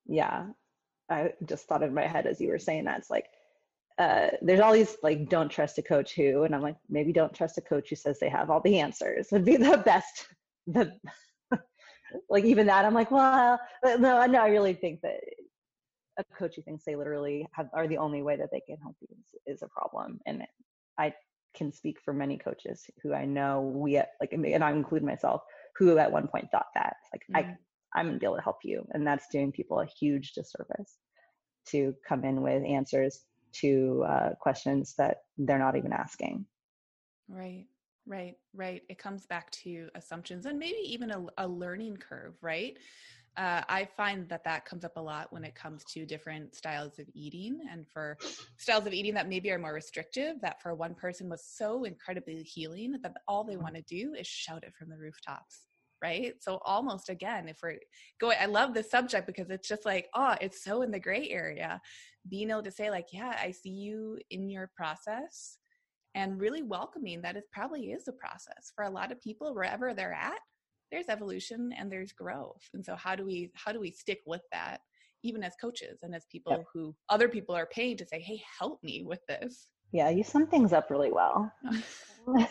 Yeah. 0.06 0.46
I 1.10 1.32
just 1.44 1.66
thought 1.66 1.82
in 1.82 1.92
my 1.92 2.06
head 2.06 2.26
as 2.28 2.40
you 2.40 2.48
were 2.48 2.58
saying 2.58 2.84
that, 2.84 2.98
it's 2.98 3.10
like, 3.10 3.26
uh, 3.98 4.28
there's 4.42 4.60
all 4.60 4.72
these 4.72 4.96
like 5.02 5.28
don't 5.28 5.50
trust 5.50 5.78
a 5.78 5.82
coach 5.82 6.14
who 6.14 6.42
and 6.42 6.54
i'm 6.54 6.62
like 6.62 6.76
maybe 6.88 7.12
don't 7.12 7.34
trust 7.34 7.58
a 7.58 7.60
coach 7.60 7.90
who 7.90 7.96
says 7.96 8.18
they 8.18 8.28
have 8.28 8.50
all 8.50 8.60
the 8.60 8.80
answers. 8.80 9.28
Would 9.32 9.44
be 9.44 9.56
the 9.56 9.78
best 9.78 10.26
the 10.66 10.92
like 12.30 12.44
even 12.44 12.66
that 12.66 12.84
i'm 12.84 12.94
like 12.94 13.10
well 13.10 13.58
no 13.84 14.26
no 14.26 14.40
i 14.40 14.48
really 14.48 14.74
think 14.74 15.00
that 15.02 15.20
a 16.18 16.24
coach 16.36 16.56
who 16.56 16.62
thinks 16.62 16.84
they 16.84 16.96
literally 16.96 17.46
have 17.52 17.68
are 17.74 17.88
the 17.88 17.98
only 17.98 18.22
way 18.22 18.36
that 18.36 18.48
they 18.52 18.60
can 18.60 18.76
help 18.78 18.94
you 19.00 19.08
is, 19.46 19.56
is 19.58 19.62
a 19.62 19.68
problem. 19.68 20.20
And 20.26 20.42
i 20.98 21.12
can 21.56 21.72
speak 21.72 21.98
for 22.04 22.12
many 22.12 22.36
coaches 22.36 22.84
who 23.02 23.12
i 23.12 23.24
know 23.24 23.60
we 23.60 23.96
like 24.20 24.32
and 24.32 24.64
i 24.64 24.72
include 24.72 25.04
myself 25.04 25.40
who 25.76 25.96
at 25.98 26.10
one 26.10 26.26
point 26.26 26.48
thought 26.50 26.66
that 26.74 26.96
like 27.12 27.22
mm-hmm. 27.30 27.50
i 27.50 27.56
i'm 27.94 28.06
gonna 28.06 28.18
be 28.18 28.26
able 28.26 28.36
to 28.36 28.42
help 28.42 28.58
you. 28.64 28.84
And 28.92 29.06
that's 29.06 29.26
doing 29.30 29.52
people 29.52 29.80
a 29.80 29.86
huge 29.86 30.32
disservice 30.32 30.96
to 31.68 31.94
come 32.06 32.24
in 32.24 32.42
with 32.42 32.64
answers 32.64 33.20
to 33.60 34.04
uh, 34.08 34.30
questions 34.40 34.94
that 34.98 35.18
they're 35.38 35.58
not 35.58 35.76
even 35.76 35.92
asking. 35.92 36.46
Right, 37.28 37.66
right, 38.06 38.34
right. 38.54 38.82
It 38.88 38.98
comes 38.98 39.26
back 39.26 39.50
to 39.62 39.88
assumptions 39.94 40.46
and 40.46 40.58
maybe 40.58 40.78
even 40.84 41.10
a, 41.10 41.24
a 41.38 41.48
learning 41.48 41.96
curve, 41.96 42.34
right? 42.42 42.76
Uh, 43.36 43.62
I 43.68 43.88
find 43.96 44.28
that 44.28 44.44
that 44.44 44.64
comes 44.64 44.84
up 44.84 44.96
a 44.96 45.00
lot 45.00 45.32
when 45.32 45.42
it 45.42 45.56
comes 45.56 45.82
to 45.92 46.06
different 46.06 46.54
styles 46.54 47.00
of 47.00 47.06
eating, 47.14 47.58
and 47.68 47.84
for 47.88 48.16
styles 48.58 48.86
of 48.86 48.92
eating 48.92 49.14
that 49.14 49.28
maybe 49.28 49.50
are 49.50 49.58
more 49.58 49.72
restrictive. 49.72 50.40
That 50.40 50.62
for 50.62 50.72
one 50.74 50.94
person 50.94 51.28
was 51.28 51.44
so 51.44 51.82
incredibly 51.82 52.44
healing 52.44 52.96
that 53.02 53.12
all 53.26 53.42
they 53.42 53.56
want 53.56 53.74
to 53.74 53.82
do 53.82 54.14
is 54.14 54.28
shout 54.28 54.62
it 54.62 54.72
from 54.78 54.88
the 54.88 54.96
rooftops 54.96 55.66
right? 56.04 56.34
So 56.40 56.60
almost 56.66 57.08
again, 57.08 57.48
if 57.48 57.56
we're 57.62 57.78
going, 58.20 58.36
I 58.38 58.44
love 58.44 58.74
this 58.74 58.90
subject 58.90 59.26
because 59.26 59.48
it's 59.48 59.66
just 59.66 59.86
like, 59.86 60.08
oh, 60.14 60.34
it's 60.38 60.62
so 60.62 60.82
in 60.82 60.90
the 60.90 61.00
gray 61.00 61.30
area. 61.30 61.80
Being 62.28 62.50
able 62.50 62.62
to 62.62 62.70
say, 62.70 62.90
like, 62.90 63.08
yeah, 63.12 63.36
I 63.40 63.50
see 63.50 63.70
you 63.70 64.18
in 64.30 64.48
your 64.48 64.70
process 64.76 65.58
and 66.14 66.40
really 66.40 66.62
welcoming 66.62 67.20
that 67.22 67.36
it 67.36 67.44
probably 67.52 67.90
is 67.90 68.08
a 68.08 68.12
process. 68.12 68.72
For 68.74 68.84
a 68.84 68.90
lot 68.90 69.12
of 69.12 69.20
people 69.20 69.54
wherever 69.54 69.94
they're 69.94 70.14
at 70.14 70.38
there's 70.94 71.08
evolution 71.08 71.72
and 71.76 71.90
there's 71.90 72.12
growth. 72.12 72.62
And 72.72 72.84
so 72.84 72.94
how 72.94 73.16
do 73.16 73.24
we 73.24 73.50
how 73.54 73.72
do 73.72 73.80
we 73.80 73.90
stick 73.90 74.20
with 74.26 74.42
that 74.52 74.80
even 75.24 75.42
as 75.42 75.54
coaches 75.60 76.00
and 76.02 76.14
as 76.14 76.26
people 76.30 76.52
yep. 76.52 76.64
who 76.72 76.94
other 77.08 77.28
people 77.28 77.54
are 77.54 77.66
paying 77.66 77.96
to 77.96 78.06
say 78.06 78.20
hey 78.20 78.40
help 78.58 78.82
me 78.82 79.02
with 79.04 79.20
this. 79.28 79.68
Yeah 79.92 80.08
you 80.10 80.22
sum 80.22 80.46
things 80.46 80.72
up 80.72 80.90
really 80.90 81.12
well. 81.12 81.52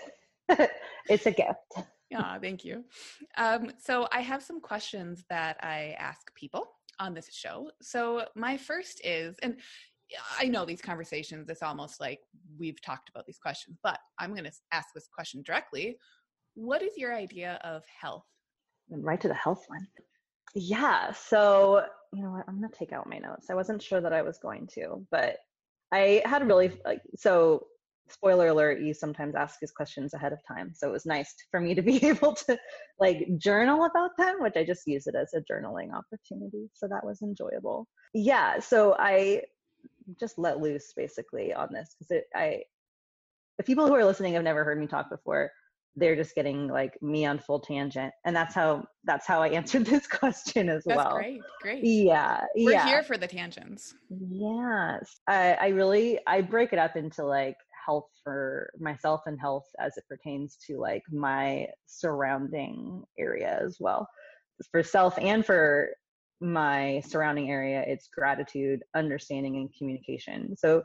It's 1.09 1.25
a 1.25 1.31
gift. 1.31 1.87
Yeah, 2.09 2.39
thank 2.39 2.63
you. 2.63 2.85
Um, 3.37 3.71
so 3.77 4.07
I 4.11 4.21
have 4.21 4.41
some 4.41 4.61
questions 4.61 5.25
that 5.29 5.57
I 5.61 5.95
ask 5.99 6.33
people 6.33 6.65
on 6.99 7.13
this 7.13 7.29
show. 7.31 7.69
So 7.81 8.25
my 8.35 8.57
first 8.57 9.01
is, 9.03 9.35
and 9.41 9.57
I 10.39 10.45
know 10.45 10.65
these 10.65 10.81
conversations, 10.81 11.49
it's 11.49 11.63
almost 11.63 11.99
like 11.99 12.19
we've 12.59 12.81
talked 12.81 13.09
about 13.09 13.25
these 13.25 13.39
questions, 13.39 13.77
but 13.83 13.99
I'm 14.19 14.31
going 14.31 14.43
to 14.43 14.51
ask 14.71 14.89
this 14.93 15.07
question 15.13 15.41
directly. 15.45 15.97
What 16.55 16.81
is 16.83 16.97
your 16.97 17.15
idea 17.15 17.59
of 17.63 17.83
health? 17.99 18.25
Right 18.89 19.19
to 19.21 19.27
the 19.27 19.33
health 19.33 19.63
one. 19.67 19.87
Yeah. 20.53 21.11
So, 21.13 21.83
you 22.13 22.21
know 22.21 22.31
what? 22.31 22.45
I'm 22.47 22.59
going 22.59 22.69
to 22.69 22.77
take 22.77 22.93
out 22.93 23.09
my 23.09 23.17
notes. 23.17 23.47
I 23.49 23.55
wasn't 23.55 23.81
sure 23.81 24.01
that 24.01 24.13
I 24.13 24.21
was 24.21 24.37
going 24.37 24.67
to, 24.75 25.05
but 25.09 25.37
I 25.91 26.21
had 26.25 26.45
really 26.45 26.79
like, 26.85 27.01
so 27.15 27.65
spoiler 28.09 28.47
alert 28.47 28.81
you 28.81 28.93
sometimes 28.93 29.35
ask 29.35 29.59
these 29.59 29.71
questions 29.71 30.13
ahead 30.13 30.33
of 30.33 30.39
time. 30.47 30.71
So 30.73 30.87
it 30.87 30.91
was 30.91 31.05
nice 31.05 31.33
for 31.49 31.59
me 31.59 31.73
to 31.75 31.81
be 31.91 32.05
able 32.05 32.33
to 32.35 32.57
like 32.99 33.27
journal 33.37 33.85
about 33.85 34.11
them 34.17 34.35
which 34.39 34.55
i 34.55 34.63
just 34.63 34.85
use 34.85 35.07
it 35.07 35.15
as 35.15 35.33
a 35.33 35.41
journaling 35.41 35.93
opportunity. 35.93 36.69
So 36.73 36.87
that 36.87 37.05
was 37.05 37.21
enjoyable. 37.21 37.87
Yeah 38.13 38.59
so 38.59 38.95
i 38.99 39.41
just 40.19 40.37
let 40.37 40.59
loose 40.59 40.91
basically 40.95 41.53
on 41.53 41.69
this 41.71 41.95
because 41.97 42.11
it 42.11 42.25
i 42.35 42.61
the 43.57 43.63
people 43.63 43.87
who 43.87 43.93
are 43.93 44.05
listening 44.05 44.33
have 44.33 44.43
never 44.43 44.63
heard 44.63 44.79
me 44.79 44.87
talk 44.87 45.09
before. 45.09 45.51
They're 45.95 46.15
just 46.15 46.33
getting 46.33 46.67
like 46.67 46.97
me 47.03 47.25
on 47.25 47.37
full 47.37 47.59
tangent. 47.59 48.11
And 48.25 48.35
that's 48.35 48.55
how 48.55 48.83
that's 49.03 49.27
how 49.27 49.41
i 49.41 49.47
answered 49.59 49.85
this 49.85 50.07
question 50.07 50.69
as 50.69 50.83
that's 50.85 50.97
well. 50.97 51.15
great 51.15 51.41
great. 51.61 51.83
Yeah 51.83 52.41
we're 52.55 52.71
yeah. 52.71 52.85
here 52.85 53.03
for 53.03 53.17
the 53.17 53.27
tangents. 53.27 53.93
Yes. 54.09 55.19
I, 55.27 55.53
I 55.53 55.67
really 55.67 56.19
i 56.27 56.41
break 56.41 56.73
it 56.73 56.79
up 56.79 56.95
into 56.95 57.23
like 57.23 57.57
health 57.85 58.09
for 58.23 58.69
myself 58.79 59.21
and 59.25 59.39
health 59.39 59.65
as 59.79 59.97
it 59.97 60.05
pertains 60.07 60.57
to 60.67 60.77
like 60.77 61.03
my 61.11 61.67
surrounding 61.85 63.03
area 63.17 63.59
as 63.61 63.77
well. 63.79 64.07
For 64.71 64.83
self 64.83 65.17
and 65.17 65.45
for 65.45 65.89
my 66.39 67.01
surrounding 67.07 67.49
area, 67.49 67.83
it's 67.87 68.07
gratitude, 68.07 68.83
understanding, 68.95 69.57
and 69.57 69.69
communication. 69.77 70.55
So, 70.57 70.83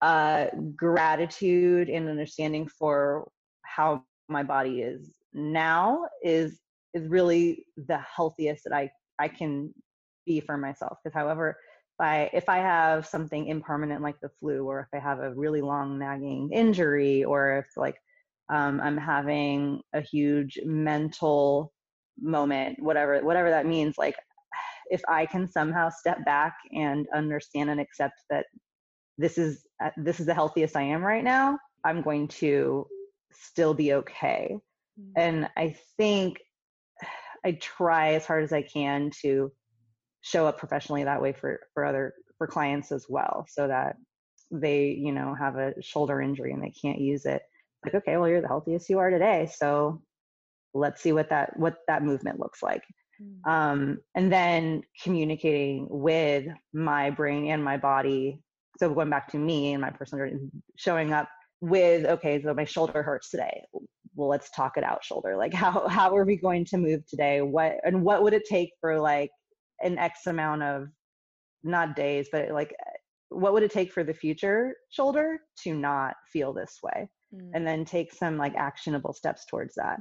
uh, 0.00 0.46
gratitude 0.76 1.88
and 1.88 2.08
understanding 2.08 2.68
for 2.68 3.30
how 3.62 4.04
my 4.28 4.42
body 4.42 4.82
is 4.82 5.14
now 5.32 6.06
is 6.22 6.60
is 6.94 7.08
really 7.08 7.66
the 7.76 7.98
healthiest 7.98 8.64
that 8.64 8.72
I 8.72 8.90
I 9.18 9.28
can 9.28 9.72
be 10.26 10.40
for 10.40 10.56
myself. 10.56 10.98
Because 11.02 11.14
however 11.14 11.58
I, 12.00 12.30
if 12.32 12.48
I 12.48 12.58
have 12.58 13.06
something 13.06 13.46
impermanent 13.46 14.02
like 14.02 14.20
the 14.20 14.30
flu, 14.40 14.64
or 14.64 14.80
if 14.80 14.88
I 14.96 15.02
have 15.02 15.20
a 15.20 15.34
really 15.34 15.60
long 15.60 15.98
nagging 15.98 16.50
injury, 16.52 17.24
or 17.24 17.58
if 17.58 17.76
like 17.76 17.96
um, 18.48 18.80
I'm 18.80 18.96
having 18.96 19.82
a 19.92 20.00
huge 20.00 20.58
mental 20.64 21.72
moment, 22.20 22.82
whatever 22.82 23.20
whatever 23.20 23.50
that 23.50 23.66
means. 23.66 23.98
Like 23.98 24.16
if 24.90 25.02
I 25.08 25.26
can 25.26 25.48
somehow 25.48 25.90
step 25.90 26.24
back 26.24 26.56
and 26.72 27.06
understand 27.14 27.70
and 27.70 27.80
accept 27.80 28.20
that 28.30 28.46
this 29.18 29.38
is 29.38 29.66
uh, 29.82 29.90
this 29.96 30.20
is 30.20 30.26
the 30.26 30.34
healthiest 30.34 30.76
I 30.76 30.82
am 30.82 31.02
right 31.02 31.24
now, 31.24 31.58
I'm 31.84 32.02
going 32.02 32.28
to 32.28 32.86
still 33.32 33.74
be 33.74 33.94
okay. 33.94 34.56
Mm-hmm. 34.98 35.20
And 35.20 35.48
I 35.56 35.76
think 35.96 36.40
I 37.44 37.52
try 37.52 38.14
as 38.14 38.26
hard 38.26 38.44
as 38.44 38.52
I 38.52 38.62
can 38.62 39.10
to 39.22 39.52
show 40.22 40.46
up 40.46 40.58
professionally 40.58 41.04
that 41.04 41.22
way 41.22 41.32
for 41.32 41.60
for 41.74 41.84
other 41.84 42.14
for 42.36 42.46
clients 42.46 42.92
as 42.92 43.06
well 43.08 43.46
so 43.48 43.66
that 43.68 43.96
they 44.50 44.88
you 44.90 45.12
know 45.12 45.34
have 45.34 45.56
a 45.56 45.74
shoulder 45.82 46.20
injury 46.20 46.52
and 46.52 46.62
they 46.62 46.72
can't 46.80 47.00
use 47.00 47.24
it. 47.24 47.42
Like 47.84 47.94
okay 47.94 48.16
well 48.16 48.28
you're 48.28 48.40
the 48.40 48.48
healthiest 48.48 48.90
you 48.90 48.98
are 48.98 49.10
today 49.10 49.48
so 49.54 50.02
let's 50.74 51.00
see 51.00 51.12
what 51.12 51.30
that 51.30 51.56
what 51.58 51.78
that 51.88 52.02
movement 52.02 52.38
looks 52.38 52.62
like. 52.62 52.82
Mm. 53.20 53.50
um, 53.50 53.98
and 54.14 54.32
then 54.32 54.82
communicating 55.02 55.88
with 55.90 56.46
my 56.72 57.10
brain 57.10 57.50
and 57.50 57.64
my 57.64 57.76
body 57.76 58.40
so 58.78 58.94
going 58.94 59.10
back 59.10 59.26
to 59.32 59.38
me 59.38 59.72
and 59.72 59.80
my 59.80 59.90
personal 59.90 60.28
showing 60.76 61.12
up 61.12 61.28
with 61.60 62.06
okay 62.06 62.40
so 62.40 62.54
my 62.54 62.64
shoulder 62.64 63.02
hurts 63.02 63.30
today. 63.30 63.64
Well 64.14 64.28
let's 64.28 64.50
talk 64.50 64.76
it 64.76 64.84
out 64.84 65.04
shoulder. 65.04 65.36
Like 65.36 65.52
how 65.64 65.88
how 65.88 66.16
are 66.16 66.24
we 66.24 66.36
going 66.36 66.64
to 66.66 66.78
move 66.78 67.06
today? 67.06 67.42
What 67.42 67.76
and 67.84 68.02
what 68.02 68.22
would 68.22 68.34
it 68.34 68.44
take 68.44 68.70
for 68.80 69.00
like 69.00 69.30
an 69.82 69.98
x 69.98 70.26
amount 70.26 70.62
of 70.62 70.88
not 71.64 71.96
days 71.96 72.28
but 72.30 72.50
like 72.50 72.74
what 73.30 73.52
would 73.52 73.62
it 73.62 73.70
take 73.70 73.92
for 73.92 74.04
the 74.04 74.14
future 74.14 74.74
shoulder 74.90 75.38
to 75.62 75.74
not 75.74 76.14
feel 76.32 76.52
this 76.52 76.78
way? 76.82 77.08
Mm. 77.34 77.50
and 77.52 77.66
then 77.66 77.84
take 77.84 78.12
some 78.12 78.38
like 78.38 78.54
actionable 78.56 79.12
steps 79.12 79.44
towards 79.44 79.74
that. 79.74 80.00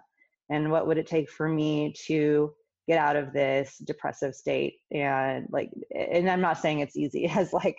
And 0.49 0.71
what 0.71 0.88
would 0.88 0.97
it 0.97 1.07
take 1.07 1.30
for 1.30 1.49
me 1.49 1.93
to 2.05 2.53
get 2.88 2.99
out 2.99 3.17
of 3.17 3.34
this 3.34 3.78
depressive 3.86 4.34
state 4.34 4.75
and 4.91 5.45
like 5.51 5.69
and 5.93 6.30
i'm 6.30 6.39
not 6.39 6.57
saying 6.57 6.80
it's 6.80 6.95
easy 6.95 7.25
as 7.36 7.51
like 7.51 7.78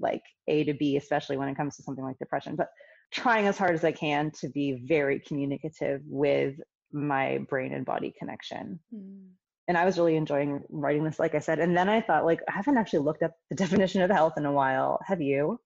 like 0.00 0.22
a 0.48 0.64
to 0.64 0.72
b 0.72 0.96
especially 0.96 1.36
when 1.36 1.50
it 1.50 1.54
comes 1.54 1.76
to 1.76 1.82
something 1.82 2.02
like 2.02 2.18
depression 2.18 2.56
but 2.56 2.68
trying 3.12 3.46
as 3.46 3.58
hard 3.58 3.74
as 3.74 3.84
i 3.84 3.92
can 3.92 4.30
to 4.40 4.48
be 4.48 4.82
very 4.86 5.20
communicative 5.20 6.00
with 6.06 6.54
my 6.94 7.38
brain 7.48 7.74
and 7.74 7.84
body 7.84 8.14
connection. 8.18 8.80
Mm 8.94 9.32
and 9.72 9.78
I 9.78 9.86
was 9.86 9.96
really 9.96 10.16
enjoying 10.16 10.62
writing 10.68 11.02
this, 11.02 11.18
like 11.18 11.34
I 11.34 11.38
said. 11.38 11.58
And 11.58 11.74
then 11.74 11.88
I 11.88 12.02
thought, 12.02 12.26
like, 12.26 12.40
I 12.46 12.52
haven't 12.52 12.76
actually 12.76 12.98
looked 12.98 13.22
up 13.22 13.32
the 13.48 13.56
definition 13.64 14.02
of 14.02 14.10
health 14.10 14.34
in 14.36 14.44
a 14.44 14.52
while. 14.52 15.00
Have 15.06 15.22
you? 15.22 15.58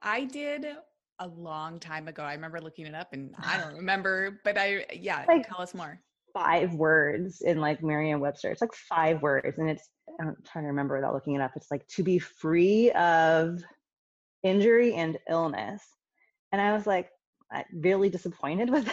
I 0.00 0.26
did 0.26 0.64
a 1.18 1.26
long 1.26 1.80
time 1.80 2.06
ago. 2.06 2.22
I 2.22 2.34
remember 2.34 2.60
looking 2.60 2.86
it 2.86 2.94
up, 2.94 3.08
and 3.12 3.34
I 3.42 3.58
don't 3.58 3.74
remember, 3.74 4.38
but 4.44 4.56
I 4.56 4.86
yeah, 4.92 5.24
like 5.26 5.48
tell 5.48 5.60
us 5.60 5.74
more. 5.74 5.98
Five 6.32 6.72
words 6.74 7.40
in 7.40 7.60
like 7.60 7.82
Merriam-Webster. 7.82 8.48
It's 8.52 8.60
like 8.60 8.74
five 8.74 9.20
words, 9.22 9.58
and 9.58 9.68
it's 9.68 9.88
I'm 10.20 10.36
trying 10.46 10.62
to 10.62 10.68
remember 10.68 10.94
without 10.94 11.12
looking 11.12 11.34
it 11.34 11.40
up. 11.40 11.50
It's 11.56 11.72
like 11.72 11.84
to 11.96 12.04
be 12.04 12.20
free 12.20 12.92
of 12.92 13.60
injury 14.44 14.94
and 14.94 15.18
illness. 15.28 15.82
And 16.52 16.60
I 16.60 16.72
was 16.72 16.86
like, 16.86 17.08
really 17.74 18.08
disappointed 18.08 18.70
with 18.70 18.88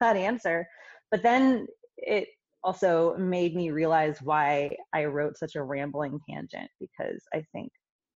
that 0.00 0.16
answer. 0.16 0.68
But 1.10 1.22
then 1.22 1.68
it 1.96 2.28
also 2.64 3.14
made 3.16 3.54
me 3.54 3.70
realize 3.70 4.18
why 4.22 4.74
I 4.92 5.04
wrote 5.04 5.36
such 5.36 5.54
a 5.54 5.62
rambling 5.62 6.18
tangent 6.28 6.70
because 6.80 7.22
I 7.32 7.44
think 7.52 7.70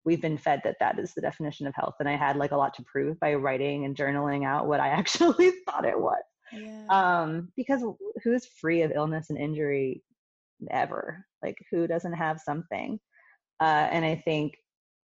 we've 0.05 0.21
been 0.21 0.37
fed 0.37 0.61
that 0.63 0.77
that 0.79 0.99
is 0.99 1.13
the 1.13 1.21
definition 1.21 1.65
of 1.65 1.73
health. 1.75 1.95
And 1.99 2.07
I 2.07 2.15
had 2.15 2.37
like 2.37 2.51
a 2.51 2.57
lot 2.57 2.75
to 2.75 2.83
prove 2.83 3.19
by 3.19 3.33
writing 3.33 3.85
and 3.85 3.95
journaling 3.95 4.45
out 4.45 4.67
what 4.67 4.79
I 4.79 4.87
actually 4.99 5.51
thought 5.67 5.85
it 5.85 5.99
was. 5.99 6.21
Yeah. 6.53 6.85
Um, 6.89 7.49
because 7.57 7.83
who's 8.23 8.45
free 8.45 8.83
of 8.83 8.91
illness 8.95 9.29
and 9.29 9.39
injury 9.39 10.03
ever? 10.69 11.25
Like 11.43 11.57
who 11.71 11.87
doesn't 11.87 12.13
have 12.13 12.39
something? 12.39 12.99
Uh, 13.59 13.87
and 13.91 14.05
I 14.05 14.21
think 14.23 14.53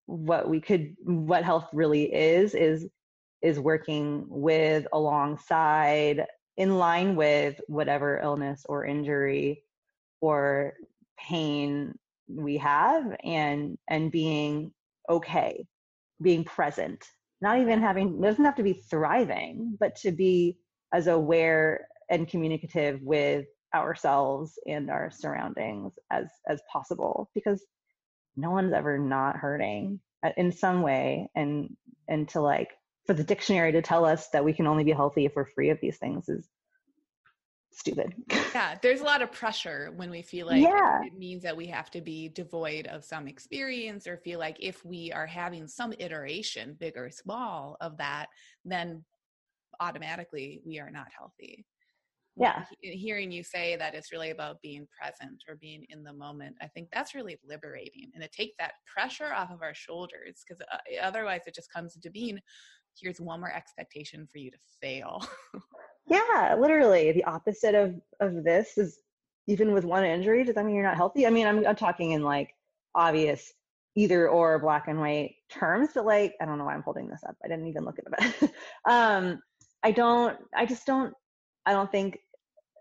what 0.07 0.49
we 0.49 0.61
could, 0.61 0.97
what 1.05 1.45
health 1.45 1.69
really 1.73 2.13
is, 2.13 2.55
is 2.55 2.89
is 3.41 3.61
working 3.61 4.25
with 4.29 4.87
alongside 4.93 6.27
in 6.59 6.77
line 6.77 7.15
with 7.17 7.59
whatever 7.69 8.19
illness 8.19 8.67
or 8.69 8.85
injury 8.85 9.63
or 10.21 10.75
pain 11.19 11.97
we 12.29 12.59
have 12.59 13.17
and 13.25 13.79
and 13.89 14.13
being 14.13 14.71
okay 15.09 15.65
being 16.21 16.45
present 16.45 17.03
not 17.41 17.59
even 17.59 17.81
having 17.81 18.21
doesn't 18.21 18.45
have 18.45 18.57
to 18.57 18.63
be 18.63 18.83
thriving 18.91 19.77
but 19.81 19.97
to 19.97 20.11
be 20.11 20.59
as 20.93 21.07
aware 21.07 21.87
and 22.11 22.29
communicative 22.29 23.01
with 23.03 23.47
ourselves 23.75 24.59
and 24.67 24.91
our 24.91 25.11
surroundings 25.11 25.93
as 26.11 26.27
as 26.49 26.61
possible 26.71 27.31
because 27.35 27.65
no 28.37 28.51
one's 28.51 28.73
ever 28.73 28.99
not 28.99 29.37
hurting 29.37 30.01
uh, 30.25 30.31
in 30.37 30.51
some 30.51 30.83
way 30.83 31.31
and 31.37 31.75
and 32.09 32.29
to 32.29 32.41
like 32.41 32.71
for 33.09 33.15
the 33.15 33.25
dictionary 33.25 33.73
to 33.73 33.81
tell 33.81 34.05
us 34.05 34.29
that 34.35 34.45
we 34.45 34.53
can 34.53 34.67
only 34.67 34.85
be 34.85 34.93
healthy 34.93 35.25
if 35.25 35.35
we're 35.35 35.47
free 35.47 35.71
of 35.71 35.81
these 35.81 35.97
things 35.97 36.29
is 36.29 36.47
stupid. 37.73 38.13
yeah, 38.55 38.77
there's 38.83 39.01
a 39.01 39.05
lot 39.05 39.23
of 39.23 39.33
pressure 39.33 39.95
when 39.97 40.11
we 40.11 40.21
feel 40.21 40.47
like 40.47 40.61
yeah. 40.61 41.01
it 41.03 41.17
means 41.17 41.43
that 41.43 41.57
we 41.57 41.67
have 41.69 41.91
to 41.93 42.03
be 42.03 42.29
devoid 42.29 42.87
of 42.89 43.03
some 43.03 43.27
experience 43.27 44.07
or 44.07 44.19
feel 44.19 44.39
like 44.39 44.59
if 44.61 44.85
we 44.85 45.11
are 45.11 45.27
having 45.27 45.67
some 45.67 45.95
iteration, 45.99 46.77
big 46.79 46.99
or 46.99 47.11
small, 47.11 47.79
of 47.81 47.97
that, 47.97 48.27
then 48.67 49.03
automatically 49.81 50.61
we 50.67 50.79
are 50.79 50.91
not 50.91 51.07
healthy. 51.17 51.65
Yeah. 52.39 52.65
Hearing 52.81 53.33
you 53.33 53.43
say 53.43 53.75
that 53.77 53.95
it's 53.95 54.13
really 54.13 54.31
about 54.31 54.63
being 54.63 54.87
present 54.97 55.43
or 55.49 55.57
being 55.57 55.85
in 55.89 56.05
the 56.05 56.13
moment, 56.13 56.57
I 56.61 56.69
think 56.69 56.89
that's 56.93 57.15
really 57.15 57.37
liberating. 57.45 58.11
And 58.15 58.23
it 58.23 58.33
takes 58.33 58.55
that 58.59 58.75
pressure 58.87 59.33
off 59.33 59.51
of 59.51 59.63
our 59.63 59.75
shoulders 59.75 60.45
because 60.47 60.63
uh, 60.73 61.05
otherwise 61.05 61.43
it 61.47 61.55
just 61.55 61.73
comes 61.73 61.97
into 61.97 62.11
being 62.11 62.39
here's 63.01 63.21
one 63.21 63.41
more 63.41 63.53
expectation 63.53 64.27
for 64.31 64.39
you 64.39 64.51
to 64.51 64.59
fail. 64.81 65.27
yeah, 66.07 66.57
literally. 66.59 67.13
The 67.13 67.25
opposite 67.25 67.75
of 67.75 67.95
of 68.21 68.45
this 68.45 68.79
is 68.79 68.99
even 69.47 69.73
with 69.73 69.85
one 69.85 70.05
injury, 70.05 70.45
does 70.45 70.55
that 70.55 70.65
mean 70.65 70.75
you're 70.75 70.85
not 70.85 70.97
healthy? 70.97 71.27
I 71.27 71.31
mean, 71.31 71.47
I'm 71.47 71.67
I'm 71.67 71.77
talking 71.77 72.13
in 72.13 72.23
like 72.23 72.55
obvious 72.95 73.53
either 73.97 74.29
or 74.29 74.59
black 74.59 74.89
and 74.89 75.01
white 75.01 75.35
terms, 75.51 75.91
but 75.95 76.05
like 76.05 76.35
I 76.41 76.45
don't 76.45 76.59
know 76.59 76.65
why 76.65 76.75
I'm 76.75 76.83
holding 76.83 77.09
this 77.09 77.25
up. 77.29 77.37
I 77.45 77.49
didn't 77.49 77.67
even 77.67 77.85
look 77.85 77.99
at 77.99 78.35
it. 78.43 78.53
um 78.85 79.41
I 79.83 79.91
don't 79.93 80.39
I 80.55 80.67
just 80.67 80.87
don't 80.87 81.13
I 81.67 81.73
don't 81.73 81.91
think 81.91 82.19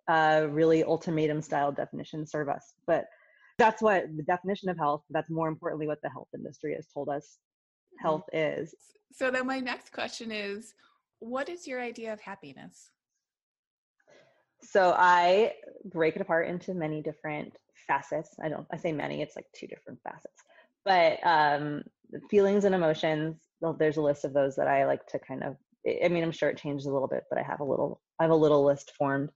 uh 0.07 0.47
really 0.49 0.83
ultimatum 0.83 1.41
style 1.41 1.71
definitions 1.71 2.31
serve 2.31 2.49
us. 2.49 2.73
But 2.85 3.05
that's 3.57 3.81
what 3.81 4.05
the 4.15 4.23
definition 4.23 4.69
of 4.69 4.77
health, 4.77 5.03
that's 5.09 5.29
more 5.29 5.47
importantly 5.47 5.87
what 5.87 6.01
the 6.03 6.09
health 6.09 6.27
industry 6.35 6.75
has 6.75 6.85
told 6.93 7.09
us. 7.09 7.37
Health 7.99 8.25
is. 8.33 8.73
So 9.13 9.31
then 9.31 9.47
my 9.47 9.59
next 9.59 9.91
question 9.91 10.31
is 10.31 10.73
what 11.19 11.49
is 11.49 11.67
your 11.67 11.81
idea 11.81 12.13
of 12.13 12.19
happiness? 12.19 12.91
So 14.61 14.93
I 14.97 15.53
break 15.85 16.15
it 16.15 16.21
apart 16.21 16.47
into 16.47 16.73
many 16.73 17.01
different 17.01 17.53
facets. 17.87 18.29
I 18.43 18.49
don't 18.49 18.67
I 18.71 18.77
say 18.77 18.91
many, 18.91 19.21
it's 19.21 19.35
like 19.35 19.45
two 19.55 19.67
different 19.67 19.99
facets. 20.03 20.43
But 20.85 21.25
um 21.25 21.83
feelings 22.29 22.65
and 22.65 22.75
emotions, 22.75 23.41
well, 23.59 23.73
there's 23.73 23.97
a 23.97 24.01
list 24.01 24.25
of 24.25 24.33
those 24.33 24.55
that 24.55 24.67
I 24.67 24.85
like 24.85 25.05
to 25.07 25.19
kind 25.19 25.43
of 25.43 25.55
I 26.03 26.09
mean, 26.09 26.23
I'm 26.23 26.31
sure 26.31 26.49
it 26.49 26.57
changes 26.57 26.85
a 26.85 26.91
little 26.91 27.07
bit, 27.07 27.23
but 27.29 27.39
I 27.39 27.43
have 27.43 27.59
a 27.59 27.65
little 27.65 28.01
I 28.19 28.23
have 28.23 28.31
a 28.31 28.35
little 28.35 28.63
list 28.63 28.91
formed. 28.97 29.29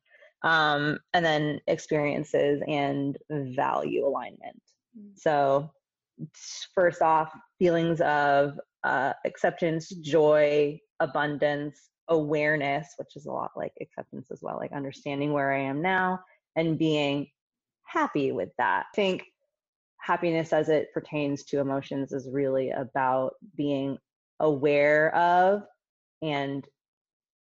Um 0.43 0.99
and 1.13 1.23
then 1.25 1.59
experiences 1.67 2.61
and 2.67 3.17
value 3.29 4.05
alignment. 4.05 4.61
Mm-hmm. 4.97 5.13
So 5.15 5.71
first 6.73 7.01
off, 7.01 7.31
feelings 7.59 8.01
of 8.01 8.59
uh, 8.83 9.13
acceptance, 9.25 9.89
joy, 9.89 10.79
abundance, 10.99 11.89
awareness, 12.07 12.93
which 12.97 13.15
is 13.15 13.25
a 13.25 13.31
lot 13.31 13.51
like 13.55 13.73
acceptance 13.81 14.29
as 14.31 14.39
well, 14.41 14.57
like 14.57 14.71
understanding 14.71 15.33
where 15.33 15.53
I 15.53 15.61
am 15.61 15.81
now 15.81 16.19
and 16.55 16.77
being 16.77 17.27
happy 17.83 18.31
with 18.31 18.49
that. 18.57 18.85
I 18.93 18.95
think 18.95 19.23
happiness 19.97 20.51
as 20.51 20.69
it 20.69 20.93
pertains 20.93 21.43
to 21.45 21.59
emotions 21.59 22.11
is 22.11 22.29
really 22.31 22.71
about 22.71 23.33
being 23.55 23.97
aware 24.39 25.13
of 25.15 25.63
and 26.21 26.65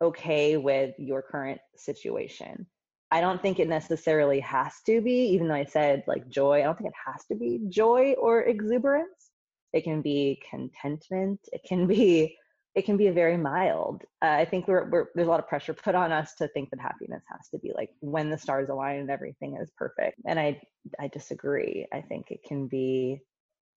okay 0.01 0.57
with 0.57 0.95
your 0.99 1.23
current 1.23 1.61
situation. 1.77 2.67
I 3.11 3.21
don't 3.21 3.41
think 3.41 3.59
it 3.59 3.69
necessarily 3.69 4.41
has 4.41 4.75
to 4.87 5.01
be, 5.01 5.29
even 5.29 5.49
though 5.49 5.55
I 5.55 5.65
said 5.65 6.03
like 6.07 6.29
joy, 6.29 6.61
I 6.61 6.65
don't 6.65 6.77
think 6.77 6.91
it 6.91 7.13
has 7.13 7.25
to 7.27 7.37
be 7.37 7.61
joy 7.69 8.15
or 8.19 8.43
exuberance. 8.43 9.31
It 9.73 9.85
can 9.85 10.03
be 10.03 10.41
contentment. 10.51 11.41
It 11.53 11.63
can 11.67 11.87
be 11.87 12.37
it 12.75 12.85
can 12.85 12.99
be 12.99 13.07
a 13.07 13.13
very 13.13 13.39
mild. 13.39 14.03
Uh, 14.21 14.27
I 14.27 14.45
think 14.45 14.69
we're, 14.69 14.87
we're, 14.91 15.07
there's 15.15 15.27
a 15.27 15.31
lot 15.31 15.41
of 15.41 15.49
pressure 15.49 15.73
put 15.73 15.95
on 15.95 16.13
us 16.13 16.35
to 16.35 16.49
think 16.49 16.69
that 16.69 16.79
happiness 16.79 17.23
has 17.31 17.49
to 17.49 17.59
be 17.59 17.73
like 17.75 17.89
when 18.01 18.29
the 18.29 18.37
stars 18.37 18.69
align 18.69 18.99
and 18.99 19.11
everything 19.11 19.57
is 19.57 19.71
perfect. 19.79 20.21
And 20.27 20.39
I 20.39 20.61
I 21.01 21.09
disagree. 21.09 21.87
I 21.93 22.03
think 22.03 22.31
it 22.31 22.41
can 22.47 22.67
be 22.67 23.23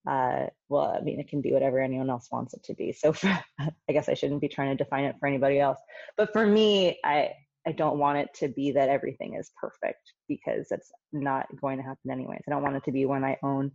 uh, 0.08 0.48
well, 0.70 0.96
I 0.98 1.02
mean, 1.02 1.20
it 1.20 1.28
can 1.28 1.42
be 1.42 1.54
whatever 1.54 1.80
anyone 1.80 2.10
else 2.10 2.30
wants 2.32 2.54
it 2.54 2.64
to 2.64 2.74
be. 2.74 2.94
So 2.94 3.14
for, 3.14 3.28
I 3.60 3.94
guess 3.94 4.10
I 4.10 4.14
shouldn't 4.14 4.42
be 4.42 4.48
trying 4.48 4.76
to 4.76 4.84
define 4.84 5.06
it 5.06 5.16
for 5.20 5.28
anybody 5.28 5.60
else. 5.60 5.80
But 6.18 6.34
for 6.34 6.46
me, 6.46 7.00
I 7.04 7.34
I 7.68 7.72
don't 7.72 8.00
want 8.00 8.18
it 8.20 8.30
to 8.36 8.48
be 8.48 8.72
that 8.72 8.90
everything 8.90 9.36
is 9.36 9.52
perfect 9.60 10.14
because 10.28 10.68
that's 10.70 10.92
not 11.12 11.48
going 11.62 11.78
to 11.78 11.84
happen 11.84 12.12
anyways. 12.12 12.42
I 12.48 12.52
don't 12.52 12.64
want 12.64 12.78
it 12.78 12.84
to 12.86 12.92
be 12.92 13.06
when 13.06 13.24
I 13.24 13.38
own 13.44 13.72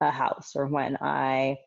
a 0.00 0.10
house 0.10 0.52
or 0.56 0.66
when 0.66 0.96
I 1.00 1.58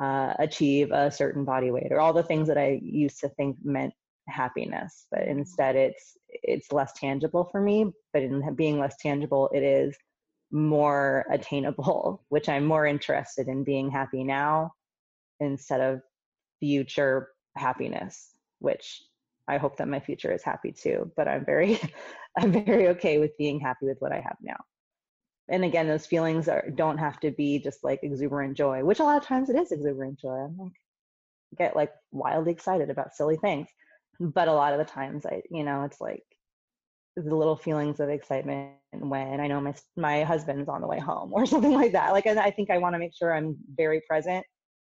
uh, 0.00 0.34
achieve 0.38 0.90
a 0.92 1.10
certain 1.10 1.44
body 1.44 1.70
weight 1.70 1.88
or 1.90 2.00
all 2.00 2.12
the 2.12 2.22
things 2.22 2.48
that 2.48 2.56
I 2.58 2.80
used 2.82 3.20
to 3.20 3.28
think 3.30 3.56
meant 3.62 3.92
happiness. 4.28 5.06
But 5.10 5.20
mm-hmm. 5.20 5.40
instead, 5.40 5.76
it's 5.76 6.16
it's 6.28 6.72
less 6.72 6.92
tangible 6.94 7.48
for 7.50 7.60
me. 7.60 7.92
But 8.12 8.22
in 8.22 8.54
being 8.54 8.78
less 8.78 8.96
tangible, 8.96 9.50
it 9.52 9.62
is 9.62 9.96
more 10.50 11.26
attainable, 11.30 12.24
which 12.28 12.48
I'm 12.48 12.64
more 12.64 12.86
interested 12.86 13.48
in 13.48 13.64
being 13.64 13.90
happy 13.90 14.24
now 14.24 14.72
instead 15.38 15.80
of 15.80 16.00
future 16.60 17.28
happiness, 17.56 18.34
which 18.58 19.02
I 19.50 19.58
hope 19.58 19.76
that 19.78 19.88
my 19.88 20.00
future 20.00 20.32
is 20.32 20.42
happy 20.42 20.72
too. 20.72 21.10
But 21.16 21.28
I'm 21.28 21.44
very 21.44 21.80
I'm 22.38 22.52
very 22.52 22.88
okay 22.88 23.18
with 23.18 23.36
being 23.38 23.60
happy 23.60 23.86
with 23.86 23.98
what 24.00 24.12
I 24.12 24.20
have 24.20 24.36
now 24.40 24.56
and 25.50 25.64
again 25.64 25.88
those 25.88 26.06
feelings 26.06 26.48
are 26.48 26.70
don't 26.74 26.96
have 26.96 27.20
to 27.20 27.30
be 27.32 27.58
just 27.58 27.84
like 27.84 28.00
exuberant 28.02 28.56
joy 28.56 28.82
which 28.82 29.00
a 29.00 29.04
lot 29.04 29.18
of 29.18 29.24
times 29.24 29.50
it 29.50 29.56
is 29.56 29.72
exuberant 29.72 30.18
joy 30.18 30.36
i'm 30.36 30.56
like 30.56 30.72
get 31.58 31.76
like 31.76 31.92
wildly 32.12 32.52
excited 32.52 32.88
about 32.88 33.14
silly 33.14 33.36
things 33.36 33.68
but 34.20 34.48
a 34.48 34.52
lot 34.52 34.72
of 34.72 34.78
the 34.78 34.84
times 34.84 35.26
i 35.26 35.42
you 35.50 35.64
know 35.64 35.82
it's 35.82 36.00
like 36.00 36.22
the 37.16 37.34
little 37.34 37.56
feelings 37.56 38.00
of 38.00 38.08
excitement 38.08 38.70
when 38.92 39.40
i 39.40 39.46
know 39.46 39.60
my 39.60 39.74
my 39.96 40.22
husband's 40.22 40.68
on 40.68 40.80
the 40.80 40.86
way 40.86 40.98
home 40.98 41.32
or 41.34 41.44
something 41.44 41.74
like 41.74 41.92
that 41.92 42.12
like 42.12 42.26
i, 42.26 42.44
I 42.44 42.50
think 42.50 42.70
i 42.70 42.78
want 42.78 42.94
to 42.94 42.98
make 42.98 43.14
sure 43.14 43.34
i'm 43.34 43.56
very 43.76 44.00
present 44.08 44.46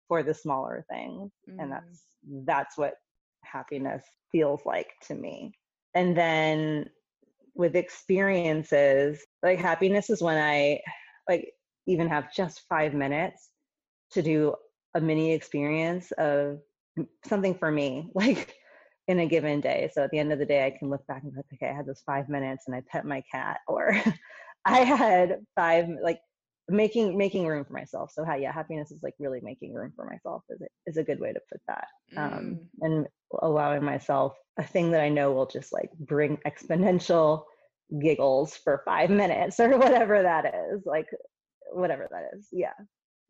for 0.09 0.23
the 0.23 0.33
smaller 0.33 0.85
things 0.89 1.33
mm. 1.51 1.61
and 1.61 1.73
that's 1.73 2.05
that's 2.45 2.79
what 2.79 2.95
happiness 3.55 4.05
feels 4.33 4.61
like 4.67 4.89
to 5.07 5.15
me. 5.15 5.55
And 5.95 6.17
then 6.17 6.87
with 7.55 7.77
experiences 7.77 9.25
like 9.43 9.59
happiness 9.59 10.11
is 10.11 10.21
when 10.23 10.37
i 10.37 10.81
like 11.29 11.53
even 11.87 12.09
have 12.09 12.35
just 12.35 12.63
five 12.69 12.95
minutes 12.95 13.51
to 14.11 14.23
do 14.23 14.55
a 14.95 15.01
mini 15.01 15.33
experience 15.33 16.11
of 16.13 16.59
something 17.25 17.55
for 17.55 17.71
me 17.71 18.11
like 18.15 18.55
in 19.07 19.19
a 19.19 19.27
given 19.27 19.61
day. 19.61 19.91
So 19.93 20.03
at 20.03 20.11
the 20.11 20.19
end 20.19 20.33
of 20.33 20.39
the 20.39 20.47
day 20.47 20.67
i 20.67 20.77
can 20.77 20.91
look 20.91 21.07
back 21.07 21.23
and 21.23 21.33
be 21.33 21.37
like 21.37 21.47
okay 21.55 21.71
i 21.71 21.77
had 21.77 21.87
those 21.87 22.03
five 22.05 22.29
minutes 22.29 22.65
and 22.67 22.75
i 22.75 22.83
pet 22.89 23.05
my 23.05 23.23
cat 23.31 23.59
or 23.69 23.97
i 24.65 24.79
had 24.79 25.39
five 25.55 25.89
like 26.03 26.21
making 26.69 27.17
making 27.17 27.47
room 27.47 27.65
for 27.65 27.75
myself. 27.75 28.11
So 28.13 28.25
how 28.25 28.37
yeah 28.37 28.53
happiness 28.53 28.91
is 28.91 29.03
like 29.03 29.15
really 29.19 29.41
making 29.43 29.75
room 29.75 29.93
for 29.95 30.07
myself 30.07 30.43
is 30.51 30.61
a, 30.63 30.67
is 30.87 30.97
a 30.97 31.05
good 31.05 31.21
way 31.21 31.33
to 31.33 31.41
put 31.51 31.61
that 31.69 31.89
um, 32.17 32.31
mm. 32.33 32.59
and 32.81 33.07
allowing 33.43 33.85
myself 33.85 34.37
a 34.59 34.63
thing 34.63 34.91
that 34.93 35.01
i 35.01 35.09
know 35.09 35.33
will 35.33 35.47
just 35.47 35.73
like 35.73 35.91
bring 35.99 36.39
exponential 36.47 37.45
giggles 38.01 38.57
for 38.57 38.83
five 38.85 39.11
minutes 39.23 39.61
or 39.61 39.77
whatever 39.79 40.23
that 40.23 40.47
is 40.47 40.83
like 40.87 41.07
whatever 41.73 42.09
that 42.11 42.31
is. 42.37 42.49
Yeah 42.53 42.73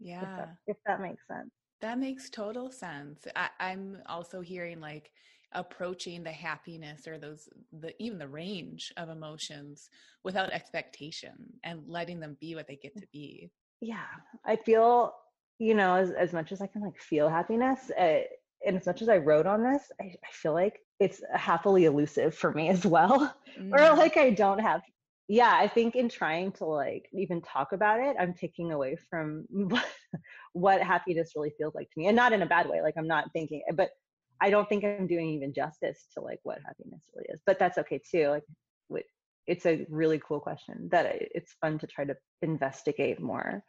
yeah 0.00 0.20
if 0.20 0.28
that, 0.28 0.54
if 0.66 0.76
that 0.86 1.00
makes 1.00 1.26
sense. 1.26 1.50
That 1.80 1.98
makes 1.98 2.30
total 2.30 2.70
sense. 2.70 3.26
I, 3.34 3.48
i'm 3.60 3.98
also 4.06 4.40
hearing 4.40 4.80
like 4.80 5.10
approaching 5.54 6.22
the 6.22 6.32
happiness 6.32 7.06
or 7.06 7.18
those 7.18 7.48
the 7.80 7.94
even 8.02 8.18
the 8.18 8.28
range 8.28 8.92
of 8.96 9.08
emotions 9.08 9.90
without 10.24 10.50
expectation 10.50 11.32
and 11.62 11.80
letting 11.86 12.20
them 12.20 12.36
be 12.40 12.54
what 12.54 12.66
they 12.66 12.76
get 12.76 12.96
to 12.96 13.06
be 13.12 13.50
yeah 13.80 14.06
i 14.44 14.56
feel 14.56 15.14
you 15.58 15.74
know 15.74 15.94
as, 15.94 16.10
as 16.10 16.32
much 16.32 16.52
as 16.52 16.60
i 16.60 16.66
can 16.66 16.82
like 16.82 16.98
feel 16.98 17.28
happiness 17.28 17.90
uh, 17.98 18.20
and 18.66 18.76
as 18.76 18.86
much 18.86 19.02
as 19.02 19.08
i 19.08 19.16
wrote 19.16 19.46
on 19.46 19.62
this 19.62 19.90
I, 20.00 20.04
I 20.04 20.32
feel 20.32 20.52
like 20.52 20.80
it's 21.00 21.22
happily 21.32 21.84
elusive 21.84 22.34
for 22.34 22.52
me 22.52 22.68
as 22.68 22.84
well 22.84 23.34
mm. 23.58 23.72
or 23.72 23.96
like 23.96 24.16
i 24.16 24.30
don't 24.30 24.60
have 24.60 24.82
yeah 25.28 25.54
i 25.56 25.68
think 25.68 25.94
in 25.94 26.08
trying 26.08 26.52
to 26.52 26.64
like 26.64 27.08
even 27.12 27.40
talk 27.40 27.72
about 27.72 28.00
it 28.00 28.16
i'm 28.18 28.34
taking 28.34 28.72
away 28.72 28.96
from 29.08 29.46
what 30.52 30.82
happiness 30.82 31.32
really 31.34 31.52
feels 31.56 31.74
like 31.74 31.90
to 31.90 31.98
me 31.98 32.06
and 32.08 32.16
not 32.16 32.32
in 32.32 32.42
a 32.42 32.46
bad 32.46 32.68
way 32.68 32.82
like 32.82 32.94
i'm 32.96 33.06
not 33.06 33.32
thinking 33.32 33.62
but 33.74 33.90
I 34.44 34.50
don't 34.50 34.68
think 34.68 34.84
I'm 34.84 35.06
doing 35.14 35.28
even 35.30 35.52
justice 35.62 36.00
to 36.14 36.20
like 36.20 36.40
what 36.42 36.58
happiness 36.68 37.02
really 37.14 37.28
is, 37.34 37.40
but 37.46 37.58
that's 37.58 37.78
okay 37.78 38.00
too. 38.10 38.28
Like, 38.28 38.44
it's 39.46 39.66
a 39.66 39.86
really 39.90 40.20
cool 40.26 40.40
question 40.40 40.88
that 40.90 41.06
it's 41.10 41.54
fun 41.60 41.78
to 41.78 41.86
try 41.86 42.04
to 42.04 42.16
investigate 42.42 43.20
more. 43.20 43.62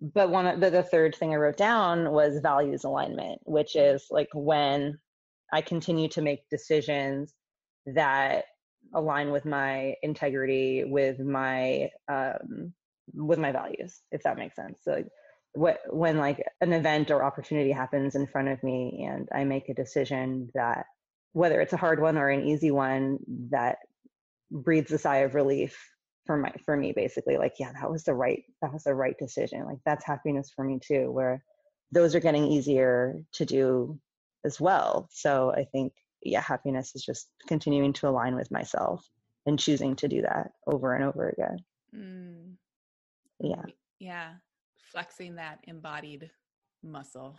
But 0.00 0.30
one 0.30 0.46
of 0.46 0.60
the, 0.60 0.70
the 0.70 0.82
third 0.82 1.14
thing 1.14 1.32
I 1.32 1.36
wrote 1.36 1.56
down 1.56 2.10
was 2.12 2.40
values 2.40 2.84
alignment, 2.84 3.40
which 3.44 3.76
is 3.76 4.06
like 4.10 4.28
when 4.34 4.98
I 5.52 5.62
continue 5.62 6.08
to 6.08 6.22
make 6.22 6.48
decisions 6.50 7.32
that 7.86 8.44
align 8.94 9.30
with 9.30 9.46
my 9.46 9.94
integrity, 10.02 10.84
with 10.84 11.18
my 11.18 11.88
um, 12.08 12.74
with 13.14 13.38
my 13.38 13.52
values, 13.52 14.00
if 14.12 14.22
that 14.24 14.36
makes 14.36 14.56
sense. 14.56 14.78
So 14.82 14.90
like, 14.92 15.08
what 15.56 15.80
when 15.88 16.18
like 16.18 16.42
an 16.60 16.72
event 16.72 17.10
or 17.10 17.24
opportunity 17.24 17.72
happens 17.72 18.14
in 18.14 18.26
front 18.26 18.48
of 18.48 18.62
me 18.62 19.06
and 19.08 19.28
I 19.32 19.44
make 19.44 19.68
a 19.68 19.74
decision 19.74 20.50
that 20.54 20.84
whether 21.32 21.60
it's 21.60 21.72
a 21.72 21.78
hard 21.78 22.00
one 22.00 22.18
or 22.18 22.28
an 22.28 22.46
easy 22.46 22.70
one 22.70 23.18
that 23.50 23.78
breathes 24.50 24.92
a 24.92 24.98
sigh 24.98 25.18
of 25.18 25.34
relief 25.34 25.76
for 26.26 26.36
my 26.36 26.52
for 26.64 26.76
me 26.76 26.92
basically 26.92 27.38
like 27.38 27.54
yeah 27.58 27.72
that 27.72 27.90
was 27.90 28.04
the 28.04 28.14
right 28.14 28.42
that 28.60 28.72
was 28.72 28.84
the 28.84 28.94
right 28.94 29.16
decision. 29.18 29.64
Like 29.64 29.78
that's 29.86 30.04
happiness 30.04 30.52
for 30.54 30.64
me 30.64 30.78
too 30.78 31.10
where 31.10 31.42
those 31.90 32.14
are 32.14 32.20
getting 32.20 32.46
easier 32.46 33.16
to 33.32 33.46
do 33.46 33.98
as 34.44 34.60
well. 34.60 35.08
So 35.10 35.52
i 35.56 35.64
think 35.64 35.94
yeah 36.22 36.42
happiness 36.42 36.94
is 36.94 37.02
just 37.04 37.28
continuing 37.46 37.94
to 37.94 38.08
align 38.08 38.34
with 38.36 38.50
myself 38.50 39.06
and 39.46 39.58
choosing 39.58 39.96
to 39.96 40.08
do 40.08 40.22
that 40.22 40.50
over 40.66 40.94
and 40.94 41.04
over 41.04 41.30
again. 41.30 41.58
Mm. 41.94 42.56
yeah. 43.40 43.62
Yeah 43.98 44.32
flexing 44.90 45.36
that 45.36 45.58
embodied 45.64 46.30
muscle. 46.82 47.36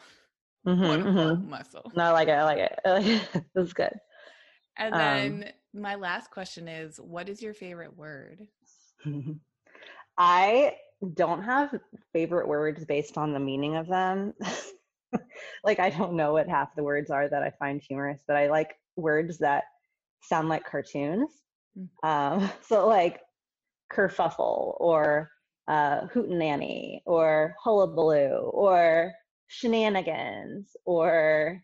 Mm-hmm, 0.65 1.07
mm-hmm. 1.07 1.49
muscle. 1.49 1.91
No, 1.95 2.03
I 2.03 2.11
like 2.11 2.27
it. 2.27 2.31
I 2.31 2.43
like 2.43 2.57
it. 2.57 2.79
this 3.55 3.67
is 3.67 3.73
good. 3.73 3.93
And 4.77 4.93
um 4.93 4.99
then 4.99 5.51
my 5.73 5.95
last 5.95 6.31
question 6.31 6.67
is 6.67 6.97
what 6.97 7.29
is 7.29 7.41
your 7.41 7.53
favorite 7.53 7.95
word? 7.95 8.47
I 10.17 10.75
don't 11.13 11.43
have 11.43 11.79
favorite 12.11 12.47
words 12.47 12.83
based 12.85 13.17
on 13.17 13.33
the 13.33 13.39
meaning 13.39 13.75
of 13.75 13.87
them. 13.87 14.33
like 15.63 15.79
I 15.79 15.89
don't 15.89 16.13
know 16.13 16.33
what 16.33 16.49
half 16.49 16.75
the 16.75 16.83
words 16.83 17.11
are 17.11 17.29
that 17.29 17.43
I 17.43 17.51
find 17.51 17.81
humorous, 17.81 18.23
but 18.27 18.35
I 18.35 18.49
like 18.49 18.75
words 18.95 19.37
that 19.39 19.65
sound 20.21 20.49
like 20.49 20.65
cartoons. 20.65 21.29
Mm. 21.77 22.07
Um, 22.07 22.51
so 22.61 22.87
like 22.87 23.21
kerfuffle 23.91 24.75
or 24.79 25.29
uh, 25.67 26.07
hootenanny 26.07 27.01
or 27.05 27.55
hullabaloo 27.61 28.49
or 28.53 29.13
shenanigans 29.47 30.75
or 30.85 31.61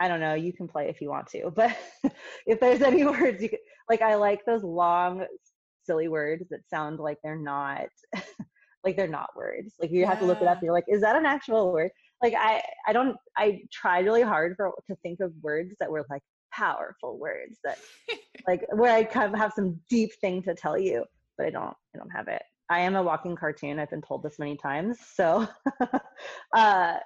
I 0.00 0.08
don't 0.08 0.20
know, 0.20 0.32
you 0.32 0.54
can 0.54 0.66
play 0.66 0.88
if 0.88 1.00
you 1.02 1.10
want 1.10 1.26
to, 1.28 1.50
but 1.54 1.76
if 2.46 2.58
there's 2.58 2.82
any 2.82 3.04
words 3.04 3.42
you 3.42 3.50
could, 3.50 3.58
like, 3.88 4.02
I 4.02 4.14
like 4.14 4.44
those 4.46 4.64
long, 4.64 5.24
silly 5.84 6.08
words 6.08 6.48
that 6.50 6.68
sound 6.68 6.98
like 6.98 7.18
they're 7.22 7.36
not, 7.38 7.88
like 8.84 8.96
they're 8.96 9.06
not 9.06 9.36
words. 9.36 9.74
Like 9.78 9.90
you 9.90 10.00
yeah. 10.00 10.08
have 10.08 10.20
to 10.20 10.24
look 10.24 10.40
it 10.40 10.48
up. 10.48 10.58
And 10.58 10.64
You're 10.64 10.72
like, 10.72 10.84
is 10.88 11.02
that 11.02 11.16
an 11.16 11.26
actual 11.26 11.72
word? 11.72 11.90
Like 12.22 12.34
I, 12.34 12.62
I 12.86 12.92
don't, 12.92 13.16
I 13.36 13.60
tried 13.72 14.04
really 14.04 14.22
hard 14.22 14.54
for 14.56 14.72
to 14.88 14.96
think 15.02 15.20
of 15.20 15.32
words 15.42 15.74
that 15.80 15.90
were 15.90 16.04
like 16.08 16.22
powerful 16.52 17.18
words 17.18 17.58
that, 17.64 17.78
like 18.46 18.64
where 18.72 18.94
I 18.94 19.04
kind 19.04 19.32
of 19.32 19.38
have 19.38 19.52
some 19.54 19.80
deep 19.88 20.10
thing 20.20 20.42
to 20.44 20.54
tell 20.54 20.78
you, 20.78 21.04
but 21.36 21.46
I 21.46 21.50
don't, 21.50 21.74
I 21.94 21.98
don't 21.98 22.10
have 22.10 22.28
it. 22.28 22.42
I 22.70 22.78
am 22.80 22.94
a 22.94 23.02
walking 23.02 23.34
cartoon. 23.34 23.80
I've 23.80 23.90
been 23.90 24.00
told 24.00 24.22
this 24.22 24.38
many 24.38 24.56
times. 24.56 24.98
So 25.14 25.46
uh, 26.56 26.96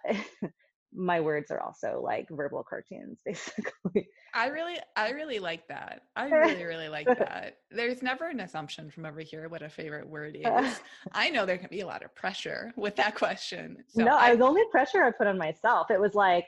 my 0.92 1.20
words 1.20 1.50
are 1.50 1.60
also 1.60 2.02
like 2.04 2.28
verbal 2.30 2.62
cartoons, 2.68 3.20
basically. 3.24 4.08
I 4.34 4.48
really, 4.48 4.76
I 4.94 5.10
really 5.10 5.38
like 5.38 5.66
that. 5.68 6.02
I 6.16 6.28
really, 6.28 6.64
really 6.64 6.90
like 6.90 7.06
that. 7.06 7.56
There's 7.70 8.02
never 8.02 8.28
an 8.28 8.40
assumption 8.40 8.90
from 8.90 9.06
over 9.06 9.20
here 9.20 9.48
what 9.48 9.62
a 9.62 9.68
favorite 9.70 10.06
word 10.06 10.36
is. 10.38 10.80
I 11.12 11.30
know 11.30 11.46
there 11.46 11.58
can 11.58 11.70
be 11.70 11.80
a 11.80 11.86
lot 11.86 12.04
of 12.04 12.14
pressure 12.14 12.72
with 12.76 12.94
that 12.96 13.14
question. 13.14 13.78
So 13.88 14.04
no, 14.04 14.16
I, 14.16 14.36
the 14.36 14.44
only 14.44 14.64
pressure 14.70 15.02
I 15.02 15.12
put 15.12 15.26
on 15.26 15.38
myself. 15.38 15.90
It 15.90 16.00
was 16.00 16.14
like, 16.14 16.44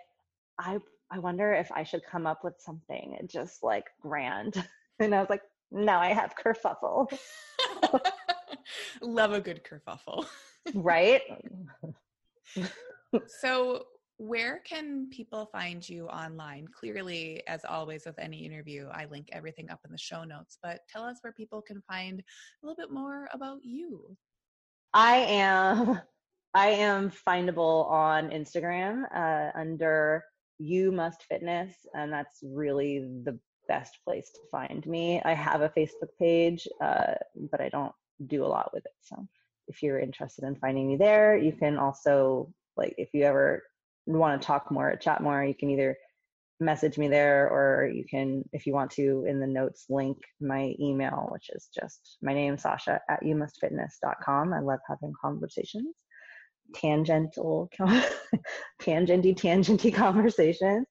I, 0.58 0.78
I 1.10 1.20
wonder 1.20 1.54
if 1.54 1.72
I 1.72 1.84
should 1.84 2.02
come 2.04 2.26
up 2.26 2.44
with 2.44 2.54
something 2.58 3.16
just 3.26 3.62
like 3.62 3.86
grand. 4.00 4.62
And 4.98 5.14
I 5.14 5.20
was 5.20 5.30
like, 5.30 5.42
no, 5.70 5.92
I 5.92 6.14
have 6.14 6.34
kerfuffle. 6.42 7.08
Love 9.00 9.32
a 9.32 9.40
good 9.40 9.62
kerfuffle. 9.64 10.26
right? 10.74 11.22
so, 13.26 13.84
where 14.18 14.60
can 14.64 15.08
people 15.10 15.46
find 15.52 15.86
you 15.86 16.06
online? 16.06 16.66
Clearly, 16.68 17.42
as 17.46 17.64
always 17.66 18.06
with 18.06 18.18
any 18.18 18.46
interview, 18.46 18.88
I 18.90 19.04
link 19.06 19.28
everything 19.32 19.70
up 19.70 19.80
in 19.84 19.92
the 19.92 19.98
show 19.98 20.24
notes, 20.24 20.58
but 20.62 20.80
tell 20.88 21.02
us 21.02 21.18
where 21.20 21.34
people 21.34 21.60
can 21.60 21.82
find 21.86 22.20
a 22.20 22.66
little 22.66 22.76
bit 22.76 22.90
more 22.90 23.28
about 23.32 23.58
you. 23.62 24.16
I 24.94 25.16
am 25.16 26.00
I 26.54 26.68
am 26.68 27.10
findable 27.10 27.90
on 27.90 28.30
Instagram 28.30 29.02
uh, 29.14 29.50
under 29.58 30.24
you 30.58 30.90
must 30.90 31.22
fitness 31.24 31.74
and 31.92 32.10
that's 32.10 32.38
really 32.42 33.00
the 33.24 33.38
best 33.68 33.98
place 34.06 34.30
to 34.30 34.40
find 34.50 34.86
me. 34.86 35.20
I 35.22 35.34
have 35.34 35.60
a 35.60 35.68
Facebook 35.68 36.08
page, 36.18 36.66
uh, 36.80 37.14
but 37.50 37.60
I 37.60 37.68
don't 37.68 37.92
do 38.26 38.44
a 38.44 38.48
lot 38.48 38.70
with 38.72 38.84
it. 38.86 38.92
So 39.00 39.26
if 39.68 39.82
you're 39.82 40.00
interested 40.00 40.44
in 40.44 40.56
finding 40.56 40.88
me 40.88 40.96
there, 40.96 41.36
you 41.36 41.52
can 41.52 41.78
also 41.78 42.52
like 42.76 42.94
if 42.98 43.10
you 43.12 43.24
ever 43.24 43.62
want 44.06 44.40
to 44.40 44.46
talk 44.46 44.70
more, 44.70 44.94
chat 44.96 45.22
more, 45.22 45.44
you 45.44 45.54
can 45.54 45.70
either 45.70 45.96
message 46.60 46.96
me 46.96 47.08
there 47.08 47.48
or 47.50 47.90
you 47.92 48.04
can 48.08 48.42
if 48.52 48.66
you 48.66 48.72
want 48.72 48.90
to 48.90 49.24
in 49.28 49.38
the 49.40 49.46
notes 49.46 49.86
link 49.90 50.16
my 50.40 50.74
email 50.80 51.28
which 51.30 51.50
is 51.52 51.68
just 51.78 52.16
my 52.22 52.32
name 52.32 52.56
sasha 52.56 52.98
at 53.10 53.22
youmustfitness.com 53.22 54.54
i 54.54 54.60
love 54.60 54.78
having 54.88 55.12
conversations. 55.20 55.94
Tangential 56.74 57.70
tangenty 58.82 59.38
tangenty 59.38 59.94
conversations. 59.94 60.86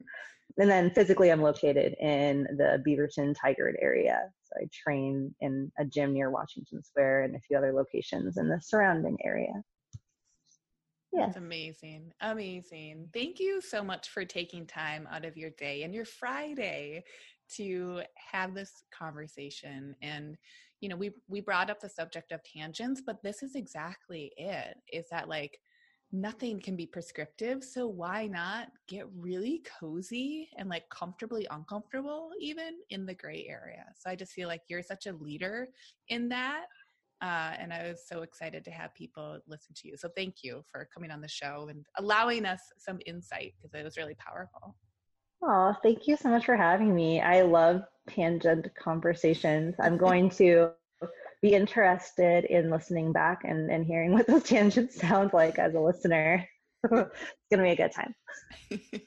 And 0.58 0.70
then 0.70 0.92
physically 0.92 1.32
i'm 1.32 1.42
located 1.42 1.96
in 2.00 2.44
the 2.58 2.84
beaverton 2.88 3.36
tigard 3.36 3.74
area 3.82 4.30
i 4.62 4.68
train 4.72 5.34
in 5.42 5.72
a 5.80 5.86
gym 5.86 6.14
near 6.14 6.30
washington 6.30 6.84
square 6.84 7.24
and 7.24 7.36
a 7.36 7.40
few 7.40 7.58
other 7.58 7.74
locations 7.74 8.38
in 8.38 8.50
the 8.50 8.60
surrounding 8.62 9.18
area 9.24 9.54
Yes. 11.14 11.28
That's 11.28 11.38
amazing. 11.38 12.12
Amazing. 12.20 13.08
Thank 13.14 13.40
you 13.40 13.62
so 13.62 13.82
much 13.82 14.10
for 14.10 14.26
taking 14.26 14.66
time 14.66 15.08
out 15.10 15.24
of 15.24 15.38
your 15.38 15.52
day 15.52 15.84
and 15.84 15.94
your 15.94 16.04
Friday 16.04 17.06
to 17.56 18.02
have 18.16 18.54
this 18.54 18.84
conversation 18.92 19.96
and 20.02 20.38
you 20.82 20.90
know 20.90 20.96
we 20.96 21.12
we 21.28 21.42
brought 21.42 21.70
up 21.70 21.80
the 21.80 21.90
subject 21.90 22.32
of 22.32 22.42
tangents 22.44 23.02
but 23.06 23.22
this 23.24 23.44
is 23.44 23.56
exactly 23.56 24.32
it 24.38 24.78
is 24.92 25.06
that 25.12 25.30
like 25.30 25.60
nothing 26.22 26.60
can 26.60 26.76
be 26.76 26.86
prescriptive 26.86 27.64
so 27.64 27.88
why 27.88 28.28
not 28.28 28.68
get 28.88 29.06
really 29.18 29.64
cozy 29.80 30.50
and 30.58 30.70
like 30.70 30.88
comfortably 30.90 31.48
uncomfortable 31.52 32.32
even 32.40 32.76
in 32.90 33.06
the 33.06 33.14
gray 33.14 33.46
area 33.50 33.86
so 33.98 34.10
i 34.10 34.16
just 34.16 34.34
feel 34.34 34.48
like 34.48 34.62
you're 34.68 34.84
such 34.84 35.08
a 35.08 35.14
leader 35.14 35.68
in 36.10 36.30
that 36.30 36.66
uh, 37.22 37.54
and 37.58 37.74
I 37.74 37.84
was 37.84 38.06
so 38.08 38.22
excited 38.24 38.66
to 38.66 38.72
have 38.72 38.94
people 38.94 39.40
listen 39.48 39.74
to 39.76 39.88
you. 39.88 39.96
So 39.98 40.10
thank 40.16 40.44
you 40.44 40.64
for 40.70 40.88
coming 40.94 41.12
on 41.12 41.22
the 41.22 41.28
show 41.28 41.68
and 41.70 41.86
allowing 41.98 42.46
us 42.46 42.60
some 42.78 43.00
insight 43.06 43.54
because 43.58 43.74
it 43.74 43.84
was 43.84 43.98
really 43.98 44.16
powerful. 44.16 44.76
Oh, 45.42 45.74
thank 45.82 46.08
you 46.08 46.18
so 46.18 46.30
much 46.30 46.46
for 46.46 46.58
having 46.58 46.94
me. 46.94 47.22
I 47.22 47.42
love 47.42 47.84
tangent 48.10 48.68
conversations. 48.76 49.76
I'm 49.80 49.98
going 50.08 50.30
to 50.32 50.72
be 51.46 51.54
interested 51.54 52.44
in 52.46 52.72
listening 52.72 53.12
back 53.12 53.44
and, 53.44 53.70
and 53.70 53.86
hearing 53.86 54.12
what 54.14 54.26
those 54.26 54.44
tangents 54.44 55.00
sound 55.00 55.32
like 55.32 55.60
as 55.60 55.76
a 55.76 55.80
listener. 55.80 56.48
it's 56.84 56.92
going 56.92 57.10
to 57.52 57.58
be 57.58 57.70
a 57.70 57.76
good 57.76 57.92
time. 57.92 58.16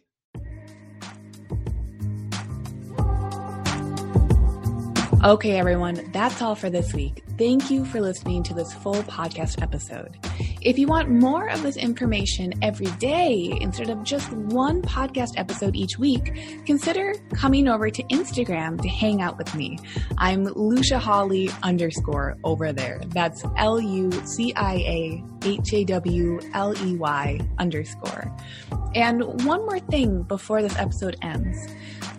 Okay, 5.24 5.58
everyone, 5.58 6.12
that's 6.12 6.40
all 6.40 6.54
for 6.54 6.70
this 6.70 6.94
week. 6.94 7.24
Thank 7.36 7.72
you 7.72 7.84
for 7.84 8.00
listening 8.00 8.44
to 8.44 8.54
this 8.54 8.72
full 8.72 9.02
podcast 9.02 9.60
episode. 9.60 10.16
If 10.60 10.76
you 10.76 10.88
want 10.88 11.08
more 11.08 11.48
of 11.48 11.62
this 11.62 11.76
information 11.76 12.52
every 12.62 12.90
day 12.98 13.56
instead 13.60 13.90
of 13.90 14.02
just 14.02 14.32
one 14.32 14.82
podcast 14.82 15.34
episode 15.36 15.76
each 15.76 16.00
week, 16.00 16.64
consider 16.66 17.14
coming 17.32 17.68
over 17.68 17.88
to 17.90 18.02
Instagram 18.04 18.80
to 18.82 18.88
hang 18.88 19.22
out 19.22 19.38
with 19.38 19.54
me. 19.54 19.78
I'm 20.16 20.42
Lucia 20.42 20.98
Hawley 20.98 21.48
underscore 21.62 22.38
over 22.42 22.72
there. 22.72 23.00
That's 23.06 23.44
L 23.56 23.80
U 23.80 24.10
C 24.26 24.52
I 24.56 24.74
A 24.74 25.24
H 25.44 25.72
A 25.74 25.84
W 25.84 26.40
L 26.54 26.74
E 26.84 26.96
Y 26.96 27.40
underscore. 27.60 28.36
And 28.96 29.44
one 29.44 29.64
more 29.64 29.78
thing 29.78 30.24
before 30.24 30.60
this 30.60 30.76
episode 30.76 31.16
ends 31.22 31.68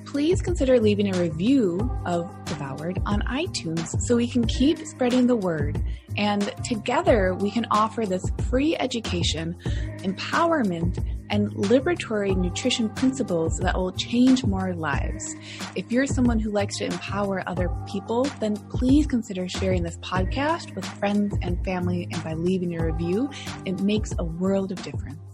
please 0.10 0.42
consider 0.42 0.80
leaving 0.80 1.14
a 1.14 1.20
review 1.20 1.78
of 2.08 2.28
Devoured 2.46 3.00
on 3.06 3.22
iTunes 3.28 3.96
so 4.02 4.16
we 4.16 4.28
can 4.28 4.44
keep 4.48 4.80
spreading 4.80 5.28
the 5.28 5.36
word. 5.36 5.80
And 6.18 6.43
together 6.64 7.34
we 7.36 7.51
can 7.51 7.66
offer 7.72 8.05
this 8.05 8.26
free 8.49 8.76
education, 8.78 9.55
empowerment, 9.99 11.03
and 11.30 11.51
liberatory 11.51 12.36
nutrition 12.36 12.89
principles 12.89 13.57
that 13.60 13.76
will 13.76 13.91
change 13.91 14.43
more 14.43 14.74
lives. 14.74 15.36
If 15.76 15.91
you're 15.91 16.07
someone 16.07 16.39
who 16.39 16.51
likes 16.51 16.78
to 16.78 16.86
empower 16.86 17.43
other 17.47 17.70
people, 17.88 18.24
then 18.39 18.55
please 18.55 19.05
consider 19.05 19.47
sharing 19.47 19.84
this 19.84 19.97
podcast 19.97 20.76
with 20.76 20.86
friends 20.86 21.38
and 21.41 21.64
family. 21.64 22.07
And 22.12 22.24
by 22.24 22.34
leaving 22.34 22.76
a 22.80 22.84
review, 22.84 23.30
it 23.66 23.80
makes 23.82 24.14
a 24.18 24.24
world 24.24 24.72
of 24.72 24.82
difference. 24.82 25.29